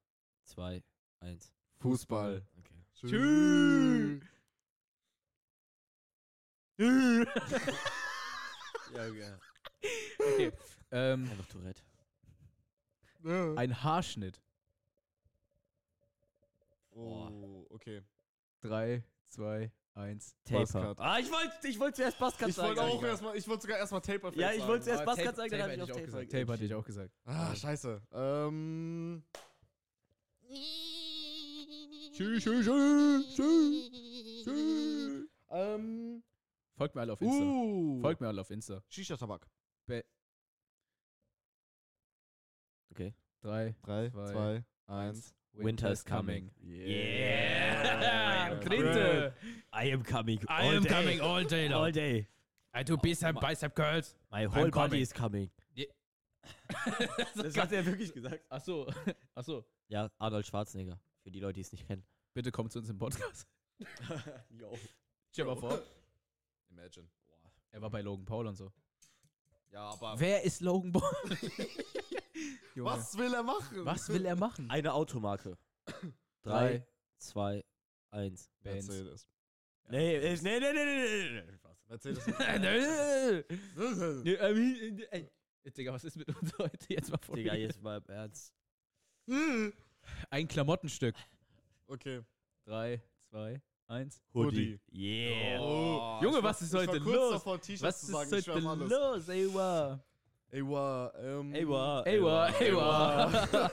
zwei, 0.44 0.82
eins. 1.20 1.52
Fußball. 1.80 2.42
Okay. 2.58 2.84
Tschüss. 2.94 4.20
Ja, 6.78 7.24
ja. 9.06 9.38
Okay. 10.18 10.52
Ähm, 10.90 11.28
Einfach 11.30 11.46
Tourette. 11.46 11.82
ein 13.58 13.82
Haarschnitt. 13.82 14.40
Oh, 16.92 17.66
okay. 17.70 18.02
Drei, 18.60 19.02
zwei, 19.26 19.70
eins. 19.94 20.34
Taper. 20.44 20.60
Buzzcut. 20.60 21.00
Ah, 21.00 21.18
ich 21.18 21.30
wollte 21.30 21.68
ich 21.68 21.78
wollte 21.78 21.96
zuerst 21.96 22.18
Buzzcut 22.18 22.48
Ich 22.48 22.54
sagen. 22.54 22.68
wollte 22.68 22.82
auch 22.82 23.02
erstmal, 23.02 23.36
ich 23.36 23.46
wollte 23.48 23.62
sogar 23.62 23.78
erstmal 23.78 24.00
Taper 24.00 24.32
Ja, 24.34 24.52
ich 24.52 24.66
wollte 24.66 24.84
zuerst 24.84 25.02
Ah, 25.02 25.04
Buzzcut 25.04 25.36
sagen, 25.36 25.50
dann 25.50 25.62
habe 25.62 25.74
ich 25.74 25.82
auf 25.82 25.90
auch 25.90 25.94
Taper 25.94 26.06
gesagt. 26.06 26.30
Tape 26.32 26.52
hatte 26.52 26.64
ich 26.64 26.74
auch 26.74 26.84
gesagt. 26.84 27.12
Ah, 27.24 27.54
scheiße. 27.54 28.02
Ähm. 28.12 29.22
Tschüss, 32.12 32.42
tschüss, 32.44 32.64
tschüss, 32.64 33.34
tschüss. 34.44 35.28
Ähm. 35.50 36.22
Folgt 36.76 36.94
mir 36.94 37.00
alle 37.00 37.12
auf 37.12 37.20
Insta. 37.20 37.42
Uh. 37.42 38.00
Folgt 38.00 38.20
mir 38.20 38.28
alle 38.28 38.40
auf 38.40 38.50
Insta. 38.50 38.82
Shisha-Tabak. 38.88 39.48
Okay. 42.90 43.14
Drei, 43.42 43.74
3, 43.82 44.10
Zwei, 44.10 44.32
2, 44.32 44.64
1. 44.86 45.34
Winter 45.52 45.90
is 45.90 46.02
coming. 46.04 46.50
Yeah. 46.62 46.86
Yeah. 46.86 48.54
Trinte. 48.60 49.32
I 49.72 49.84
am 49.92 50.02
coming. 50.02 50.40
I 50.48 50.66
all 50.66 50.76
am 50.76 50.82
day. 50.82 50.88
coming 50.88 51.20
all 51.20 51.44
day 51.44 51.68
long. 51.68 51.84
All 51.84 51.92
day. 51.92 52.26
I 52.72 52.82
do 52.82 52.96
bicep, 52.96 53.40
bicep 53.40 53.74
curls. 53.74 54.14
My 54.30 54.44
whole 54.44 54.70
body 54.70 54.70
coming. 54.70 55.00
is 55.00 55.12
coming. 55.12 55.50
das 57.34 57.56
hat 57.56 57.72
er 57.72 57.84
wirklich 57.84 58.12
gesagt. 58.12 58.44
Ach 58.48 58.60
so, 58.60 58.86
ach 59.34 59.44
so. 59.44 59.64
Ja, 59.88 60.10
Arnold 60.18 60.46
Schwarzenegger. 60.46 61.00
Für 61.22 61.30
die 61.30 61.40
Leute, 61.40 61.54
die 61.54 61.62
es 61.62 61.72
nicht 61.72 61.86
kennen. 61.86 62.04
Bitte 62.34 62.52
kommt 62.52 62.72
zu 62.72 62.78
uns 62.78 62.88
im 62.88 62.98
Podcast. 62.98 63.46
Yo. 64.50 64.72
Stell 65.32 65.46
mal 65.46 65.56
vor, 65.56 65.80
Imagine. 66.76 67.08
er 67.70 67.80
war 67.80 67.90
bei 67.90 68.02
Logan 68.02 68.24
Paul 68.24 68.46
und 68.46 68.56
so. 68.56 68.72
Ja, 69.72 69.90
aber. 69.90 70.18
Wer 70.18 70.42
ist 70.42 70.60
Logan 70.60 70.92
Paul? 70.92 71.02
Was 72.76 73.16
will 73.16 73.32
er 73.32 73.42
machen? 73.42 73.84
Was 73.84 74.08
will 74.08 74.26
er 74.26 74.36
machen? 74.36 74.70
Eine 74.70 74.92
Automarke. 74.92 75.56
Drei, 76.42 76.86
zwei, 77.16 77.64
eins. 78.10 78.50
Benz. 78.60 78.86
Mercedes. 78.86 79.26
Nee, 79.88 80.16
äh, 80.16 80.36
nee, 80.42 80.60
nee, 80.60 80.72
nee, 80.72 80.84
nee, 80.84 81.30
nee, 81.30 81.42
nee. 81.42 81.52
Spaß. 81.54 81.84
Mercedes. 81.88 82.26
Nö. 82.60 83.44
Nö, 84.22 84.36
ähm, 84.40 85.00
äh, 85.10 85.26
äh, 85.62 85.70
Digga, 85.70 85.92
was 85.92 86.04
ist 86.04 86.16
mit 86.16 86.28
uns 86.28 86.52
heute? 86.58 86.86
Jetzt 86.88 87.10
mal 87.10 87.18
vor 87.18 87.36
Digga, 87.36 87.54
jetzt 87.54 87.80
mal 87.82 87.98
im 87.98 88.14
Ernst. 88.14 88.52
Ein 90.30 90.48
Klamottenstück. 90.48 91.16
okay. 91.86 92.22
Drei, 92.64 93.00
zwei, 93.30 93.62
eins. 93.88 94.22
Hoodie. 94.34 94.80
Yeah. 94.92 95.60
Oh, 95.60 96.18
Junge, 96.22 96.38
ich 96.38 96.42
war- 96.42 96.50
was 96.50 96.62
ist 96.62 96.74
heute 96.74 96.98
los? 96.98 97.32
Davor, 97.32 97.58
Was 97.58 98.02
ist 98.02 98.08
sagen, 98.08 98.66
heute 98.66 98.84
los. 98.84 99.28
Ey, 99.28 100.64
wow, 100.64 101.10
ähm, 101.18 101.54
Ey, 101.54 101.68
wow. 101.68 102.06
Ey, 102.06 102.22
wow, 102.22 102.60
ey, 102.60 102.74
wow. 102.74 103.70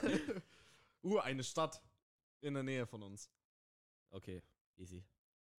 uh, 1.04 1.18
eine 1.20 1.42
Stadt 1.44 1.80
in 2.40 2.54
der 2.54 2.62
Nähe 2.62 2.86
von 2.86 3.02
uns. 3.02 3.30
Okay, 4.10 4.42
easy. 4.76 5.04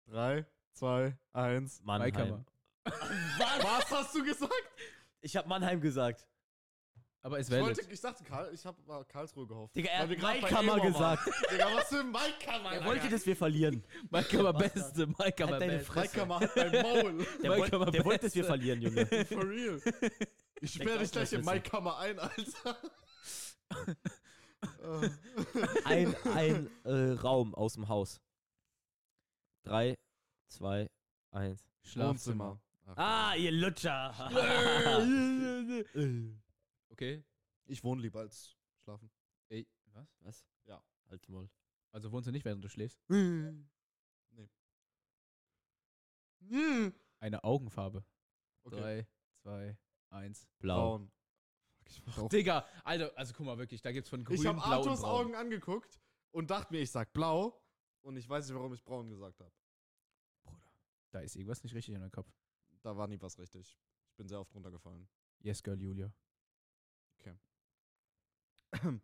Drei, 0.06 0.46
zwei, 0.74 1.18
eins. 1.32 1.82
Mannheim. 1.84 2.12
Maikammer. 2.14 2.46
Was 2.86 3.90
hast 3.92 4.16
du 4.16 4.24
gesagt? 4.24 4.52
Ich 5.22 5.36
hab 5.36 5.48
Mannheim 5.48 5.82
gesagt. 5.82 6.28
Aber 7.26 7.40
es 7.40 7.48
Ich, 7.48 7.54
wäre 7.54 7.64
wollte, 7.66 7.82
ich 7.92 8.00
dachte, 8.00 8.24
Karl, 8.24 8.54
ich 8.54 8.64
habe 8.64 9.06
Karlsruhe 9.08 9.48
gehofft. 9.48 9.76
Digga, 9.76 9.90
er 9.90 9.98
hat 10.02 10.10
Maikammer 10.10 10.80
gesagt. 10.80 11.26
Digga, 11.52 11.76
was 11.76 11.88
für 11.88 12.02
ein 12.02 12.12
Maikammer? 12.12 12.72
Er 12.72 12.86
wollte, 12.86 13.10
dass 13.10 13.26
wir 13.26 13.36
verlieren. 13.36 13.84
Maikammer. 14.12 14.54
Beste, 14.54 15.08
Maikammer 15.08 15.58
deine 15.58 15.78
Beste. 15.78 15.92
Fresse. 15.92 16.18
Maikammer 16.18 16.40
hat 16.40 16.56
ein 16.56 16.82
Maul. 16.84 17.26
Der, 17.42 17.50
Maikammer 17.50 17.86
wollte, 17.88 17.92
der 17.94 18.06
wollte, 18.06 18.26
dass 18.26 18.36
wir 18.36 18.46
verlieren, 18.46 18.80
Junge. 18.80 19.08
For 19.26 19.44
real. 19.44 19.82
Ich 20.62 20.74
sperre 20.74 21.00
dich 21.00 21.12
gleich 21.12 21.34
in 21.34 21.44
Maikammer 21.44 21.98
ein, 21.98 22.20
Alter. 22.20 22.78
Ein, 25.86 26.16
ein 26.32 26.70
äh, 26.84 27.12
Raum 27.14 27.56
aus 27.56 27.74
dem 27.74 27.88
Haus. 27.88 28.22
Drei, 29.64 29.98
zwei, 30.48 30.92
eins. 31.32 31.66
Wohnzimmer. 31.96 32.62
Ach, 32.86 33.32
Ah, 33.32 33.36
ihr 33.36 33.52
Lutscher. 33.52 34.14
Okay. 36.96 37.26
Ich 37.66 37.84
wohne 37.84 38.02
lieber 38.02 38.22
als 38.22 38.56
schlafen. 38.78 39.12
Ey, 39.50 39.68
was? 39.92 40.08
Was? 40.22 40.46
Ja. 40.64 40.82
Halt 41.10 41.28
mal. 41.28 41.50
Also 41.92 42.10
wohnst 42.10 42.26
du 42.28 42.32
nicht, 42.32 42.46
während 42.46 42.64
du 42.64 42.70
schläfst? 42.70 43.04
Eine 47.20 47.44
Augenfarbe. 47.44 48.06
Okay. 48.64 48.78
Drei, 48.78 49.08
zwei, 49.42 49.78
eins. 50.10 50.48
Blau. 50.60 51.00
Braun. 51.00 51.12
Fuck, 52.14 52.30
Digga, 52.32 52.66
Alter, 52.86 53.12
also 53.18 53.34
guck 53.34 53.46
mal 53.46 53.58
wirklich, 53.58 53.82
da 53.82 53.92
gibt's 53.92 54.10
von 54.10 54.24
grün, 54.24 54.40
Ich 54.40 54.46
habe 54.46 54.58
blau 54.58 54.66
und 54.66 54.74
Arthurs 54.74 55.02
braun. 55.02 55.26
Augen 55.26 55.36
angeguckt 55.36 56.00
und 56.32 56.50
dachte 56.50 56.74
mir, 56.74 56.80
ich 56.80 56.92
sag 56.92 57.12
blau. 57.12 57.62
Und 58.04 58.16
ich 58.16 58.30
weiß 58.30 58.48
nicht, 58.48 58.56
warum 58.56 58.74
ich 58.74 58.84
braun 58.86 59.10
gesagt 59.10 59.42
habe. 59.42 59.52
Bruder, 60.44 60.72
da 61.12 61.20
ist 61.20 61.36
irgendwas 61.36 61.62
nicht 61.62 61.76
richtig 61.76 61.94
in 61.94 62.00
meinem 62.00 62.12
Kopf. 62.12 62.32
Da 62.84 62.96
war 62.96 63.08
nie 63.08 63.22
was 63.22 63.38
richtig. 63.38 63.78
Ich 64.12 64.16
bin 64.16 64.30
sehr 64.30 64.40
oft 64.40 64.54
runtergefallen. 64.56 65.10
Yes, 65.40 65.62
Girl, 65.62 65.82
Julia. 65.82 66.14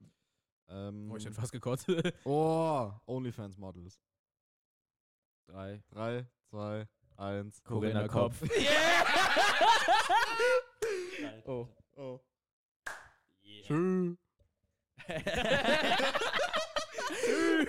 ähm, 0.69 1.12
Oh, 1.12 1.17
ich 1.17 1.25
hätte 1.25 1.36
fast 1.36 1.51
gekotzt. 1.51 1.88
oh, 2.25 2.91
OnlyFans 3.05 3.57
Models. 3.57 3.99
Drei. 5.47 5.84
Drei, 5.89 6.25
zwei, 6.49 6.88
eins. 7.17 7.63
Corinna 7.63 8.07
Kopf. 8.07 8.41
oh. 11.45 11.67
Oh. 11.97 12.19
Yeah. 13.43 13.63
Tschüss. 13.63 14.17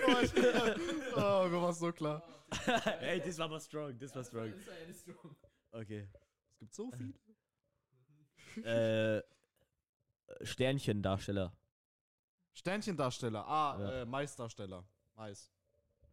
oh, 0.07 0.19
ich, 0.21 0.33
oh, 1.15 1.47
mir 1.49 1.61
war 1.61 1.73
so 1.73 1.91
klar. 1.91 2.23
Ey, 3.01 3.19
das 3.19 3.37
war 3.37 3.45
aber 3.45 3.59
strong, 3.59 3.97
das 3.97 4.15
war 4.15 4.23
strong. 4.23 4.53
Okay. 5.71 6.07
Es 6.51 6.59
gibt 6.59 6.73
so 6.73 6.91
viele. 6.91 7.13
Äh, 8.63 9.23
Sternchendarsteller. 10.45 11.53
Sternchendarsteller. 12.53 13.45
Ah, 13.47 13.77
Ja. 13.79 13.91
äh, 14.01 14.05
Maisdarsteller. 14.05 14.83
Mais. 15.15 15.49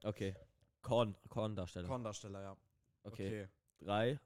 Okay. 0.02 0.34
Korn, 0.82 1.14
Korndarsteller. 1.28 1.86
Korndarsteller, 1.88 2.40
ja. 2.42 2.56
Okay. 3.04 3.48
Drei, 3.78 4.18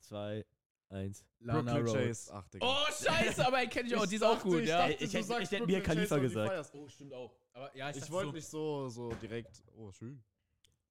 zwei, 0.00 0.44
eins. 0.88 1.24
Lana 1.40 1.74
Brooklyn 1.74 1.86
Rhodes. 1.88 2.26
Chase. 2.26 2.34
Ach, 2.34 2.48
Digga. 2.48 2.66
Oh, 2.66 2.86
scheiße, 2.92 3.46
aber 3.46 3.58
er 3.60 3.66
kennt 3.66 3.88
ich 3.88 3.96
auch, 3.96 4.06
die 4.06 4.16
ist 4.16 4.22
auch 4.22 4.40
gut, 4.40 4.60
ich 4.62 4.68
ja. 4.68 4.88
dachte, 4.88 5.04
ich 5.04 5.12
hätte- 5.14 5.42
ich 5.42 5.50
hätte 5.50 5.66
mir 5.66 5.82
Khalifa 5.82 6.18
gesagt. 6.18 6.70
Oh, 6.74 6.88
stimmt 6.88 7.12
auch. 7.12 7.32
Aber 7.52 7.76
ja, 7.76 7.90
ich, 7.90 7.96
Ich 7.96 8.10
wollte 8.10 8.28
so, 8.30 8.32
nicht 8.36 8.48
so, 8.48 8.88
so 8.88 9.08
direkt. 9.14 9.62
Oh, 9.76 9.90
schön. 9.90 10.22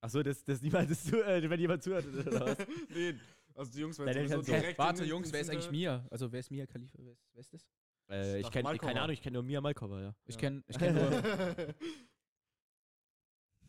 Achso, 0.02 0.22
das, 0.24 0.44
das 0.44 0.62
niemand, 0.62 0.90
das, 0.92 1.04
zu- 1.04 1.24
äh, 1.24 1.50
wenn 1.50 1.60
jemand 1.60 1.82
zuhört, 1.84 2.06
oder 2.08 2.42
was? 2.58 2.58
nee, 2.90 3.16
also 3.54 3.72
die 3.72 3.80
Jungs 3.80 3.98
werden 4.00 4.28
so- 4.30 4.42
direkt. 4.42 4.78
Warte, 4.78 5.04
Jungs, 5.06 5.32
wer 5.32 5.40
ist 5.42 5.50
eigentlich 5.50 5.72
Mia? 5.72 6.06
Also, 6.12 6.32
wer 6.32 6.40
ist 6.42 6.52
Mia 6.52 6.66
Khalifa? 6.66 6.98
Wer 7.02 7.12
ist, 7.14 7.26
wer 7.34 7.40
ist 7.40 7.54
das? 7.54 7.66
Äh, 8.10 8.40
ich 8.40 8.50
kenne, 8.52 8.78
keine 8.78 9.02
Ahnung, 9.02 9.14
ich 9.14 9.22
kenne 9.22 9.34
nur 9.36 9.44
Mia 9.44 9.62
Malkova, 9.62 10.02
ja. 10.02 10.16
Ich 10.26 10.36
Ja. 10.36 10.42
kenne 10.42 10.64
ich 10.68 10.78
kenn 10.78 10.96
nur, 10.96 11.12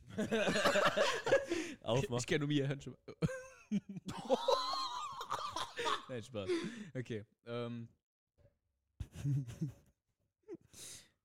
Aufmach. 1.83 2.19
ich 2.21 2.27
kenn 2.27 2.41
nur 2.41 2.49
Mia 2.49 2.67
Hönsch. 2.67 2.89
Nein, 6.09 6.23
Spaß. 6.23 6.49
Okay. 6.95 7.27
Ähm, 7.47 7.89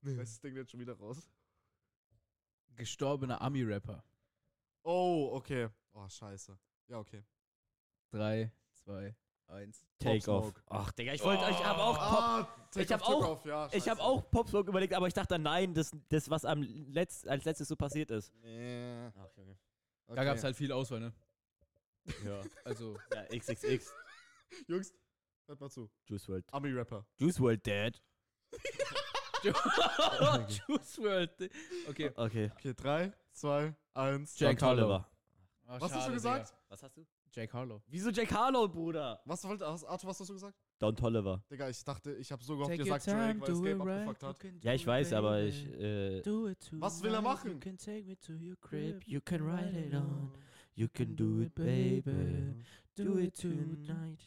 Das 0.01 0.39
Ding 0.41 0.55
wird 0.55 0.69
schon 0.71 0.79
wieder 0.79 0.93
raus. 0.97 1.29
gestorbener 2.75 3.39
Ami-Rapper. 3.41 4.03
Oh, 4.83 5.29
okay. 5.33 5.69
Oh, 5.93 6.07
scheiße. 6.09 6.57
Ja, 6.87 6.97
okay. 6.97 7.23
Drei, 8.09 8.51
zwei, 8.73 9.15
eins. 9.51 9.85
Take 9.99 10.19
Pop 10.25 10.27
off. 10.35 10.43
Smoke. 10.45 10.61
Ach, 10.69 10.91
Digga, 10.93 11.13
ich 11.13 11.23
wollte, 11.23 11.43
ich 11.49 11.63
habe 11.63 11.79
auch 11.79 11.97
Pop, 11.97 12.19
Ah, 12.23 12.79
ich 12.79 12.91
hab 12.91 13.01
off, 13.01 13.07
took 13.07 13.23
auch- 13.23 13.29
off, 13.29 13.45
ja, 13.45 13.69
ich 13.71 13.87
habe 13.89 14.01
auch 14.01 14.31
Pop 14.31 14.49
Smoke 14.49 14.69
überlegt, 14.69 14.93
aber 14.93 15.07
ich 15.07 15.13
dachte 15.13 15.37
nein, 15.37 15.73
das, 15.73 15.91
das 16.09 16.29
was 16.29 16.45
am 16.45 16.61
letzt, 16.91 17.27
als 17.27 17.43
letztes 17.45 17.67
so 17.67 17.75
passiert 17.75 18.09
ist. 18.11 18.31
Nee. 18.41 19.07
Ach, 19.17 19.27
Junge. 19.37 19.57
Okay. 20.07 20.15
Da 20.15 20.23
gab 20.23 20.37
es 20.37 20.43
halt 20.43 20.55
viel 20.55 20.71
Auswahl, 20.71 20.99
ne? 20.99 21.13
Ja. 22.25 22.41
Also, 22.65 22.97
Ja, 23.13 23.23
XXX. 23.37 23.93
Jungs, 24.67 24.93
hört 25.47 25.59
mal 25.59 25.69
zu. 25.69 25.89
Juice 26.05 26.27
World. 26.29 26.45
Ami-Rapper. 26.51 27.05
Juice 27.17 27.39
World 27.39 27.65
Dead. 27.65 28.01
Juice 29.43 30.97
WRLD. 31.01 31.49
Okay. 31.89 32.11
Okay. 32.15 32.51
Okay, 32.55 32.73
drei, 32.75 33.11
zwei, 33.33 33.73
eins. 33.93 34.37
Jake 34.37 34.55
Don 34.59 34.67
Harlow. 34.69 34.81
Tolliver. 34.81 35.07
Oh, 35.67 35.73
Was 35.73 35.81
hast 35.83 35.95
du 35.95 35.99
schade, 36.01 36.13
gesagt? 36.13 36.49
Digga. 36.49 36.59
Was 36.69 36.83
hast 36.83 36.97
du? 36.97 37.05
Jake 37.31 37.53
Harlow. 37.53 37.81
Wieso 37.87 38.11
Jake 38.11 38.33
Harlow, 38.33 38.67
Bruder? 38.67 39.19
Was 39.25 39.43
wollte 39.45 39.65
Arthur, 39.65 39.89
was 40.09 40.19
hast 40.19 40.29
du 40.29 40.33
gesagt? 40.33 40.57
Don 40.79 40.95
Tolliver. 40.95 41.41
Digga, 41.49 41.69
ich 41.69 41.83
dachte, 41.83 42.13
ich 42.15 42.31
habe 42.31 42.43
so 42.43 42.55
gehofft, 42.55 42.71
Take 42.71 42.83
ihr 42.83 42.87
sagt 42.87 43.07
Drake, 43.07 43.39
weil 43.41 43.51
es 43.51 43.61
Game 43.61 43.81
abgefuckt 43.81 44.23
hat. 44.23 44.63
Ja, 44.63 44.73
ich 44.73 44.85
weiß, 44.85 45.13
aber 45.13 45.31
baby. 45.37 45.47
ich, 45.49 45.67
äh, 45.79 46.21
Do 46.21 46.47
it 46.49 46.69
Was 46.73 47.01
will 47.01 47.13
er 47.13 47.21
tonight. 47.21 47.43
You 47.43 47.49
machen? 47.51 47.59
can 47.61 47.77
take 47.77 48.05
me 48.05 48.17
to 48.19 48.33
your 48.33 48.55
Crib, 48.59 49.03
you 49.07 49.21
can 49.21 49.41
ride 49.43 49.77
it 49.77 49.93
on. 49.93 50.31
You 50.73 50.87
can 50.89 51.15
do 51.15 51.41
it, 51.41 51.53
baby. 51.55 52.55
Do 52.95 53.17
it 53.19 53.35
tonight. 53.35 54.19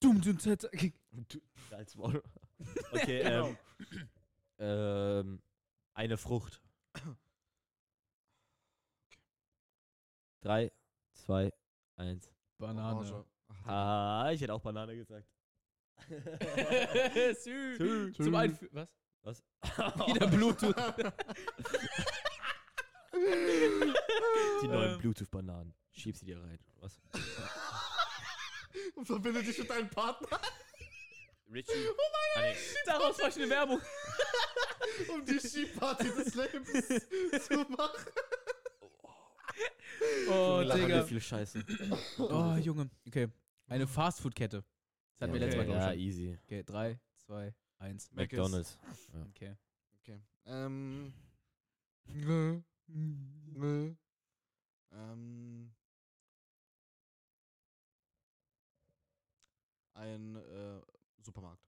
Dum, 0.00 0.20
dum, 0.20 0.38
tata. 0.38 0.68
Als 1.70 1.96
Wort. 1.96 2.22
Okay, 2.92 3.22
Genau. 3.22 3.48
ähm, 3.48 3.56
ähm, 4.58 5.42
eine 5.94 6.16
Frucht. 6.16 6.60
Drei, 10.42 10.70
zwei, 11.14 11.52
eins. 11.96 12.30
Banane. 12.62 12.96
Orange. 12.96 13.24
Ach, 13.48 13.66
Ah, 13.66 14.30
ich 14.32 14.40
hätte 14.40 14.54
auch 14.54 14.60
Banane 14.60 14.96
gesagt. 14.96 15.26
Sü. 17.42 17.76
Sü. 17.76 18.12
Zum 18.14 18.34
Einführen. 18.34 18.88
Was? 19.22 19.42
Was? 19.62 20.06
Wieder 20.08 20.26
Bluetooth. 20.28 20.74
Die 23.12 24.66
Ähm. 24.66 24.70
neuen 24.72 24.98
Bluetooth-Bananen. 24.98 25.74
Schieb 25.92 26.16
sie 26.16 26.24
dir 26.26 26.40
rein. 26.42 26.58
Was? 26.80 26.98
Und 28.94 29.04
verbinde 29.06 29.42
dich 29.42 29.58
mit 29.58 29.68
deinem 29.68 29.90
Partner, 29.90 30.40
Richie. 31.52 31.70
Oh 31.88 31.94
mein 32.36 32.54
Daraus 32.86 33.18
war 33.20 33.28
ich 33.28 33.36
eine 33.36 33.50
Werbung. 33.50 33.80
um 35.08 35.24
die 35.26 35.38
Skiparty 35.38 36.10
des 36.10 36.34
Lebens 36.34 36.70
zu 37.46 37.54
machen. 37.68 38.06
Oh, 40.30 40.62
Digga. 40.62 41.04
Viel 41.04 41.20
Scheiße. 41.20 41.64
Oh, 42.18 42.54
Junge. 42.56 42.90
Okay. 43.06 43.28
Eine 43.66 43.86
Fastfood-Kette. 43.86 44.64
Das 45.16 45.22
hatten 45.28 45.32
wir 45.34 45.40
letztes 45.40 45.56
Mal, 45.66 45.68
Ja, 45.72 45.78
glaube 45.80 45.96
ich. 45.96 46.02
easy. 46.02 46.38
Okay, 46.44 46.62
drei, 46.62 46.98
zwei, 47.16 47.54
eins. 47.78 48.10
Mc's. 48.12 48.16
McDonalds. 48.16 48.78
Okay. 49.30 49.56
Okay. 50.00 50.20
Ähm. 50.46 51.12
Nö. 52.06 52.60
Nö. 52.88 53.94
Ähm. 54.92 55.72
Ein 59.94 60.36
äh, 60.36 60.80
Supermarkt. 61.20 61.62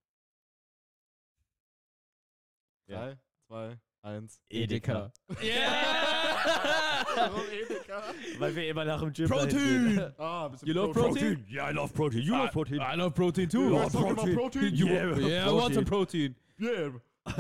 Ja. 2.87 2.99
Drei, 2.99 3.19
zwei, 3.47 3.81
eins. 4.05 4.41
Edeka. 4.51 5.11
Yeah! 5.43 7.05
Warum 7.17 7.41
Edeka? 7.51 8.03
Weil 8.39 8.57
wir 8.57 8.69
immer 8.69 8.85
nach 8.85 9.01
dem 9.01 9.13
Gym 9.13 9.29
Protein! 9.29 10.13
Ah, 10.19 10.49
bisschen 10.49 10.69
You 10.69 10.75
love 10.75 10.93
protein? 10.93 11.45
Yeah, 11.49 11.71
I 11.71 11.73
love 11.73 11.93
protein. 11.95 12.23
You 12.23 12.37
love 12.37 12.53
protein. 12.53 12.81
I 12.81 12.97
love 12.97 13.15
protein 13.15 13.49
too. 13.49 13.71
You 13.71 13.91
talk 13.91 14.11
about 14.11 14.33
protein. 14.33 14.75
You 14.75 14.87
Yeah, 14.87 15.19
yeah, 15.19 15.49
I 15.49 15.53
want 15.53 15.75
some 15.75 15.85
protein. 15.85 16.35
Yeah. 16.59 16.91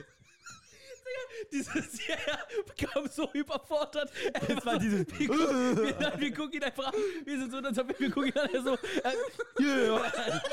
Dieses 1.52 2.06
ja, 2.06 2.16
kam 2.86 3.08
so 3.08 3.28
überfordert. 3.32 4.10
Das 4.46 4.64
war 4.64 4.78
dieses. 4.78 5.06
Wir, 5.18 5.28
gucken- 5.28 5.76
wir, 5.82 5.96
nein, 5.98 6.20
wir 6.20 6.32
gucken 6.34 6.52
ihn 6.54 6.62
einfach 6.62 6.86
an. 6.86 6.94
Wir 7.24 7.38
sind 7.40 7.50
so, 7.50 7.58
ob 7.58 7.88
wir, 7.88 7.98
wir 7.98 8.10
gucken 8.10 8.28
ihn 8.28 8.38
an. 8.38 8.50
Er 8.52 8.62
so, 8.62 8.74
äh, 8.74 9.14
yeah. 9.60 10.12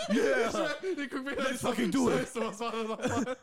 Yeah. 0.09 0.75
Ich 0.97 1.09
guck 1.09 1.23
mir 1.23 1.35
Let's 1.35 1.61
fucking 1.61 1.91
do 1.91 2.09
it. 2.11 2.27
Was 2.35 2.59
war 2.59 2.71
das 2.71 2.87
nochmal? 2.87 3.37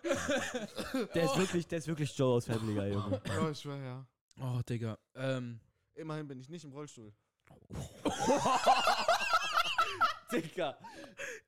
Der 1.14 1.24
ist 1.24 1.36
wirklich, 1.38 1.66
der 1.68 1.78
ist 1.78 1.86
wirklich 1.86 2.16
Joe 2.18 2.36
aus 2.36 2.46
Family 2.46 2.74
Guy, 2.74 2.92
Junge. 2.92 3.20
Ja, 3.26 3.50
ich 3.50 3.58
schwör, 3.60 3.76
ja. 3.76 4.04
Oh, 4.40 4.60
Digga. 4.68 4.98
Ähm, 5.14 5.60
Immerhin 5.94 6.26
bin 6.26 6.40
ich 6.40 6.48
nicht 6.48 6.64
im 6.64 6.72
Rollstuhl. 6.72 7.12
Digga. 10.32 10.76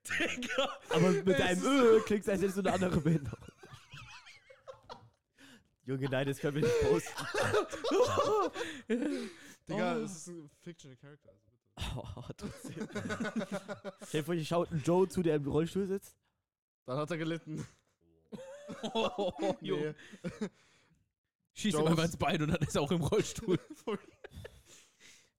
Digga. 0.08 0.78
Aber 0.90 1.10
mit 1.10 1.38
deinem 1.38 1.64
Ö 1.64 2.00
klingst 2.00 2.28
als 2.28 2.40
hättest 2.40 2.58
du 2.58 2.60
eine 2.60 2.72
andere 2.74 3.00
Behinderung. 3.00 3.45
Junge, 5.86 6.08
nein, 6.10 6.26
das 6.26 6.38
können 6.38 6.56
wir 6.56 6.62
nicht 6.62 6.80
posten. 6.82 7.24
Digga, 9.68 9.96
Oh. 9.96 10.00
es 10.00 10.16
ist 10.16 10.28
ein 10.28 10.50
fictional 10.60 10.96
Character. 10.96 11.30
Also 11.30 11.46
bitte. 11.50 11.62
Oh, 11.96 12.22
trotzdem. 12.36 12.88
Stell 14.08 14.20
dir 14.20 14.24
vor, 14.24 14.34
ich 14.34 14.48
schaut 14.48 14.70
ein 14.72 14.82
Joe 14.84 15.08
zu, 15.08 15.22
der 15.22 15.36
im 15.36 15.46
Rollstuhl 15.46 15.86
sitzt. 15.86 16.16
Dann 16.86 16.98
hat 16.98 17.10
er 17.10 17.18
gelitten. 17.18 17.66
Oh, 18.94 19.32
jo. 19.60 19.76
Nee. 19.76 19.94
Schieß 21.54 21.74
ihm 21.74 21.86
einfach 21.86 22.04
ins 22.04 22.16
Bein 22.16 22.42
und 22.42 22.48
dann 22.48 22.60
ist 22.62 22.74
er 22.76 22.82
auch 22.82 22.90
im 22.92 23.02
Rollstuhl. 23.02 23.58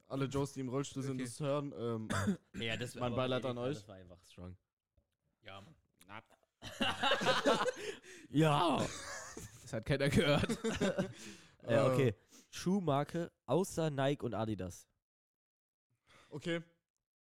Alle 0.08 0.26
Joes, 0.26 0.54
die 0.54 0.62
im 0.62 0.70
Rollstuhl 0.70 1.04
sind, 1.04 1.16
Okay. 1.16 1.26
das 1.26 1.40
hören. 1.40 1.74
Ähm, 1.78 2.08
Ja, 2.62 2.78
das 2.78 2.96
Mein 2.96 3.14
Beileid 3.16 3.46
an 3.46 3.58
euch. 3.58 3.76
Das 3.80 3.88
war 3.88 3.96
einfach 3.96 4.22
strong. 4.24 4.56
Ja, 5.42 5.62
Mann. 5.62 5.76
Ja. 8.30 8.86
Das 9.68 9.74
hat 9.74 9.86
keiner 9.86 10.08
gehört. 10.10 10.58
Äh, 11.64 11.80
okay. 11.80 12.16
Schuhmarke 12.50 13.30
außer 13.46 13.90
Nike 13.90 14.24
und 14.24 14.34
Adidas. 14.34 14.88
Okay. 16.30 16.64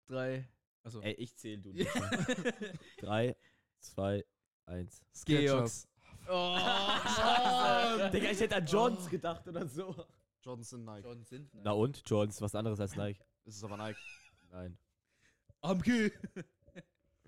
Drei. 0.05 0.49
Also. 0.83 0.99
Ey, 1.01 1.13
ich 1.13 1.33
zähle 1.37 1.61
du 1.61 1.71
nicht. 1.71 1.89
Drei, 2.97 3.37
zwei, 3.79 4.25
eins. 4.65 5.01
Georgs. 5.23 5.87
Oh, 6.27 6.57
scheiße. 7.15 8.09
Digga, 8.11 8.31
ich 8.31 8.39
hätte 8.41 8.57
an 8.57 8.65
Johns 8.65 9.09
gedacht 9.09 9.47
oder 9.47 9.65
so. 9.65 10.05
Johnson 10.41 10.83
Nike. 10.83 11.07
John 11.07 11.23
sind. 11.23 11.49
Na 11.53 11.71
und? 11.71 12.03
Johns, 12.05 12.41
was 12.41 12.53
anderes 12.53 12.81
als 12.81 12.97
Nike. 12.97 13.23
Es 13.45 13.55
ist 13.55 13.63
aber 13.63 13.77
Nike. 13.77 13.97
Nein. 14.51 14.77
Amke. 15.61 16.11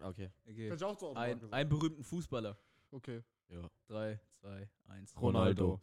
Okay. 0.01 0.30
Okay. 0.45 0.68
Kann 0.68 0.78
ich 0.78 0.84
auch 0.84 0.99
so 0.99 1.13
Ein, 1.13 1.53
einen 1.53 1.70
berühmten 1.70 2.03
Fußballer. 2.03 2.57
Okay. 2.91 3.24
Ja. 3.49 3.69
Drei, 3.87 4.19
zwei, 4.31 4.69
eins. 4.85 5.15
Ronaldo. 5.21 5.79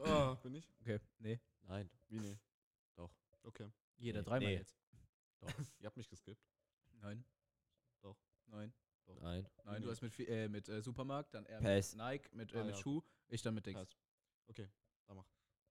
Ah, 0.00 0.34
bin 0.42 0.54
ich? 0.54 0.68
Okay, 0.80 1.00
nee. 1.18 1.40
Nein. 1.62 1.90
Wie 2.08 2.20
nee? 2.20 2.38
Doch. 2.94 3.10
Okay. 3.42 3.70
Jeder 3.96 4.20
Nee, 4.20 4.24
dreimal 4.24 4.48
nee. 4.48 4.56
jetzt. 4.56 4.76
Ihr 5.78 5.86
habt 5.86 5.96
mich 5.96 6.08
geskippt. 6.08 6.42
Nein. 7.00 7.24
Doch. 8.02 8.18
Nein. 8.46 8.72
Nein. 9.20 9.48
Nein, 9.64 9.82
du 9.82 9.90
hast 9.90 10.02
mit, 10.02 10.18
äh, 10.20 10.48
mit 10.48 10.68
äh, 10.68 10.82
Supermarkt, 10.82 11.32
dann 11.32 11.46
er 11.46 11.60
Pass. 11.60 11.94
mit 11.94 12.02
Nike, 12.04 12.28
mit, 12.32 12.52
äh, 12.52 12.58
Ah, 12.58 12.64
mit 12.64 12.74
ja. 12.74 12.80
Schuh, 12.82 13.02
ich 13.28 13.40
dann 13.40 13.54
mit 13.54 13.64
Dings. 13.64 13.78
Pass. 13.78 13.96
Okay, 14.48 14.68
dann 15.06 15.16
mach. 15.16 15.26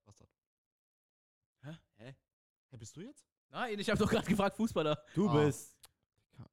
Bastard. 0.05 0.29
Hä? 1.61 1.77
Hä? 1.97 2.15
Hä, 2.69 2.77
bist 2.77 2.95
du 2.95 3.01
jetzt? 3.01 3.27
Nein, 3.49 3.79
ich 3.79 3.89
habe 3.89 3.99
doch 3.99 4.09
gerade 4.09 4.27
gefragt, 4.27 4.57
Fußballer. 4.57 5.01
Du 5.13 5.29
Ah. 5.29 5.45
bist. 5.45 5.75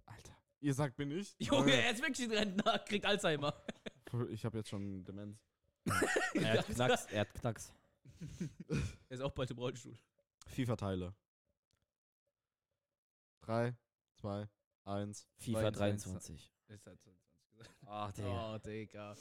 Alter. 0.07 0.36
Ihr 0.61 0.74
sagt, 0.74 0.97
bin 0.97 1.11
ich? 1.11 1.34
Junge, 1.38 1.72
er 1.72 1.90
ist 1.92 2.03
wirklich 2.03 2.28
ein 2.30 2.36
Rentner, 2.36 2.78
kriegt 2.80 3.05
Alzheimer. 3.05 3.55
Ich 4.30 4.45
habe 4.45 4.59
jetzt 4.59 4.68
schon 4.70 5.05
Demenz. 5.05 5.38
Er 6.34 6.59
hat 6.59 6.66
Knacks. 6.66 7.07
Er 7.07 7.20
hat 7.22 7.34
Knacks. 7.34 7.72
Er 9.09 9.11
ist 9.16 9.20
auch 9.20 9.32
bald 9.32 9.51
im 9.51 9.59
Rollstuhl. 9.59 9.99
FIFA-Teile. 10.47 11.14
3, 13.42 13.76
2, 14.16 14.49
1. 14.84 15.26
FIFA 15.38 15.72
22. 15.72 15.74
23. 15.74 16.51
Ist 16.68 16.86
halt 16.86 17.01
22 17.03 17.20
gesagt. 17.51 17.76
Ach, 17.86 18.12
Digga. 18.12 18.55
Oh, 18.55 18.59
Digga. 18.59 19.16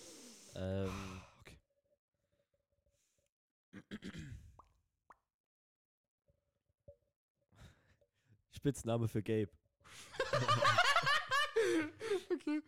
Ähm. 0.55 1.21
Okay. 1.39 1.59
Spitzname 8.63 9.09
für 9.09 9.21
Gabe. 9.21 9.49
okay. 12.33 12.61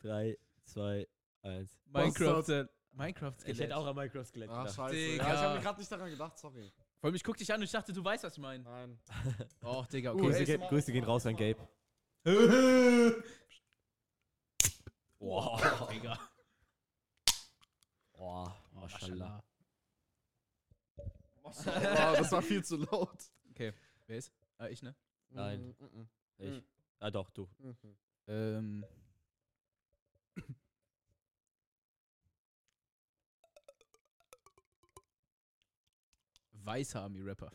Drei, 0.00 0.36
zwei, 0.64 1.08
eins. 1.40 1.80
Minecraft. 1.86 2.68
Minecraft 2.92 3.32
Ich 3.46 3.58
hätte 3.58 3.74
auch 3.74 3.86
an 3.86 3.96
Minecraft 3.96 4.24
Skelett 4.26 4.50
Ach, 4.50 4.64
gedacht. 4.64 4.76
scheiße. 4.76 4.94
Digga. 4.94 5.26
Ja, 5.26 5.32
ich 5.34 5.40
habe 5.40 5.54
mir 5.54 5.60
gerade 5.62 5.80
nicht 5.80 5.90
daran 5.90 6.10
gedacht, 6.10 6.38
sorry. 6.38 6.70
Vor 6.98 7.08
allem, 7.08 7.14
ich 7.14 7.24
guck 7.24 7.38
dich 7.38 7.50
an 7.50 7.58
und 7.58 7.64
ich 7.64 7.70
dachte, 7.70 7.94
du 7.94 8.04
weißt, 8.04 8.22
was 8.22 8.34
ich 8.34 8.38
meine. 8.38 8.64
Nein. 8.64 9.00
Oh, 9.62 9.82
Digga, 9.90 10.12
Uh, 10.12 10.16
okay. 10.16 10.26
Grüße, 10.26 10.52
ey, 10.52 10.58
Grüße 10.68 10.92
gehen 10.92 11.04
raus 11.04 11.24
an 11.24 11.36
Gabe. 11.36 11.66
Wow, 15.20 15.88
Digga. 15.90 16.18
Boah, 18.12 18.54
Maschallah. 18.72 19.42
Oh, 21.42 21.50
das 21.54 22.30
war 22.32 22.42
viel 22.42 22.62
zu 22.62 22.76
laut. 22.76 23.18
Okay, 23.50 23.72
wer 24.06 24.18
ist? 24.18 24.30
Ah, 24.58 24.68
ich, 24.68 24.82
ne? 24.82 24.94
Nein. 25.30 25.74
Mm, 25.78 25.84
mm, 26.00 26.08
Ich. 26.38 26.62
Ah, 26.98 27.10
doch, 27.10 27.30
du. 27.30 27.48
mm, 27.58 27.68
mm. 27.68 27.96
Ähm. 28.26 28.84
Weißer 36.52 37.02
Army-Rapper. 37.02 37.50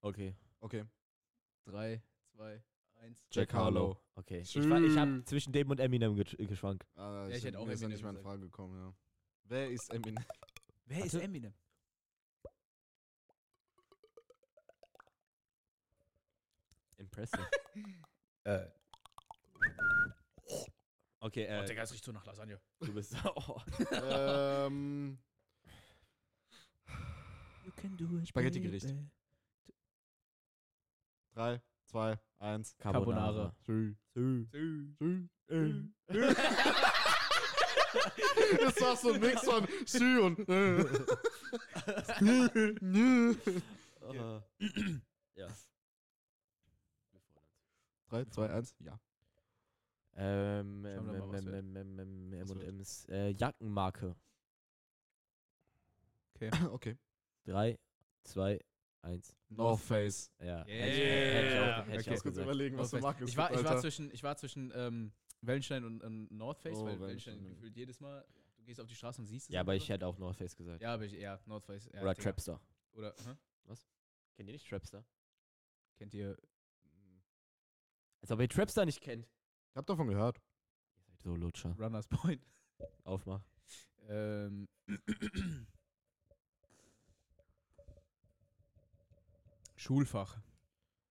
Okay. 0.00 0.34
Okay. 0.60 0.84
Drei, 1.64 2.02
zwei, 2.34 2.62
eins. 2.96 3.18
Jack 3.30 3.52
Harlow. 3.52 3.96
Okay. 4.14 4.40
Ich, 4.40 4.56
war, 4.68 4.82
ich 4.82 4.96
habe 4.96 5.24
zwischen 5.24 5.52
dem 5.52 5.70
und 5.70 5.80
Eminem 5.80 6.14
gesch 6.16 6.36
geschwankt. 6.36 6.86
Ah, 6.96 7.26
ich 7.28 7.36
ich, 7.38 7.44
hätte 7.44 7.58
auch 7.58 7.66
ja 7.66 7.72
Eminem 7.72 7.90
nicht 7.90 8.02
mal 8.02 8.16
in. 8.16 8.22
Frage 8.22 8.40
gekommen, 8.42 8.78
ja. 8.78 8.94
Wer 9.44 9.70
ist 9.70 9.92
Eminem? 9.92 10.24
Wer 10.86 11.04
ist. 11.04 11.14
Eminem? 11.14 11.54
Impressive. 17.04 17.46
Äh. 18.46 18.66
Okay, 21.20 21.46
Oh, 21.48 21.62
äh, 21.62 21.64
Digga, 21.64 21.82
es 21.82 21.92
riecht 21.94 22.04
so 22.04 22.12
nach 22.12 22.26
Lasagne. 22.26 22.60
du 22.80 22.92
bist. 22.92 23.16
Oh. 23.24 23.58
ähm, 23.90 25.18
You 27.64 27.72
can 27.76 27.96
do 27.96 28.18
it, 28.18 28.28
Spaghetti-Gericht. 28.28 28.86
baby. 28.88 29.08
3, 31.34 31.62
2, 31.86 32.18
1. 32.40 32.76
Carbonara. 32.76 33.54
Schön. 33.64 33.96
Sü. 34.14 34.46
Schön. 35.48 35.94
Das 38.60 38.80
war 38.80 38.96
so 38.96 39.12
ein 39.14 39.20
Mix 39.20 39.42
von 39.42 39.66
Sü 39.86 40.18
und. 40.20 40.38
Äh, 44.04 45.00
ja. 45.36 45.48
3, 48.10 48.23
2, 48.34 48.50
1. 48.50 48.74
Ja. 48.80 49.00
Ähm, 50.16 50.84
Schauen 50.84 50.84
ähm, 50.84 50.84
wir 50.84 51.02
mal, 51.26 51.28
was 51.32 51.40
ähm, 51.40 51.46
wird. 51.46 51.54
ähm, 51.56 51.76
ähm, 51.76 52.32
ähm, 52.32 52.40
Was 52.42 52.54
wird? 52.54 52.68
M&M's. 52.68 53.08
Äh, 53.08 53.28
Jackenmarke. 53.30 54.16
Okay. 56.70 56.96
3, 57.46 57.78
2, 58.24 58.60
1. 59.02 59.36
North 59.50 59.80
Face. 59.80 60.30
Ja. 60.40 60.46
Yeah. 60.46 60.64
Hätte 60.66 60.90
ich, 60.90 60.98
hätte 60.98 61.48
ich 61.48 61.60
auch, 61.60 61.86
hätte 61.86 61.90
Okay. 61.90 62.00
ich 62.00 62.06
Kurz 62.06 62.06
auch 62.06 62.10
kurz 62.10 62.22
gesagt. 62.24 62.44
überlegen, 62.46 62.76
was 62.78 62.92
North 62.92 62.92
du 62.92 62.96
Face. 62.96 63.02
magst. 63.20 63.28
ich, 63.28 63.36
war, 63.36 63.52
ich, 63.52 63.64
war 63.64 63.78
zwischen, 63.80 64.10
ich 64.12 64.22
war 64.22 64.36
zwischen 64.36 64.72
ähm, 64.74 65.12
Wellenstein 65.42 65.84
und, 65.84 66.02
und 66.02 66.30
North 66.30 66.58
Face, 66.58 66.76
Oh, 66.78 66.84
weil 66.86 67.00
Wellenstein. 67.00 67.34
Wellenstein 67.34 67.48
gefühlt 67.54 67.76
jedes 67.76 68.00
Mal, 68.00 68.24
du 68.56 68.64
gehst 68.64 68.80
auf 68.80 68.86
die 68.88 68.94
Straße 68.94 69.20
und 69.20 69.26
siehst 69.26 69.48
es. 69.48 69.54
Ja, 69.54 69.60
aber 69.60 69.72
einfach. 69.72 69.84
ich 69.84 69.88
hätte 69.90 70.06
auch 70.06 70.18
North 70.18 70.36
Face 70.36 70.56
gesagt. 70.56 70.82
Ja, 70.82 70.94
aber 70.94 71.04
ich, 71.04 71.12
ja, 71.12 71.38
North 71.46 71.64
Face. 71.64 71.88
Ja, 71.92 72.02
Oder 72.02 72.14
Digga. 72.14 72.22
Trapstar. 72.24 72.60
Oder, 72.92 73.14
hä? 73.26 73.74
Kennt 74.36 74.48
ihr 74.48 74.52
nicht 74.52 74.68
Trapstar? 74.68 75.04
Kennt 75.96 76.12
ihr 76.14 76.36
Als 78.24 78.30
ob 78.30 78.40
ihr 78.40 78.48
Trapstar 78.48 78.86
nicht 78.86 79.02
kennt. 79.02 79.28
Ich 79.68 79.76
hab 79.76 79.84
davon 79.84 80.08
gehört. 80.08 80.40
Ihr 80.96 81.02
seid 81.02 81.20
so 81.20 81.36
Lutscher. 81.36 81.76
Runners 81.78 82.08
Point? 82.08 82.42
Aufmach. 83.04 83.44
Ähm. 84.08 84.66
Schulfach. 89.76 90.40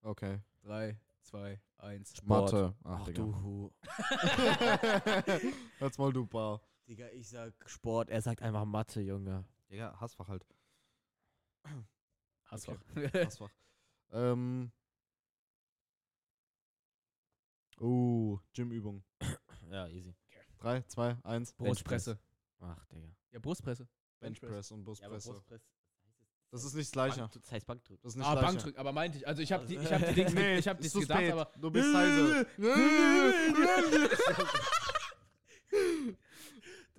Okay. 0.02 0.40
3, 0.64 0.98
2, 1.22 1.62
1. 1.78 2.18
Sport. 2.18 2.52
Mathe. 2.52 2.76
Ach, 2.84 3.02
Ach 3.04 3.10
du 3.10 3.44
Hu. 3.44 3.70
Jetzt 5.82 6.00
mal 6.00 6.12
du 6.12 6.26
Bar. 6.26 6.64
Digga, 6.88 7.10
ich 7.10 7.30
sag 7.30 7.54
Sport, 7.70 8.10
er 8.10 8.24
sagt 8.24 8.42
einfach 8.42 8.66
Mathe, 8.66 9.02
Junge. 9.02 9.46
Digga, 9.70 9.96
Hassfach 10.02 10.30
halt. 10.30 10.48
Hassfach. 12.46 12.80
Hassfach. 13.14 13.52
ähm. 14.14 14.72
Oh, 17.84 18.40
Gymübung. 18.54 19.04
Ja, 19.72 19.88
easy. 19.88 20.14
3, 20.60 20.82
2, 20.84 21.18
1. 21.24 21.54
Brustpresse. 21.54 22.20
Ach, 22.60 22.86
Digga. 22.86 23.08
Ja, 23.32 23.40
Brustpresse. 23.40 23.88
Benchpress 24.20 24.70
und 24.72 24.80
Ja, 24.82 24.86
Brustpresse. 24.86 25.32
Brustpress. 25.32 25.62
das 26.52 26.64
ist 26.64 26.74
nicht 26.76 26.88
das 26.88 26.92
gleiche. 26.92 27.20
Bank, 27.22 27.32
das 27.34 27.52
heißt 27.52 27.66
Bankdrücken. 27.66 28.04
Das 28.04 28.12
ist 28.14 28.18
nicht 28.18 28.28
Ah, 28.28 28.34
gleiche. 28.34 28.48
Bankdrück, 28.48 28.78
aber 28.78 28.92
meinte 28.92 29.18
ich. 29.18 29.28
Also 29.28 29.42
ich 29.42 29.52
habe 29.52 29.66
die, 29.66 29.78
ich 29.78 29.92
hab 29.92 30.08
die 30.08 30.14
Dings, 30.14 30.34
Nee, 30.34 30.58
ich 30.60 30.68
hab 30.68 30.84
spät. 30.84 31.32
aber 31.32 31.52
Du 31.60 31.72
bist 31.72 31.92
leise. 31.92 32.46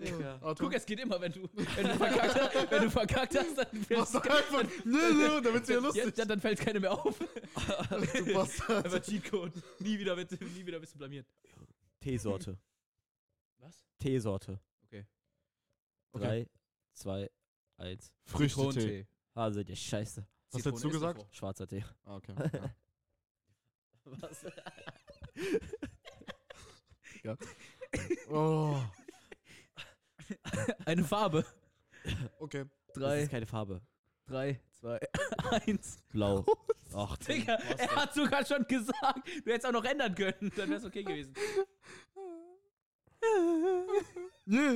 Digga. 0.04 0.38
Arthur, 0.42 0.66
guck, 0.66 0.74
es 0.74 0.86
geht 0.86 1.00
immer, 1.00 1.20
wenn 1.20 1.32
du, 1.32 1.48
wenn 1.54 1.88
du 1.88 1.94
verkackt 1.96 2.40
hast, 2.40 2.70
wenn 2.70 2.82
du 2.82 2.90
verkackt 2.90 3.38
hast, 3.38 3.58
dann 3.58 3.66
du 3.88 3.96
einfach. 3.96 4.64
Nö, 4.84 5.12
nö, 5.12 5.40
damit 5.40 5.68
ja 5.68 5.78
lustig. 5.78 6.16
Ja, 6.16 6.24
dann 6.24 6.40
fällt 6.40 6.60
keiner 6.60 6.80
mehr 6.80 6.92
auf. 6.92 7.18
Du 7.18 8.32
Bastard. 8.32 8.84
Einfach 8.84 9.02
Cheatcode. 9.02 9.52
Nie 9.80 9.98
wieder, 9.98 10.16
bitte, 10.16 10.42
nie 10.44 10.66
wieder 10.66 10.78
bist 10.78 10.94
du 10.94 10.98
blamiert. 10.98 11.26
Teesorte. 12.00 12.58
Was? 13.58 13.86
Teesorte. 13.98 14.60
Okay. 14.84 15.06
Okay. 16.12 16.24
3, 16.24 16.48
2, 16.94 17.30
1. 17.78 18.12
Früchtetee. 18.24 19.06
Ah, 19.34 19.50
seid 19.50 19.68
ihr 19.68 19.76
scheiße. 19.76 20.26
Was 20.50 20.64
hättest 20.64 20.84
du 20.84 20.90
gesagt? 20.90 21.18
davor. 21.18 21.32
Schwarzer 21.32 21.66
Tee. 21.66 21.84
Ah, 22.04 22.16
okay. 22.16 22.34
Was? 24.04 24.44
Ja. 27.24 27.36
Oh, 28.28 28.78
Eine 30.86 31.04
Farbe. 31.04 31.44
okay. 32.38 32.64
Das 32.88 33.02
Drei, 33.02 33.22
ist 33.22 33.30
keine 33.30 33.46
Farbe. 33.46 33.80
drei, 34.26 34.60
zwei, 34.78 35.00
eins. 35.66 35.98
Blau. 36.12 36.44
Ach, 36.94 37.16
Digga, 37.16 37.54
er 37.78 37.96
hat 37.96 38.14
sogar 38.14 38.44
schon 38.46 38.64
gesagt, 38.68 39.26
du 39.44 39.50
hättest 39.50 39.66
auch 39.66 39.72
noch 39.72 39.84
ändern 39.84 40.14
können, 40.14 40.52
dann 40.56 40.70
wär's 40.70 40.84
okay 40.84 41.02
gewesen. 41.02 41.34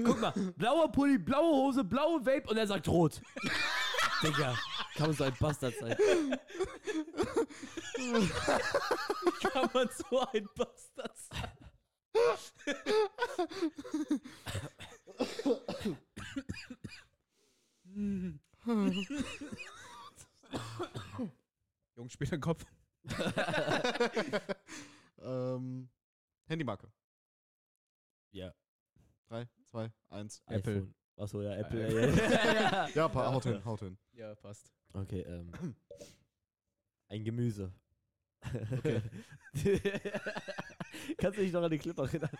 Guck 0.04 0.20
mal, 0.20 0.32
blauer 0.56 0.90
Pulli, 0.90 1.18
blaue 1.18 1.54
Hose, 1.54 1.84
blaue 1.84 2.24
Vape 2.24 2.48
und 2.48 2.56
er 2.56 2.66
sagt 2.66 2.88
rot. 2.88 3.20
Digga, 4.22 4.56
kann 4.96 5.08
man 5.08 5.16
so 5.16 5.24
ein 5.24 5.34
Bastard 5.38 5.74
sein. 5.78 5.96
Kann 9.40 9.70
man 9.72 9.88
so 10.10 10.26
ein 10.32 10.48
Bastard 10.56 11.16
sein? 11.16 11.52
Jungs, 21.96 22.12
spielt 22.12 22.32
den 22.32 22.40
Kopf. 22.40 22.64
ähm, 25.20 25.88
Handymarke. 26.46 26.90
Ja. 28.30 28.52
3, 29.28 29.48
2, 29.70 29.92
1. 30.10 30.42
Apple. 30.46 30.76
iPhone. 30.76 30.94
Achso, 31.16 31.42
ja, 31.42 31.56
Apple. 31.56 31.86
Äh. 31.86 32.16
ja. 32.32 32.88
Ja, 32.94 33.08
pa- 33.08 33.32
haut 33.32 33.44
hin, 33.44 33.64
haut 33.64 33.80
hin. 33.80 33.98
Ja, 34.12 34.34
passt. 34.36 34.72
Okay, 34.92 35.20
ähm. 35.22 35.74
Ein 37.08 37.24
Gemüse. 37.24 37.72
Okay. 38.44 39.02
Kannst 41.18 41.38
du 41.38 41.42
dich 41.42 41.52
noch 41.52 41.62
an 41.62 41.70
den 41.70 41.80
Clip 41.80 41.98
erinnern? 41.98 42.30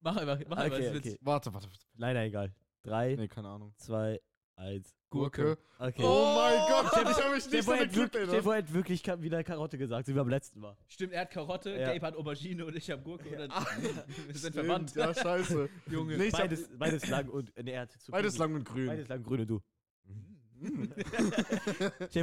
Mach 0.00 0.16
einfach, 0.16 0.38
mach 0.48 0.56
einfach. 0.58 0.76
Okay, 0.78 0.86
das 0.86 0.94
ist 0.94 1.00
okay. 1.00 1.12
Witz. 1.12 1.18
Warte, 1.20 1.52
warte. 1.52 1.66
warte. 1.68 1.78
Nein, 1.94 2.14
nein, 2.14 2.28
egal. 2.28 2.54
Drei, 2.86 3.14
Nee, 3.16 3.28
keine 3.28 3.48
Ahnung. 3.48 3.74
zwei, 3.76 4.20
eins. 4.56 4.94
Gurke. 5.10 5.56
Okay. 5.78 6.02
Oh, 6.02 6.34
mein 6.34 6.58
Gott, 6.68 6.86
Stell- 6.92 7.10
ich 7.10 7.16
habe 7.22 7.34
mich 7.34 7.50
nicht 7.50 7.64
so 7.64 7.72
mit 7.76 7.94
wirklich, 7.94 8.28
er 8.32 8.44
hat 8.56 8.72
wirklich 8.72 9.02
ka- 9.02 9.22
wieder 9.22 9.44
Karotte 9.44 9.78
gesagt, 9.78 10.06
so 10.06 10.12
wie 10.12 10.16
beim 10.16 10.28
letzten 10.28 10.60
Mal. 10.60 10.76
Stimmt, 10.88 11.12
er 11.12 11.20
hat 11.22 11.30
Karotte, 11.30 11.70
Ja. 11.78 11.92
Gabe 11.92 12.06
hat 12.06 12.16
Aubergine 12.16 12.66
und 12.66 12.74
ich 12.76 12.90
hab 12.90 13.04
Gurke. 13.04 13.28
Und 13.30 13.38
dann, 13.38 13.50
wir 14.26 14.34
sind 14.34 14.38
Stimmt, 14.52 14.54
verwandt. 14.54 14.94
Ja, 14.96 15.14
scheiße. 15.14 15.68
Junge. 15.90 16.16
Nee, 16.18 16.24
ich 16.24 16.32
hab, 16.34 16.40
Beides, 16.42 16.68
beides 16.76 17.06
lang 17.08 17.28
und 17.28 17.52
nee, 17.62 17.70
er 17.72 17.82
hat 17.82 17.92
Zucchini. 17.92 18.12
beides 18.12 18.36
lang 18.38 18.54
und 18.54 18.64
grün. 18.64 18.86
Beides 18.88 19.08
lang 19.08 19.22
grün 19.22 19.40
und 19.42 19.46
du. 19.50 19.62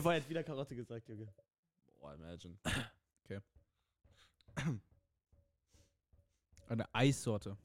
Vor, 0.01 0.13
er 0.13 0.21
hat 0.21 0.29
wieder 0.29 0.43
Karotte 0.43 0.75
gesagt, 0.75 1.07
Junge. 1.07 1.27
Boah, 1.99 2.15
imagine. 2.15 2.57
Eine 6.67 6.93
Eissorte. 6.93 7.57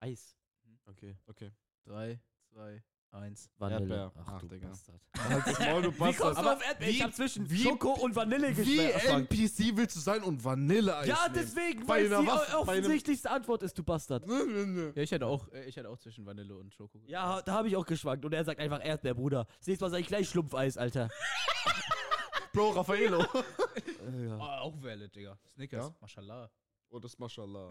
Eis. 0.00 0.36
Mhm. 0.64 0.78
Okay. 0.86 1.16
Okay. 1.26 1.50
Drei, 1.88 2.20
zwei, 2.52 2.82
eins. 3.12 3.50
Vanille. 3.56 3.80
Erdbeer. 3.96 4.12
Ach, 4.18 4.28
Ach, 4.34 4.40
du 4.42 4.48
Digga. 4.48 4.68
Bastard. 4.68 5.00
Halt's 5.18 5.58
Maul, 5.58 5.82
du 5.82 5.92
Wie 5.94 5.96
kommst 5.98 6.18
Bastard. 6.20 6.44
du 6.44 6.50
auf 6.50 6.66
Erdbeer? 6.66 6.88
Ich 6.88 6.98
wie- 6.98 7.02
hab 7.02 7.14
zwischen 7.14 7.50
wie- 7.50 7.62
Schoko 7.62 7.92
und 7.94 8.14
Vanille 8.14 8.48
Wie 8.56 8.76
geschmeckt. 8.76 9.04
NPC 9.06 9.76
willst 9.76 9.96
du 9.96 10.00
sein 10.00 10.22
und 10.22 10.44
Vanilleeis 10.44 11.06
Ja, 11.06 11.22
nehmen? 11.24 11.34
deswegen, 11.34 11.86
Bei 11.86 11.94
weil 11.94 12.04
es 12.06 12.12
einer 12.12 12.20
die 12.20 12.26
was- 12.28 12.40
bei 12.46 12.46
einem- 12.52 12.60
offensichtlichste 12.60 13.30
Antwort 13.30 13.62
ist, 13.62 13.78
du 13.78 13.82
Bastard. 13.82 14.26
Nö, 14.26 14.44
nö, 14.46 14.66
nö. 14.66 14.92
Ja, 14.94 15.02
ich 15.02 15.10
hätte 15.10 15.24
auch, 15.26 15.48
äh, 15.52 15.64
ich 15.64 15.76
hätte 15.76 15.88
auch 15.88 15.98
zwischen 15.98 16.26
Vanille 16.26 16.54
und 16.56 16.74
Schoko. 16.74 17.00
Ja, 17.06 17.40
da 17.42 17.52
habe 17.54 17.68
ich 17.68 17.76
auch 17.76 17.86
geschwankt. 17.86 18.24
Und 18.26 18.34
er 18.34 18.44
sagt 18.44 18.60
einfach 18.60 18.84
Erdbeer, 18.84 19.14
Bruder. 19.14 19.46
Das 19.58 19.66
nächste 19.66 19.84
Mal 19.86 19.90
sag 19.90 20.00
ich 20.00 20.06
gleich 20.08 20.28
Schlumpfeis, 20.28 20.76
Alter. 20.76 21.08
Bro, 22.52 22.70
Raffaello. 22.70 23.20
Äh, 23.22 24.26
ja. 24.26 24.36
Ah, 24.38 24.60
auch 24.60 24.82
valid, 24.82 25.14
Digga. 25.14 25.38
Snickers, 25.54 25.86
Ja? 25.86 25.94
mashallah. 26.00 26.50
Oh, 26.90 26.98
das 26.98 27.12
ist 27.12 27.18
Mashallah. 27.18 27.68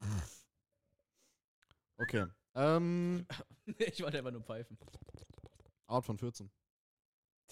Okay. 2.00 2.26
Ähm, 2.54 3.26
ich 3.78 4.02
wollte 4.02 4.18
einfach 4.18 4.32
nur 4.32 4.42
pfeifen. 4.42 4.78
Art 5.86 6.04
von 6.04 6.18
14. 6.18 6.50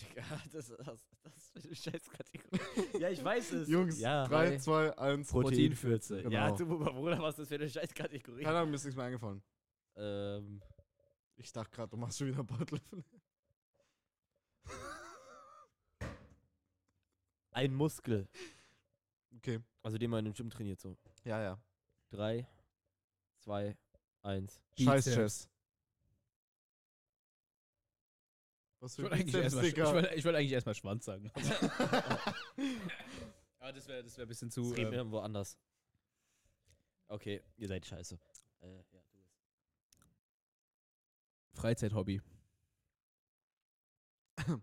Digga, 0.01 0.23
das, 0.53 0.69
das, 0.69 1.07
das 1.23 1.51
ist 1.55 1.67
eine 1.67 1.75
Scheißkategorie. 1.75 3.01
ja, 3.01 3.11
ich 3.11 3.23
weiß 3.23 3.53
es. 3.53 3.69
Jungs, 3.69 3.99
ja. 4.01 4.27
3, 4.27 4.59
2, 4.59 4.99
1. 4.99 5.29
Proteinfürze. 5.29 6.23
Genau. 6.23 6.31
Ja, 6.31 6.51
du, 6.53 6.67
Bruder, 6.67 7.19
was 7.19 7.35
ist 7.35 7.39
das 7.41 7.49
für 7.49 7.55
eine 7.57 7.69
Scheißkategorie? 7.69 8.43
Keine 8.43 8.59
Ahnung, 8.59 8.71
mir 8.71 8.77
ist 8.77 8.85
nichts 8.85 8.97
mehr 8.97 9.07
eingefallen. 9.07 9.43
Ähm, 9.97 10.63
Ich 11.37 11.53
dachte 11.53 11.71
gerade, 11.71 11.91
du 11.91 11.97
machst 11.97 12.19
schon 12.19 12.29
wieder 12.29 12.45
Beutlöffel. 12.45 13.05
ein 17.51 17.75
Muskel. 17.75 18.29
Okay. 19.37 19.61
Also 19.83 19.99
den 19.99 20.11
man 20.11 20.25
im 20.25 20.33
Gym 20.33 20.49
trainiert 20.49 20.81
so. 20.81 20.97
Ja, 21.25 21.43
ja. 21.43 21.61
Drei, 22.11 22.47
zwei, 23.39 23.77
eins. 24.23 24.61
Scheiß. 24.79 25.05
Chess. 25.07 25.49
Was 28.81 28.93
Ich 28.93 28.97
für 28.97 29.03
wollte 29.03 29.15
eigentlich, 29.17 29.27
Bizeps, 29.27 29.45
erstmal- 29.45 29.65
ich 29.65 29.75
Digga. 29.75 29.93
wollte, 29.93 30.15
ich 30.15 30.25
wollte 30.25 30.39
eigentlich 30.39 30.53
erstmal 30.53 30.75
Schwanz 30.77 31.05
sagen. 31.05 31.33
Aber 31.35 31.41
das 33.73 33.89
wäre 33.89 34.03
das 34.05 34.17
wär 34.17 34.25
ein 34.25 34.29
bisschen 34.29 34.51
zu. 34.51 34.63
Das 34.63 34.71
reden 34.73 34.79
wir 34.91 34.93
Ähm, 34.93 34.95
irgendwo 34.95 35.19
anders. 35.21 35.59
Okay, 37.09 37.43
ihr 37.57 37.69
seid 37.69 37.87
scheiße. 37.87 38.19
Äh, 38.61 38.77
ja, 38.93 39.01
du 39.11 39.19
bist. 39.19 39.35
Freizeithobby. 41.55 42.21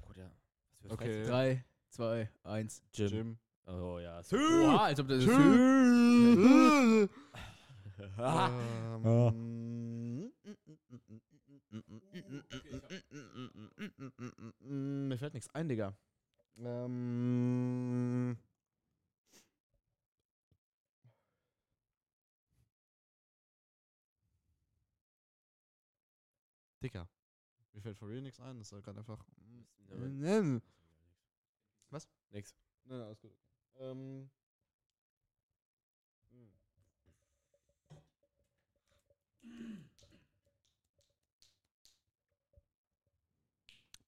Bruder, 0.00 0.30
was 0.70 0.80
für 0.80 0.90
Okay. 0.92 1.24
Freizeit- 1.24 1.28
Drei, 1.28 1.64
zwei, 1.88 2.30
eins. 2.42 2.82
Gym. 2.92 3.08
Jim. 3.08 3.38
Oh 3.66 3.98
ja. 3.98 4.20
Oha, 4.32 4.84
als 4.86 5.00
ob 5.00 5.08
das. 5.08 5.24
Ah. 5.28 7.08
Ähm, 8.00 10.32
Mir 15.08 15.18
fällt 15.18 15.34
nichts 15.34 15.48
ein, 15.54 15.68
Digga. 15.68 15.94
Ähm. 16.58 18.36
Digga. 26.82 27.08
Mir 27.72 27.82
fällt 27.82 27.98
for 27.98 28.08
real 28.08 28.22
nichts 28.22 28.40
ein. 28.40 28.58
Das 28.58 28.68
ist 28.68 28.72
halt 28.72 28.84
gerade 28.84 28.98
einfach. 28.98 29.24
Nein, 29.88 30.62
Nix. 32.30 32.54
nein, 32.84 33.00
alles 33.00 33.20
gut. 33.20 33.32
Ähm. 33.78 34.30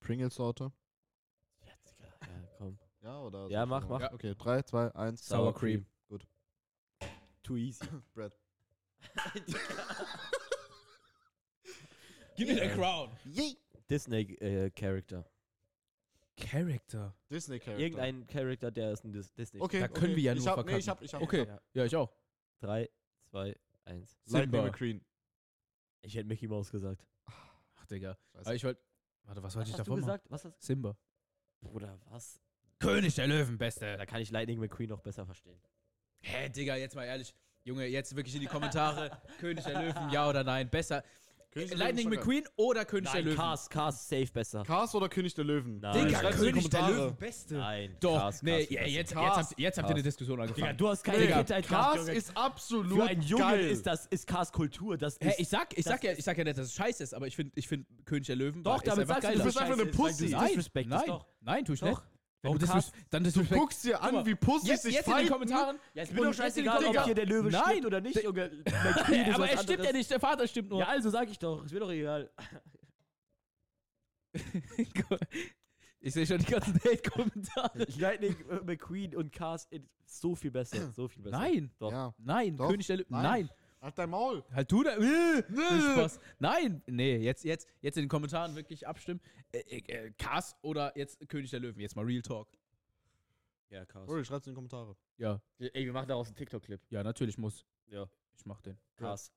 Pringles-Sorte. 0.00 0.72
Ja, 1.64 1.72
Digga. 1.86 2.08
Ja, 2.20 2.48
komm. 2.58 2.78
Ja, 3.02 3.20
oder? 3.20 3.48
Ja, 3.48 3.62
ich 3.64 3.68
mach, 3.68 3.88
mach. 3.88 4.00
Ja. 4.00 4.12
Okay, 4.12 4.34
3, 4.36 4.62
2, 4.62 4.94
1. 4.94 5.26
Sour 5.26 5.54
Cream. 5.54 5.86
Gut. 6.08 6.26
Too 7.42 7.56
easy. 7.56 7.84
Bread. 8.14 8.32
Gib 12.36 12.48
mir 12.48 12.54
Ja. 12.56 12.64
den 12.68 12.76
Crown. 12.78 13.10
Yay! 13.24 13.56
Disney 13.90 14.22
äh, 14.40 14.70
Character. 14.70 15.24
Character. 16.36 17.14
Disney 17.30 17.58
Character. 17.58 17.82
Irgendein 17.82 18.26
Charakter, 18.26 18.70
der 18.70 18.92
ist 18.92 19.04
ein 19.04 19.12
Dis 19.12 19.32
Disney. 19.34 19.60
Okay, 19.60 19.80
Da 19.80 19.88
können 19.88 20.12
okay. 20.12 20.16
wir 20.16 20.22
ja 20.22 20.32
ich 20.32 20.38
nur 20.44 20.46
hab, 20.56 20.64
Nee, 20.66 20.72
verkacken. 20.72 20.78
ich 20.80 20.88
hab, 20.88 21.02
ich 21.02 21.14
hab. 21.14 21.22
Okay, 21.22 21.42
Ich 21.42 21.48
hab. 21.50 21.62
ja, 21.74 21.84
ich 21.84 21.96
auch. 21.96 22.12
3, 22.60 22.88
2, 23.30 23.56
1. 23.84 24.18
Lightning 24.26 24.52
Simba. 24.52 24.62
McQueen. 24.62 25.04
Ich 26.02 26.14
hätte 26.14 26.26
Mickey 26.26 26.48
Mouse 26.48 26.70
gesagt. 26.70 27.06
Ach, 27.26 27.86
Digga. 27.86 28.16
Scheiße. 28.32 28.46
Aber 28.46 28.54
ich 28.54 28.64
wollte. 28.64 28.80
Warte, 29.24 29.42
was 29.42 29.54
wollte 29.54 29.70
ich 29.70 29.74
hast 29.74 29.78
du 29.78 29.82
davor 29.84 29.96
machen? 29.96 30.06
gesagt? 30.06 30.30
Was 30.30 30.44
hast 30.44 30.62
Simba. 30.62 30.96
Bruder, 31.60 31.98
was? 32.06 32.40
König 32.80 33.14
der 33.14 33.28
Löwen, 33.28 33.56
Beste. 33.56 33.96
Da 33.96 34.04
kann 34.04 34.20
ich 34.20 34.30
Lightning 34.32 34.58
McQueen 34.58 34.90
noch 34.90 35.00
besser 35.00 35.24
verstehen. 35.24 35.60
Hä, 36.20 36.48
Digga, 36.48 36.76
jetzt 36.76 36.96
mal 36.96 37.04
ehrlich. 37.04 37.32
Junge, 37.64 37.86
jetzt 37.86 38.16
wirklich 38.16 38.34
in 38.34 38.40
die 38.40 38.48
Kommentare. 38.48 39.22
König 39.38 39.64
der 39.64 39.80
Löwen, 39.80 40.10
ja 40.10 40.28
oder 40.28 40.42
nein? 40.42 40.68
Besser. 40.68 41.04
König 41.52 41.68
der 41.68 41.78
Lightning 41.78 42.08
McQueen 42.08 42.44
oder 42.56 42.84
König 42.86 43.04
der 43.10 43.20
Nein, 43.20 43.24
Löwen? 43.26 43.36
Cars, 43.36 43.68
Cars 43.68 44.08
safe 44.08 44.26
besser. 44.32 44.58
geil. 44.58 44.66
Cars 44.66 44.94
oder 44.94 45.08
König 45.10 45.34
der 45.34 45.44
Löwen? 45.44 45.80
Nein. 45.80 46.06
Digga, 46.06 46.20
Schreibt's 46.20 46.38
König 46.38 46.70
der. 46.70 46.88
Löwen, 46.88 47.16
Beste. 47.16 47.54
Nein. 47.54 47.96
Doch, 48.00 48.18
Cars, 48.20 48.42
nee, 48.42 48.58
Cars 48.60 48.70
ja, 48.70 48.80
jetzt, 48.82 48.92
jetzt, 48.94 49.12
Cars. 49.12 49.36
habt, 49.50 49.60
jetzt 49.60 49.78
habt 49.78 49.88
ihr 49.88 49.94
eine 49.94 50.02
Diskussion 50.02 50.38
Digga, 50.38 50.48
angefangen. 50.50 50.78
du 50.78 50.88
hast 50.88 51.04
keine 51.04 51.18
Digga, 51.18 51.36
Kindheit 51.36 51.68
Cars 51.68 51.96
Junge. 51.98 52.12
ist 52.12 52.36
absolut 52.36 52.92
Für 52.96 53.04
einen 53.04 53.22
Jungen 53.22 53.42
geil. 53.42 53.66
ist 53.70 53.86
das 53.86 54.06
ist 54.06 54.26
Cars 54.26 54.50
Kultur. 54.50 54.96
Das 54.96 55.18
ist 55.18 55.22
Hä, 55.24 55.34
ich 55.42 55.48
sag, 55.48 55.76
ich 55.76 55.84
das 55.84 55.92
sag 55.92 56.04
ja, 56.04 56.12
ich 56.12 56.24
sag 56.24 56.38
ja 56.38 56.44
nicht, 56.44 56.56
dass 56.58 56.66
es 56.68 56.74
scheiße 56.74 57.02
ist, 57.02 57.12
aber 57.14 57.26
ich 57.26 57.36
finde 57.36 57.52
ich 57.54 57.68
find 57.68 57.86
König 58.06 58.26
der 58.26 58.36
Löwen 58.36 58.62
Doch, 58.62 58.80
damit 58.82 59.06
einfach 59.06 59.14
sagst 59.16 59.24
du, 59.24 59.28
geiler. 59.28 59.38
Du 59.40 59.44
bist 59.44 59.56
dass 59.56 59.62
einfach 59.70 59.78
eine 59.78 59.84
scheiße 59.84 59.90
ist, 59.90 59.98
weil 59.98 60.08
Pussy. 60.10 60.24
du 60.26 60.30
Nein, 60.88 61.20
nein, 61.42 61.64
tu 61.66 61.72
ich 61.74 61.80
Doch. 61.80 61.88
nicht. 61.90 62.02
Wenn 62.42 62.48
Warum 62.48 62.58
du 62.58 62.66
disres- 62.66 62.72
Cars- 62.72 62.92
dann 63.10 63.22
Du 63.22 63.44
guckst 63.44 63.84
dir 63.84 64.02
an, 64.02 64.26
wie 64.26 64.34
Pussys 64.34 64.68
Jetzt, 64.68 64.82
sich 64.82 64.94
jetzt 64.94 65.06
in 65.06 65.16
den. 65.16 65.28
Kommentaren. 65.28 65.78
Ja, 65.94 66.02
ist 66.02 66.10
Und 66.10 66.16
mir 66.18 66.24
doch 66.24 66.34
scheißegal, 66.34 66.84
ob 66.86 67.04
hier 67.04 67.14
der 67.14 67.26
Löwe 67.26 67.50
Nein, 67.50 67.62
stimmt 67.70 67.86
oder 67.86 68.00
nicht, 68.00 68.20
Junge. 68.20 68.50
Aber 69.34 69.48
er 69.48 69.58
stimmt 69.58 69.84
ja 69.84 69.92
nicht, 69.92 70.10
der 70.10 70.18
Vater 70.18 70.48
stimmt 70.48 70.70
nur. 70.70 70.80
Ja, 70.80 70.86
also 70.88 71.08
sag 71.08 71.30
ich 71.30 71.38
doch. 71.38 71.64
Ist 71.64 71.72
mir 71.72 71.78
doch 71.78 71.90
egal. 71.90 72.32
ich 76.00 76.12
sehe 76.14 76.26
schon 76.26 76.38
die 76.38 76.46
ganzen 76.46 76.74
Hate-Kommentare. 76.74 77.86
Lightning 77.98 78.34
äh, 78.50 78.56
McQueen 78.64 79.14
und 79.14 79.32
Cars 79.32 79.66
ist 79.70 79.84
so 80.06 80.34
viel 80.34 80.50
besser. 80.50 80.90
So 80.92 81.06
viel 81.08 81.22
besser. 81.22 81.38
Nein, 81.38 81.70
Doch. 81.78 81.92
Ja. 81.92 82.12
nein, 82.18 82.56
Doch. 82.56 82.68
König 82.70 82.86
der 82.88 82.96
Löwen, 82.98 83.06
Nein. 83.10 83.22
nein. 83.22 83.50
Halt 83.82 83.98
dein 83.98 84.10
Maul. 84.10 84.44
Halt 84.52 84.70
du 84.70 84.84
da. 84.84 84.96
Äh, 84.96 85.42
nee. 85.48 86.08
Nein, 86.38 86.82
nee, 86.86 87.16
jetzt, 87.16 87.44
jetzt, 87.44 87.66
jetzt 87.80 87.96
in 87.96 88.04
den 88.04 88.08
Kommentaren 88.08 88.54
wirklich 88.54 88.86
abstimmen. 88.86 89.20
Äh, 89.50 89.58
äh, 89.58 90.12
Cars 90.12 90.54
oder 90.62 90.96
jetzt 90.96 91.28
König 91.28 91.50
der 91.50 91.58
Löwen. 91.58 91.80
Jetzt 91.80 91.96
mal 91.96 92.04
Real 92.04 92.22
Talk. 92.22 92.48
Ja, 93.70 93.84
Cars. 93.84 94.08
Uri, 94.08 94.24
schreib's 94.24 94.46
in 94.46 94.52
die 94.52 94.54
Kommentare. 94.54 94.96
Ja, 95.16 95.40
Ey, 95.58 95.84
wir 95.84 95.92
machen 95.92 96.06
daraus 96.06 96.28
einen 96.28 96.36
TikTok-Clip. 96.36 96.80
ja, 96.90 97.02
natürlich 97.02 97.38
muss. 97.38 97.66
Ja. 97.88 98.08
Ich 98.36 98.46
mach 98.46 98.60
den. 98.60 98.78
Cars. 98.96 99.32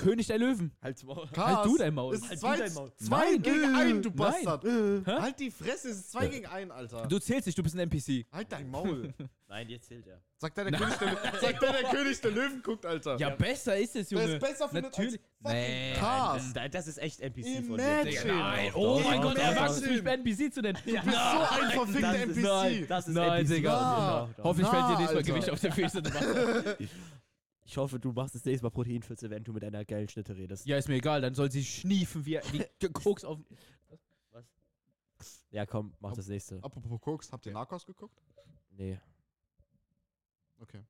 König 0.00 0.26
der 0.26 0.38
Löwen. 0.38 0.72
Halt's 0.82 1.02
Maul. 1.04 1.28
Cars 1.32 1.56
Halt 1.56 1.66
du 1.66 1.78
dein 1.78 1.94
Maul. 1.94 2.14
Ist 2.14 2.28
Halt 2.28 2.38
zwei, 2.40 2.56
du 2.56 2.62
dein 2.62 2.74
Maul. 2.74 2.92
zwei 2.96 3.30
Nein. 3.30 3.42
gegen 3.42 3.74
Äh, 3.74 3.78
einen, 3.78 4.02
du 4.02 4.08
nein. 4.10 4.16
Bastard. 4.16 4.64
Hä? 4.64 5.02
Halt 5.20 5.38
die 5.40 5.50
Fresse, 5.50 5.90
es 5.90 5.96
ist 5.98 6.12
zwei 6.12 6.26
gegen 6.26 6.46
einen, 6.46 6.70
Alter. 6.70 7.06
Du 7.06 7.18
zählst 7.18 7.46
nicht, 7.46 7.58
du 7.58 7.62
bist 7.62 7.74
ein 7.74 7.80
NPC. 7.80 8.26
halt 8.32 8.50
dein 8.50 8.70
Maul. 8.70 9.12
Nein, 9.48 9.68
jetzt 9.68 9.88
zählt 9.88 10.06
er. 10.06 10.20
Sagt 10.38 10.56
der, 10.56 10.64
der, 10.70 10.78
König 10.78 10.96
der, 10.98 11.40
sagt 11.40 11.62
der, 11.62 11.72
der 11.72 11.82
König 11.90 12.20
der 12.20 12.30
Löwen 12.30 12.62
guckt, 12.62 12.86
Alter. 12.86 13.16
Ja, 13.18 13.30
besser 13.30 13.76
ist 13.76 13.96
es, 13.96 14.10
Wer 14.12 14.22
Junge. 14.22 14.34
es 14.34 14.40
besser 14.40 14.68
findet 14.68 14.92
Natürlich. 14.92 15.20
als 15.20 15.22
fucking 15.42 15.60
Nee. 15.60 15.94
Cars. 15.98 16.52
Nein, 16.54 16.70
das 16.70 16.86
ist 16.86 16.98
echt 16.98 17.20
NPC 17.20 17.66
von 17.66 17.78
Imagine. 17.78 18.04
dir. 18.10 18.20
Digga, 18.22 18.34
nein. 18.34 18.70
Oh 18.74 18.98
doch, 18.98 19.04
mein 19.10 19.20
Gott, 19.22 19.36
er 19.38 19.56
wagt 19.56 19.70
es 19.70 19.80
mich, 19.82 20.04
NPC 20.06 20.54
zu 20.54 20.62
nennen. 20.62 20.78
Du 20.84 20.92
bist 20.92 21.04
so 21.04 21.10
ein 21.10 21.70
verfickter 21.72 22.00
Das 22.12 22.16
ist- 22.16 22.22
NPC. 22.22 22.42
Nein. 22.42 22.86
Das 22.88 23.08
ist 23.08 23.14
Nein, 23.14 23.40
NPC. 23.40 23.54
Digga. 23.56 24.28
Hoffentlich 24.42 24.68
fällt 24.70 24.82
dir 24.84 24.98
nächstes 24.98 25.14
Mal. 25.14 25.22
Gewicht 25.24 25.50
auf 25.50 25.60
der 25.60 25.72
Füße. 25.72 26.02
Ich 27.70 27.76
hoffe, 27.76 28.00
du 28.00 28.10
machst 28.10 28.34
das 28.34 28.44
nächste 28.44 28.64
Mal 28.66 28.70
Proteinpfütze, 28.70 29.30
wenn 29.30 29.44
du 29.44 29.52
mit 29.52 29.62
einer 29.62 29.84
geilen 29.84 30.08
Schnitte 30.08 30.36
redest. 30.36 30.66
Ja, 30.66 30.76
ist 30.76 30.88
mir 30.88 30.96
egal, 30.96 31.20
dann 31.20 31.34
soll 31.36 31.52
sie 31.52 31.62
schniefen 31.64 32.26
wie, 32.26 32.40
wie 32.50 32.88
Koks 32.92 33.24
auf. 33.24 33.38
Ja, 35.52 35.64
komm, 35.66 35.94
mach 36.00 36.12
das 36.14 36.26
nächste. 36.26 36.56
Apropos 36.64 37.00
Koks, 37.00 37.30
habt 37.30 37.46
ihr 37.46 37.52
Narcos 37.52 37.86
geguckt? 37.86 38.20
Nee. 38.70 38.98
Okay. 40.58 40.82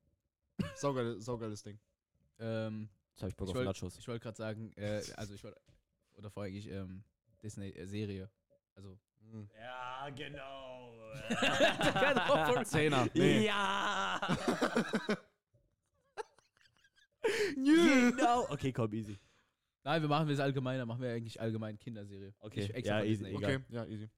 Saugeil, 0.75 1.21
saugeiles 1.21 1.61
Ding. 1.61 1.77
Ähm, 2.39 2.89
Jetzt 3.11 3.21
hab 3.21 3.29
ich 3.29 3.35
Bock 3.35 3.47
Ich 3.47 3.51
auf 3.51 3.55
wollt- 3.57 3.67
Nachos. 3.67 3.97
ich 3.99 4.07
wollte 4.07 4.23
gerade 4.23 4.37
sagen, 4.37 4.71
äh, 4.75 5.03
also 5.17 5.35
ich 5.35 5.43
wollte, 5.43 5.61
oder 6.17 6.31
vorher 6.31 6.51
eigentlich 6.51 6.67
ähm, 6.67 7.03
Disney-Serie. 7.43 8.27
Also. 8.73 8.97
Ja, 9.55 10.09
genau. 10.15 10.95
Zehner. 12.63 13.07
Nee. 13.13 13.45
Ja. 13.45 14.19
Genau. 17.55 18.47
Okay, 18.49 18.71
komm, 18.71 18.93
easy. 18.93 19.17
Nein, 19.83 20.01
wir 20.01 20.09
machen 20.09 20.29
es 20.29 20.39
allgemeiner, 20.39 20.85
machen 20.85 21.01
wir 21.01 21.11
eigentlich 21.11 21.39
allgemein 21.41 21.77
Kinderserie. 21.79 22.33
Okay, 22.39 22.61
Ich 22.61 22.73
extra 22.75 22.99
ja, 22.99 23.05
easy, 23.05 23.25
egal. 23.25 23.55
Okay, 23.55 23.59
ja, 23.69 23.85
easy. 23.85 24.09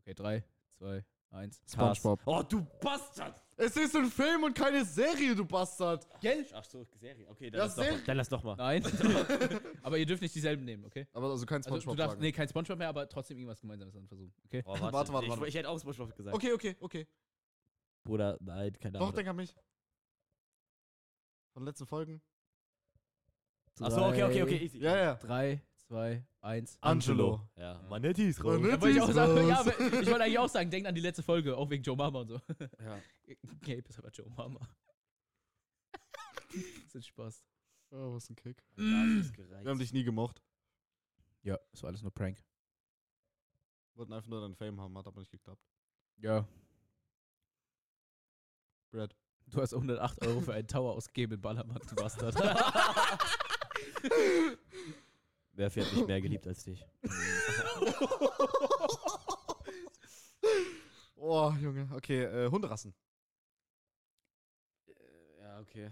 Okay, 0.00 0.14
drei, 0.14 0.44
zwei, 0.76 1.04
eins. 1.30 1.60
SpongeBob. 1.70 2.20
Oh, 2.26 2.42
du 2.42 2.66
Bastard. 2.80 3.42
Es 3.56 3.76
ist 3.76 3.94
ein 3.96 4.06
Film 4.10 4.44
und 4.44 4.54
keine 4.54 4.84
Serie, 4.84 5.34
du 5.34 5.44
Bastard. 5.44 6.06
Gell? 6.20 6.46
Ach 6.52 6.64
so, 6.64 6.86
Serie. 6.98 7.26
Okay, 7.28 7.50
dann 7.50 7.58
Ja, 7.60 7.64
lass 7.66 7.74
doch 7.74 7.82
mal. 7.82 7.90
Serie. 7.90 8.04
Dann 8.06 8.16
lass 8.16 8.28
doch 8.28 8.42
mal. 8.42 8.56
Nein. 8.56 8.82
aber 9.82 9.98
ihr 9.98 10.06
dürft 10.06 10.22
nicht 10.22 10.34
dieselben 10.34 10.64
nehmen, 10.64 10.84
okay? 10.84 11.06
Aber 11.12 11.30
also 11.30 11.44
kein 11.46 11.56
Also 11.58 11.68
SpongeBob 11.68 11.92
du 11.92 11.96
darfst, 11.98 12.12
sagen. 12.12 12.22
nee, 12.22 12.32
kein 12.32 12.48
Spongebob 12.48 12.78
mehr, 12.78 12.88
aber 12.88 13.08
trotzdem 13.08 13.36
irgendwas 13.38 13.60
Gemeinsames 13.60 13.94
dann 13.94 14.06
versuchen, 14.08 14.34
okay? 14.44 14.62
Oh, 14.66 14.72
Warte, 14.80 15.12
warte, 15.12 15.26
ich, 15.26 15.30
warte. 15.30 15.46
Ich 15.46 15.54
hätte 15.54 15.68
auch 15.68 15.78
SpongeBob 15.78 16.14
gesagt. 16.16 16.34
Okay, 16.34 16.52
okay, 16.52 16.76
okay. 16.80 17.06
Bruder, 18.04 18.38
nein, 18.40 18.72
keine 18.78 18.98
Doch, 18.98 19.06
Ahnung. 19.06 19.14
denk 19.16 19.28
an 19.28 19.36
mich. 19.36 19.54
Von 21.52 21.64
letzten 21.64 21.86
Folgen. 21.86 22.22
Ach 23.80 23.90
so, 23.90 24.04
okay, 24.04 24.24
okay, 24.24 24.42
okay, 24.42 24.64
easy. 24.64 24.78
Ja, 24.78 24.96
ja. 24.96 25.14
Drei, 25.14 25.62
zwei, 25.76 26.24
eins. 26.40 26.76
Angelo. 26.82 27.48
Ja, 27.56 27.80
Manetti 27.88 28.28
ist 28.28 28.44
raus. 28.44 28.60
Manetti. 28.60 28.70
Da 28.72 28.80
wollte 28.80 28.96
ich 28.96 29.00
auch 29.02 29.08
ist 29.08 29.14
sagen, 29.14 29.48
ja, 29.48 29.60
ich 29.60 30.06
wollte 30.06 30.22
eigentlich 30.22 30.38
auch 30.38 30.48
sagen, 30.48 30.70
denkt 30.70 30.86
an 30.88 30.94
die 30.94 31.00
letzte 31.00 31.22
Folge, 31.22 31.56
auch 31.56 31.70
wegen 31.70 31.82
Joe 31.82 31.96
Mama 31.96 32.20
und 32.20 32.28
so. 32.28 32.40
Ja. 32.80 33.00
Gabe 33.62 33.88
ist 33.88 33.98
aber 33.98 34.10
Joe 34.10 34.28
Mama. 34.30 34.60
das 36.84 36.94
ist 36.94 37.06
Spaß. 37.06 37.44
Oh, 37.92 38.14
was 38.14 38.28
ein 38.28 38.36
Kick. 38.36 38.62
Ja, 38.76 39.04
ist 39.20 39.34
gereizt. 39.34 39.64
Wir 39.64 39.70
haben 39.70 39.78
dich 39.78 39.92
nie 39.92 40.04
gemocht. 40.04 40.42
Ja, 41.42 41.58
das 41.72 41.82
war 41.82 41.88
alles 41.88 42.02
nur 42.02 42.12
Prank. 42.12 42.42
Wollten 43.94 44.12
einfach 44.12 44.28
nur 44.28 44.40
deinen 44.40 44.54
Fame 44.54 44.80
haben, 44.80 44.96
hat 44.96 45.06
aber 45.06 45.20
nicht 45.20 45.32
geklappt. 45.32 45.64
Ja. 46.18 46.46
Brad. 48.90 49.14
Du 49.50 49.60
hast 49.60 49.74
108 49.74 50.26
Euro 50.26 50.40
für 50.40 50.54
einen 50.54 50.68
Tower 50.68 50.94
ausgegeben 50.94 51.34
in 51.34 51.40
Ballermann, 51.40 51.80
du 51.88 51.94
Bastard. 51.96 52.34
Wer 55.52 55.66
hat 55.66 55.76
mich 55.76 56.06
mehr 56.06 56.20
geliebt 56.20 56.46
als 56.46 56.64
dich? 56.64 56.86
oh, 61.16 61.52
Junge. 61.60 61.88
Okay, 61.92 62.22
äh, 62.22 62.48
Hunderassen. 62.50 62.94
Ja, 65.40 65.58
okay. 65.60 65.90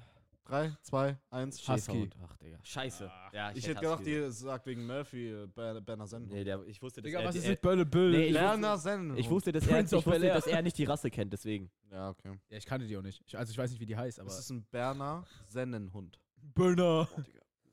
3, 0.48 0.74
2, 0.80 1.18
1. 1.30 1.68
Husky. 1.68 2.08
Ach, 2.22 2.36
Digga. 2.38 2.58
Scheiße. 2.62 3.10
Ach. 3.12 3.32
Ja, 3.34 3.50
Ich 3.50 3.56
hätte 3.66 3.68
hätte 3.68 3.80
gedacht, 3.80 4.06
ihr 4.06 4.30
sagt 4.32 4.64
wegen 4.64 4.86
Murphy 4.86 5.28
äh, 5.30 5.46
Ber- 5.46 5.80
Berner 5.82 6.06
Sennen. 6.06 6.26
Nee, 6.28 6.42
der, 6.42 6.62
ich 6.66 6.80
wusste, 6.80 7.02
dass 7.02 7.08
Digga, 7.08 7.20
er, 7.20 7.28
was 7.28 7.36
ist 7.36 7.46
mit 7.46 7.60
Bölle 7.60 7.84
Böll? 7.84 8.12
Nee, 8.12 8.26
ich 8.28 8.32
Berner 8.32 8.78
Sennen. 8.78 9.14
ich 9.18 9.28
wusste, 9.28 9.52
dass 9.52 9.64
er, 9.64 9.68
ich 9.68 9.74
Prince 9.74 9.96
of 9.96 10.06
wusste, 10.06 10.20
Bel-Air. 10.20 10.34
dass 10.36 10.46
er 10.46 10.62
nicht 10.62 10.78
die 10.78 10.84
Rasse 10.84 11.10
kennt, 11.10 11.34
deswegen. 11.34 11.70
Ja, 11.90 12.08
okay. 12.08 12.38
Ja, 12.48 12.56
ich 12.56 12.64
kannte 12.64 12.86
die 12.86 12.96
auch 12.96 13.02
nicht. 13.02 13.22
Ich, 13.26 13.36
also 13.36 13.50
ich 13.50 13.58
weiß 13.58 13.70
nicht, 13.70 13.80
wie 13.80 13.86
die 13.86 13.96
heißt, 13.96 14.18
aber. 14.20 14.30
Es 14.30 14.38
ist 14.38 14.48
ein 14.50 14.64
Berner 14.70 15.26
Sennenhund. 15.48 16.18
Böllner. 16.54 17.08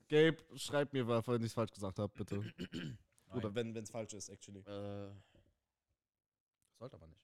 Gabe, 0.08 0.36
schreib 0.56 0.92
mir, 0.92 1.08
weil 1.08 1.22
ich 1.40 1.46
es 1.46 1.54
falsch 1.54 1.72
gesagt 1.72 1.98
habe, 1.98 2.12
bitte. 2.14 2.42
Oder 3.34 3.54
wenn 3.54 3.74
es 3.74 3.90
falsch 3.90 4.12
ist, 4.12 4.28
actually. 4.28 4.60
Äh, 4.60 5.10
Sollte 6.78 6.96
aber 6.96 7.06
nicht. 7.08 7.22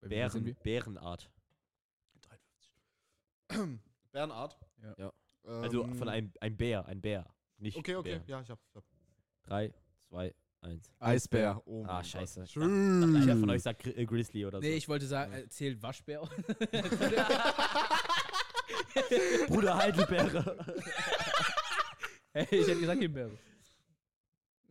Bären, 0.00 0.56
Bärenart. 0.62 1.30
53. 3.52 3.80
Bernart. 4.12 4.58
Ja. 4.82 4.94
Ja. 4.98 5.12
Also 5.44 5.84
Ähm, 5.84 5.94
von 5.94 6.08
einem 6.08 6.32
ein 6.40 6.56
Bär, 6.56 6.84
ein 6.86 7.00
Bär. 7.00 7.26
Nicht 7.58 7.76
Okay, 7.76 7.94
okay. 7.96 8.18
Bär. 8.18 8.22
Ja, 8.26 8.40
ich 8.40 8.50
hab. 8.50 8.58
Ich 8.68 8.76
hab. 8.76 8.84
Drei, 9.44 9.72
zwei, 10.08 10.34
eins. 10.60 10.90
Eisbär. 10.98 11.62
Oh 11.64 11.84
Ah, 11.86 12.02
scheiße. 12.04 12.40
Dachte, 12.40 12.60
einer 12.62 13.22
Schön. 13.22 13.40
von 13.40 13.50
euch 13.50 13.62
sagt 13.62 13.82
Gri 13.82 13.90
äh, 13.90 14.04
Grizzly 14.04 14.44
oder 14.46 14.58
so. 14.60 14.66
Nee, 14.66 14.74
ich 14.74 14.88
wollte 14.88 15.06
sagen, 15.06 15.32
äh, 15.32 15.48
zählt 15.48 15.82
Waschbär. 15.82 16.20
Bruder 19.48 19.76
Heidelbeere. 19.76 20.56
hey, 22.32 22.46
ich 22.50 22.68
hätte 22.68 22.80
gesagt 22.80 23.00
Himbeere. 23.00 23.38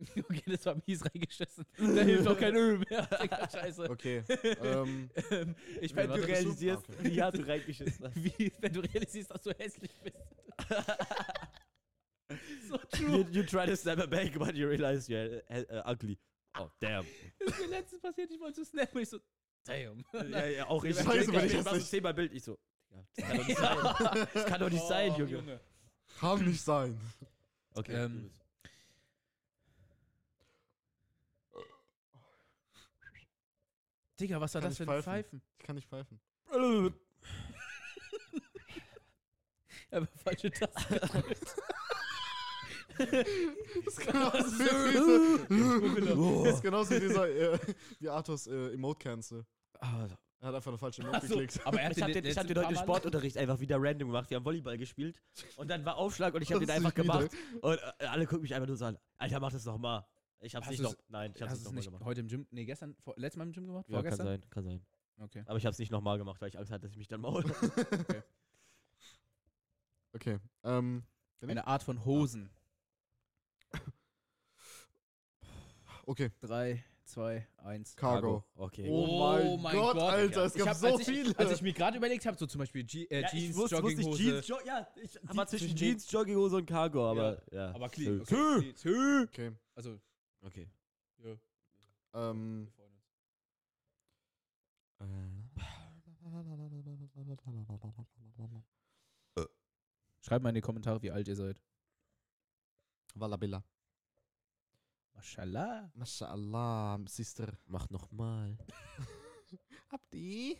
Okay, 0.16 0.42
das 0.46 0.64
war 0.66 0.76
mies 0.86 1.04
reingeschissen. 1.04 1.64
Da 1.76 1.84
hilft 2.02 2.26
auch 2.26 2.38
kein 2.38 2.54
Öl 2.56 2.78
mehr. 2.78 3.08
Scheiße. 3.52 3.90
Okay. 3.90 4.22
ähm, 4.62 5.10
Ähm, 5.30 5.54
ich 5.80 5.94
Wenn 5.94 6.08
du 6.08 6.14
realisierst, 6.14 6.88
realisierst, 6.88 7.04
wie 7.04 7.22
hart 7.22 7.36
du 7.38 7.46
reingeschissen 7.46 8.06
hast. 8.06 8.16
wie, 8.16 8.52
wenn 8.60 8.72
du 8.72 8.80
realisierst, 8.80 9.30
dass 9.30 9.42
du 9.42 9.50
hässlich 9.52 9.90
bist. 10.02 10.16
so 12.68 12.78
You, 12.98 13.24
true. 13.24 13.26
you 13.30 13.42
try 13.42 13.66
to 13.66 13.76
snap 13.76 13.98
it 13.98 14.10
back, 14.10 14.38
but 14.38 14.54
you 14.54 14.68
realize 14.68 15.08
you're 15.10 15.42
uh, 15.50 15.64
uh, 15.72 15.82
ugly. 15.92 16.18
Oh, 16.58 16.68
damn. 16.80 17.04
Das 17.38 17.48
ist 17.48 17.60
mir 17.60 17.66
letztens 17.68 18.00
passiert, 18.02 18.30
ich 18.30 18.40
wollte 18.40 18.56
so 18.56 18.64
snappen 18.64 18.96
und 18.96 19.02
ich 19.02 19.08
so, 19.08 19.18
damn. 19.64 20.04
ja, 20.30 20.46
ja, 20.46 20.66
auch 20.66 20.82
ich. 20.84 20.96
Scheiße, 20.96 21.18
ich, 21.20 21.30
bin 21.30 21.44
ich 21.44 21.62
so 21.62 21.74
nicht. 21.74 21.86
zehnmal 21.88 22.14
Bild. 22.14 22.32
Ich 22.32 22.42
so, 22.44 22.58
ja, 22.90 23.04
das 23.16 23.26
kann 23.26 23.38
doch 23.38 23.46
nicht 23.48 23.58
sein. 23.58 24.28
Das 24.34 24.46
kann 24.46 24.60
doch 24.60 24.70
nicht 24.70 24.86
sein, 24.88 25.12
Oh, 25.14 25.18
Junge. 25.18 25.60
kann 26.18 26.44
nicht 26.46 26.60
sein. 26.62 27.00
Okay, 27.74 27.92
Ähm, 27.94 28.12
du 28.14 28.20
bist- 28.28 28.40
Digga, 34.20 34.40
was 34.40 34.54
war 34.54 34.60
das 34.60 34.72
ich 34.72 34.78
für 34.78 34.84
ein 34.84 35.02
pfeifen? 35.02 35.40
Pfeifen? 35.40 35.42
Ich 35.58 35.64
kann 35.66 35.76
nicht 35.76 35.88
pfeifen. 35.88 36.20
Aber 39.92 40.06
falsche 40.22 40.50
Taste 40.50 41.00
gedrückt. 41.00 41.56
Das 42.98 43.08
ist 43.86 44.00
genauso 44.06 44.58
wie 44.58 46.00
dieser, 46.00 46.50
ist 46.50 46.62
genauso 46.62 46.90
wie 46.94 47.00
dieser, 47.00 47.28
äh, 47.28 47.58
wie 47.98 48.08
Arthurs 48.08 48.46
äh, 48.46 48.74
Emote-Cancel. 48.74 49.44
Ah, 49.80 50.06
Er 50.40 50.48
hat 50.48 50.54
einfach 50.54 50.70
eine 50.70 50.78
falsche 50.78 51.02
Emote 51.02 51.26
so. 51.26 51.34
geklickt. 51.34 51.66
Aber 51.66 51.80
er 51.80 51.86
hat 51.86 51.96
Ich 51.96 52.02
habe 52.02 52.12
den, 52.12 52.22
den, 52.22 52.30
ich 52.30 52.38
hab 52.38 52.46
den 52.46 52.58
heute 52.58 52.76
Sportunterricht 52.76 53.38
einfach 53.38 53.58
wieder 53.58 53.76
random 53.80 54.08
gemacht. 54.08 54.28
Wir 54.30 54.36
haben 54.36 54.44
Volleyball 54.44 54.76
gespielt 54.78 55.20
und 55.56 55.68
dann 55.68 55.84
war 55.84 55.96
Aufschlag 55.96 56.34
und 56.34 56.42
ich 56.42 56.52
habe 56.52 56.64
Das 56.64 56.74
den 56.74 56.76
einfach 56.76 56.94
gemacht. 56.94 57.30
Und 57.62 57.78
äh, 57.98 58.04
alle 58.06 58.26
gucken 58.26 58.42
mich 58.42 58.54
einfach 58.54 58.68
nur 58.68 58.76
so 58.76 58.84
an. 58.84 58.98
Alter, 59.18 59.40
mach 59.40 59.52
das 59.52 59.64
noch 59.64 59.78
mal. 59.78 60.06
Ich 60.42 60.54
hab's 60.54 60.66
Hast 60.66 60.72
nicht 60.72 60.82
noch. 60.82 60.94
Nein, 61.08 61.32
ich 61.34 61.42
hab's 61.42 61.52
nicht 61.52 61.64
nochmal 61.64 61.76
nicht 61.76 61.86
gemacht. 61.86 62.04
heute 62.04 62.20
im 62.20 62.28
Gym, 62.28 62.46
nee, 62.50 62.64
gestern, 62.64 62.96
vor, 63.02 63.14
letztes 63.16 63.36
Mal 63.38 63.44
im 63.44 63.52
Gym 63.52 63.66
gemacht? 63.66 63.86
Ja, 63.88 64.02
kann 64.02 64.16
sein, 64.16 64.42
kann 64.48 64.64
sein. 64.64 64.80
Okay. 65.18 65.42
Aber 65.46 65.58
ich 65.58 65.66
hab's 65.66 65.78
nicht 65.78 65.92
nochmal 65.92 66.16
gemacht, 66.16 66.40
weil 66.40 66.48
ich 66.48 66.58
Angst 66.58 66.72
hatte, 66.72 66.82
dass 66.82 66.92
ich 66.92 66.98
mich 66.98 67.08
dann 67.08 67.20
maul. 67.20 67.44
Okay. 70.12 70.38
Ähm, 70.64 71.04
Eine 71.40 71.66
Art 71.66 71.82
von 71.82 72.04
Hosen. 72.04 72.50
okay. 76.04 76.30
3, 76.40 76.84
2, 77.04 77.46
1. 77.58 77.96
Cargo. 77.96 78.44
Okay. 78.56 78.88
Oh 78.88 79.56
mein 79.56 79.76
Gott, 79.76 79.98
Alter, 79.98 80.44
es 80.46 80.54
Ich 80.54 80.64
gab 80.64 80.70
hab, 80.70 80.76
so 80.76 80.86
als 80.88 81.00
ich, 81.00 81.06
viele. 81.06 81.38
Als 81.38 81.52
ich 81.52 81.62
mir 81.62 81.72
gerade 81.72 81.96
überlegt 81.96 82.26
habe, 82.26 82.36
so 82.36 82.46
zum 82.46 82.58
Beispiel 82.58 82.84
Je 82.86 83.04
äh, 83.04 83.20
Ja, 83.20 83.26
ich 83.26 83.32
Jeans, 83.32 83.56
wusste, 83.56 83.76
Jogginghose. 83.76 84.18
Jeans, 84.18 84.48
jo 84.48 84.56
ja, 84.66 84.88
ich 84.96 85.14
war 85.22 85.46
zwischen 85.46 85.66
zwischen 85.66 85.76
Jeans, 85.76 86.10
Jogginghose 86.10 86.56
und 86.56 86.66
Cargo, 86.66 87.08
aber 87.08 87.42
ja. 87.52 87.72
aber 87.72 87.88
clean. 87.88 88.20
Okay. 88.20 88.72
clean. 88.72 89.22
okay. 89.24 89.52
Also, 89.74 90.00
Okay. 90.42 90.70
ja. 91.18 91.36
Ähm, 92.14 92.66
wir 92.66 92.72
freuen 92.72 92.92
uns. 92.94 93.10
Schreibt 100.22 100.42
mal 100.42 100.50
in 100.50 100.54
die 100.54 100.60
Kommentare, 100.60 101.02
wie 101.02 101.10
alt 101.10 101.26
ihr 101.28 101.36
seid. 101.36 101.62
Wallabilla. 103.14 103.64
Mashallah. 105.14 105.90
Mashallah, 105.94 107.00
Sister. 107.06 107.58
Mach 107.66 107.88
nochmal. 107.90 108.56
Abdi. 109.88 110.58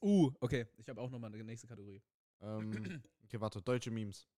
Uh, 0.00 0.32
okay. 0.40 0.66
Ich 0.76 0.88
habe 0.88 1.00
auch 1.00 1.10
nochmal 1.10 1.32
eine 1.34 1.44
nächste 1.44 1.66
Kategorie. 1.66 2.02
Ähm, 2.40 3.02
okay, 3.24 3.40
warte. 3.40 3.60
Deutsche 3.60 3.90
Memes. 3.90 4.28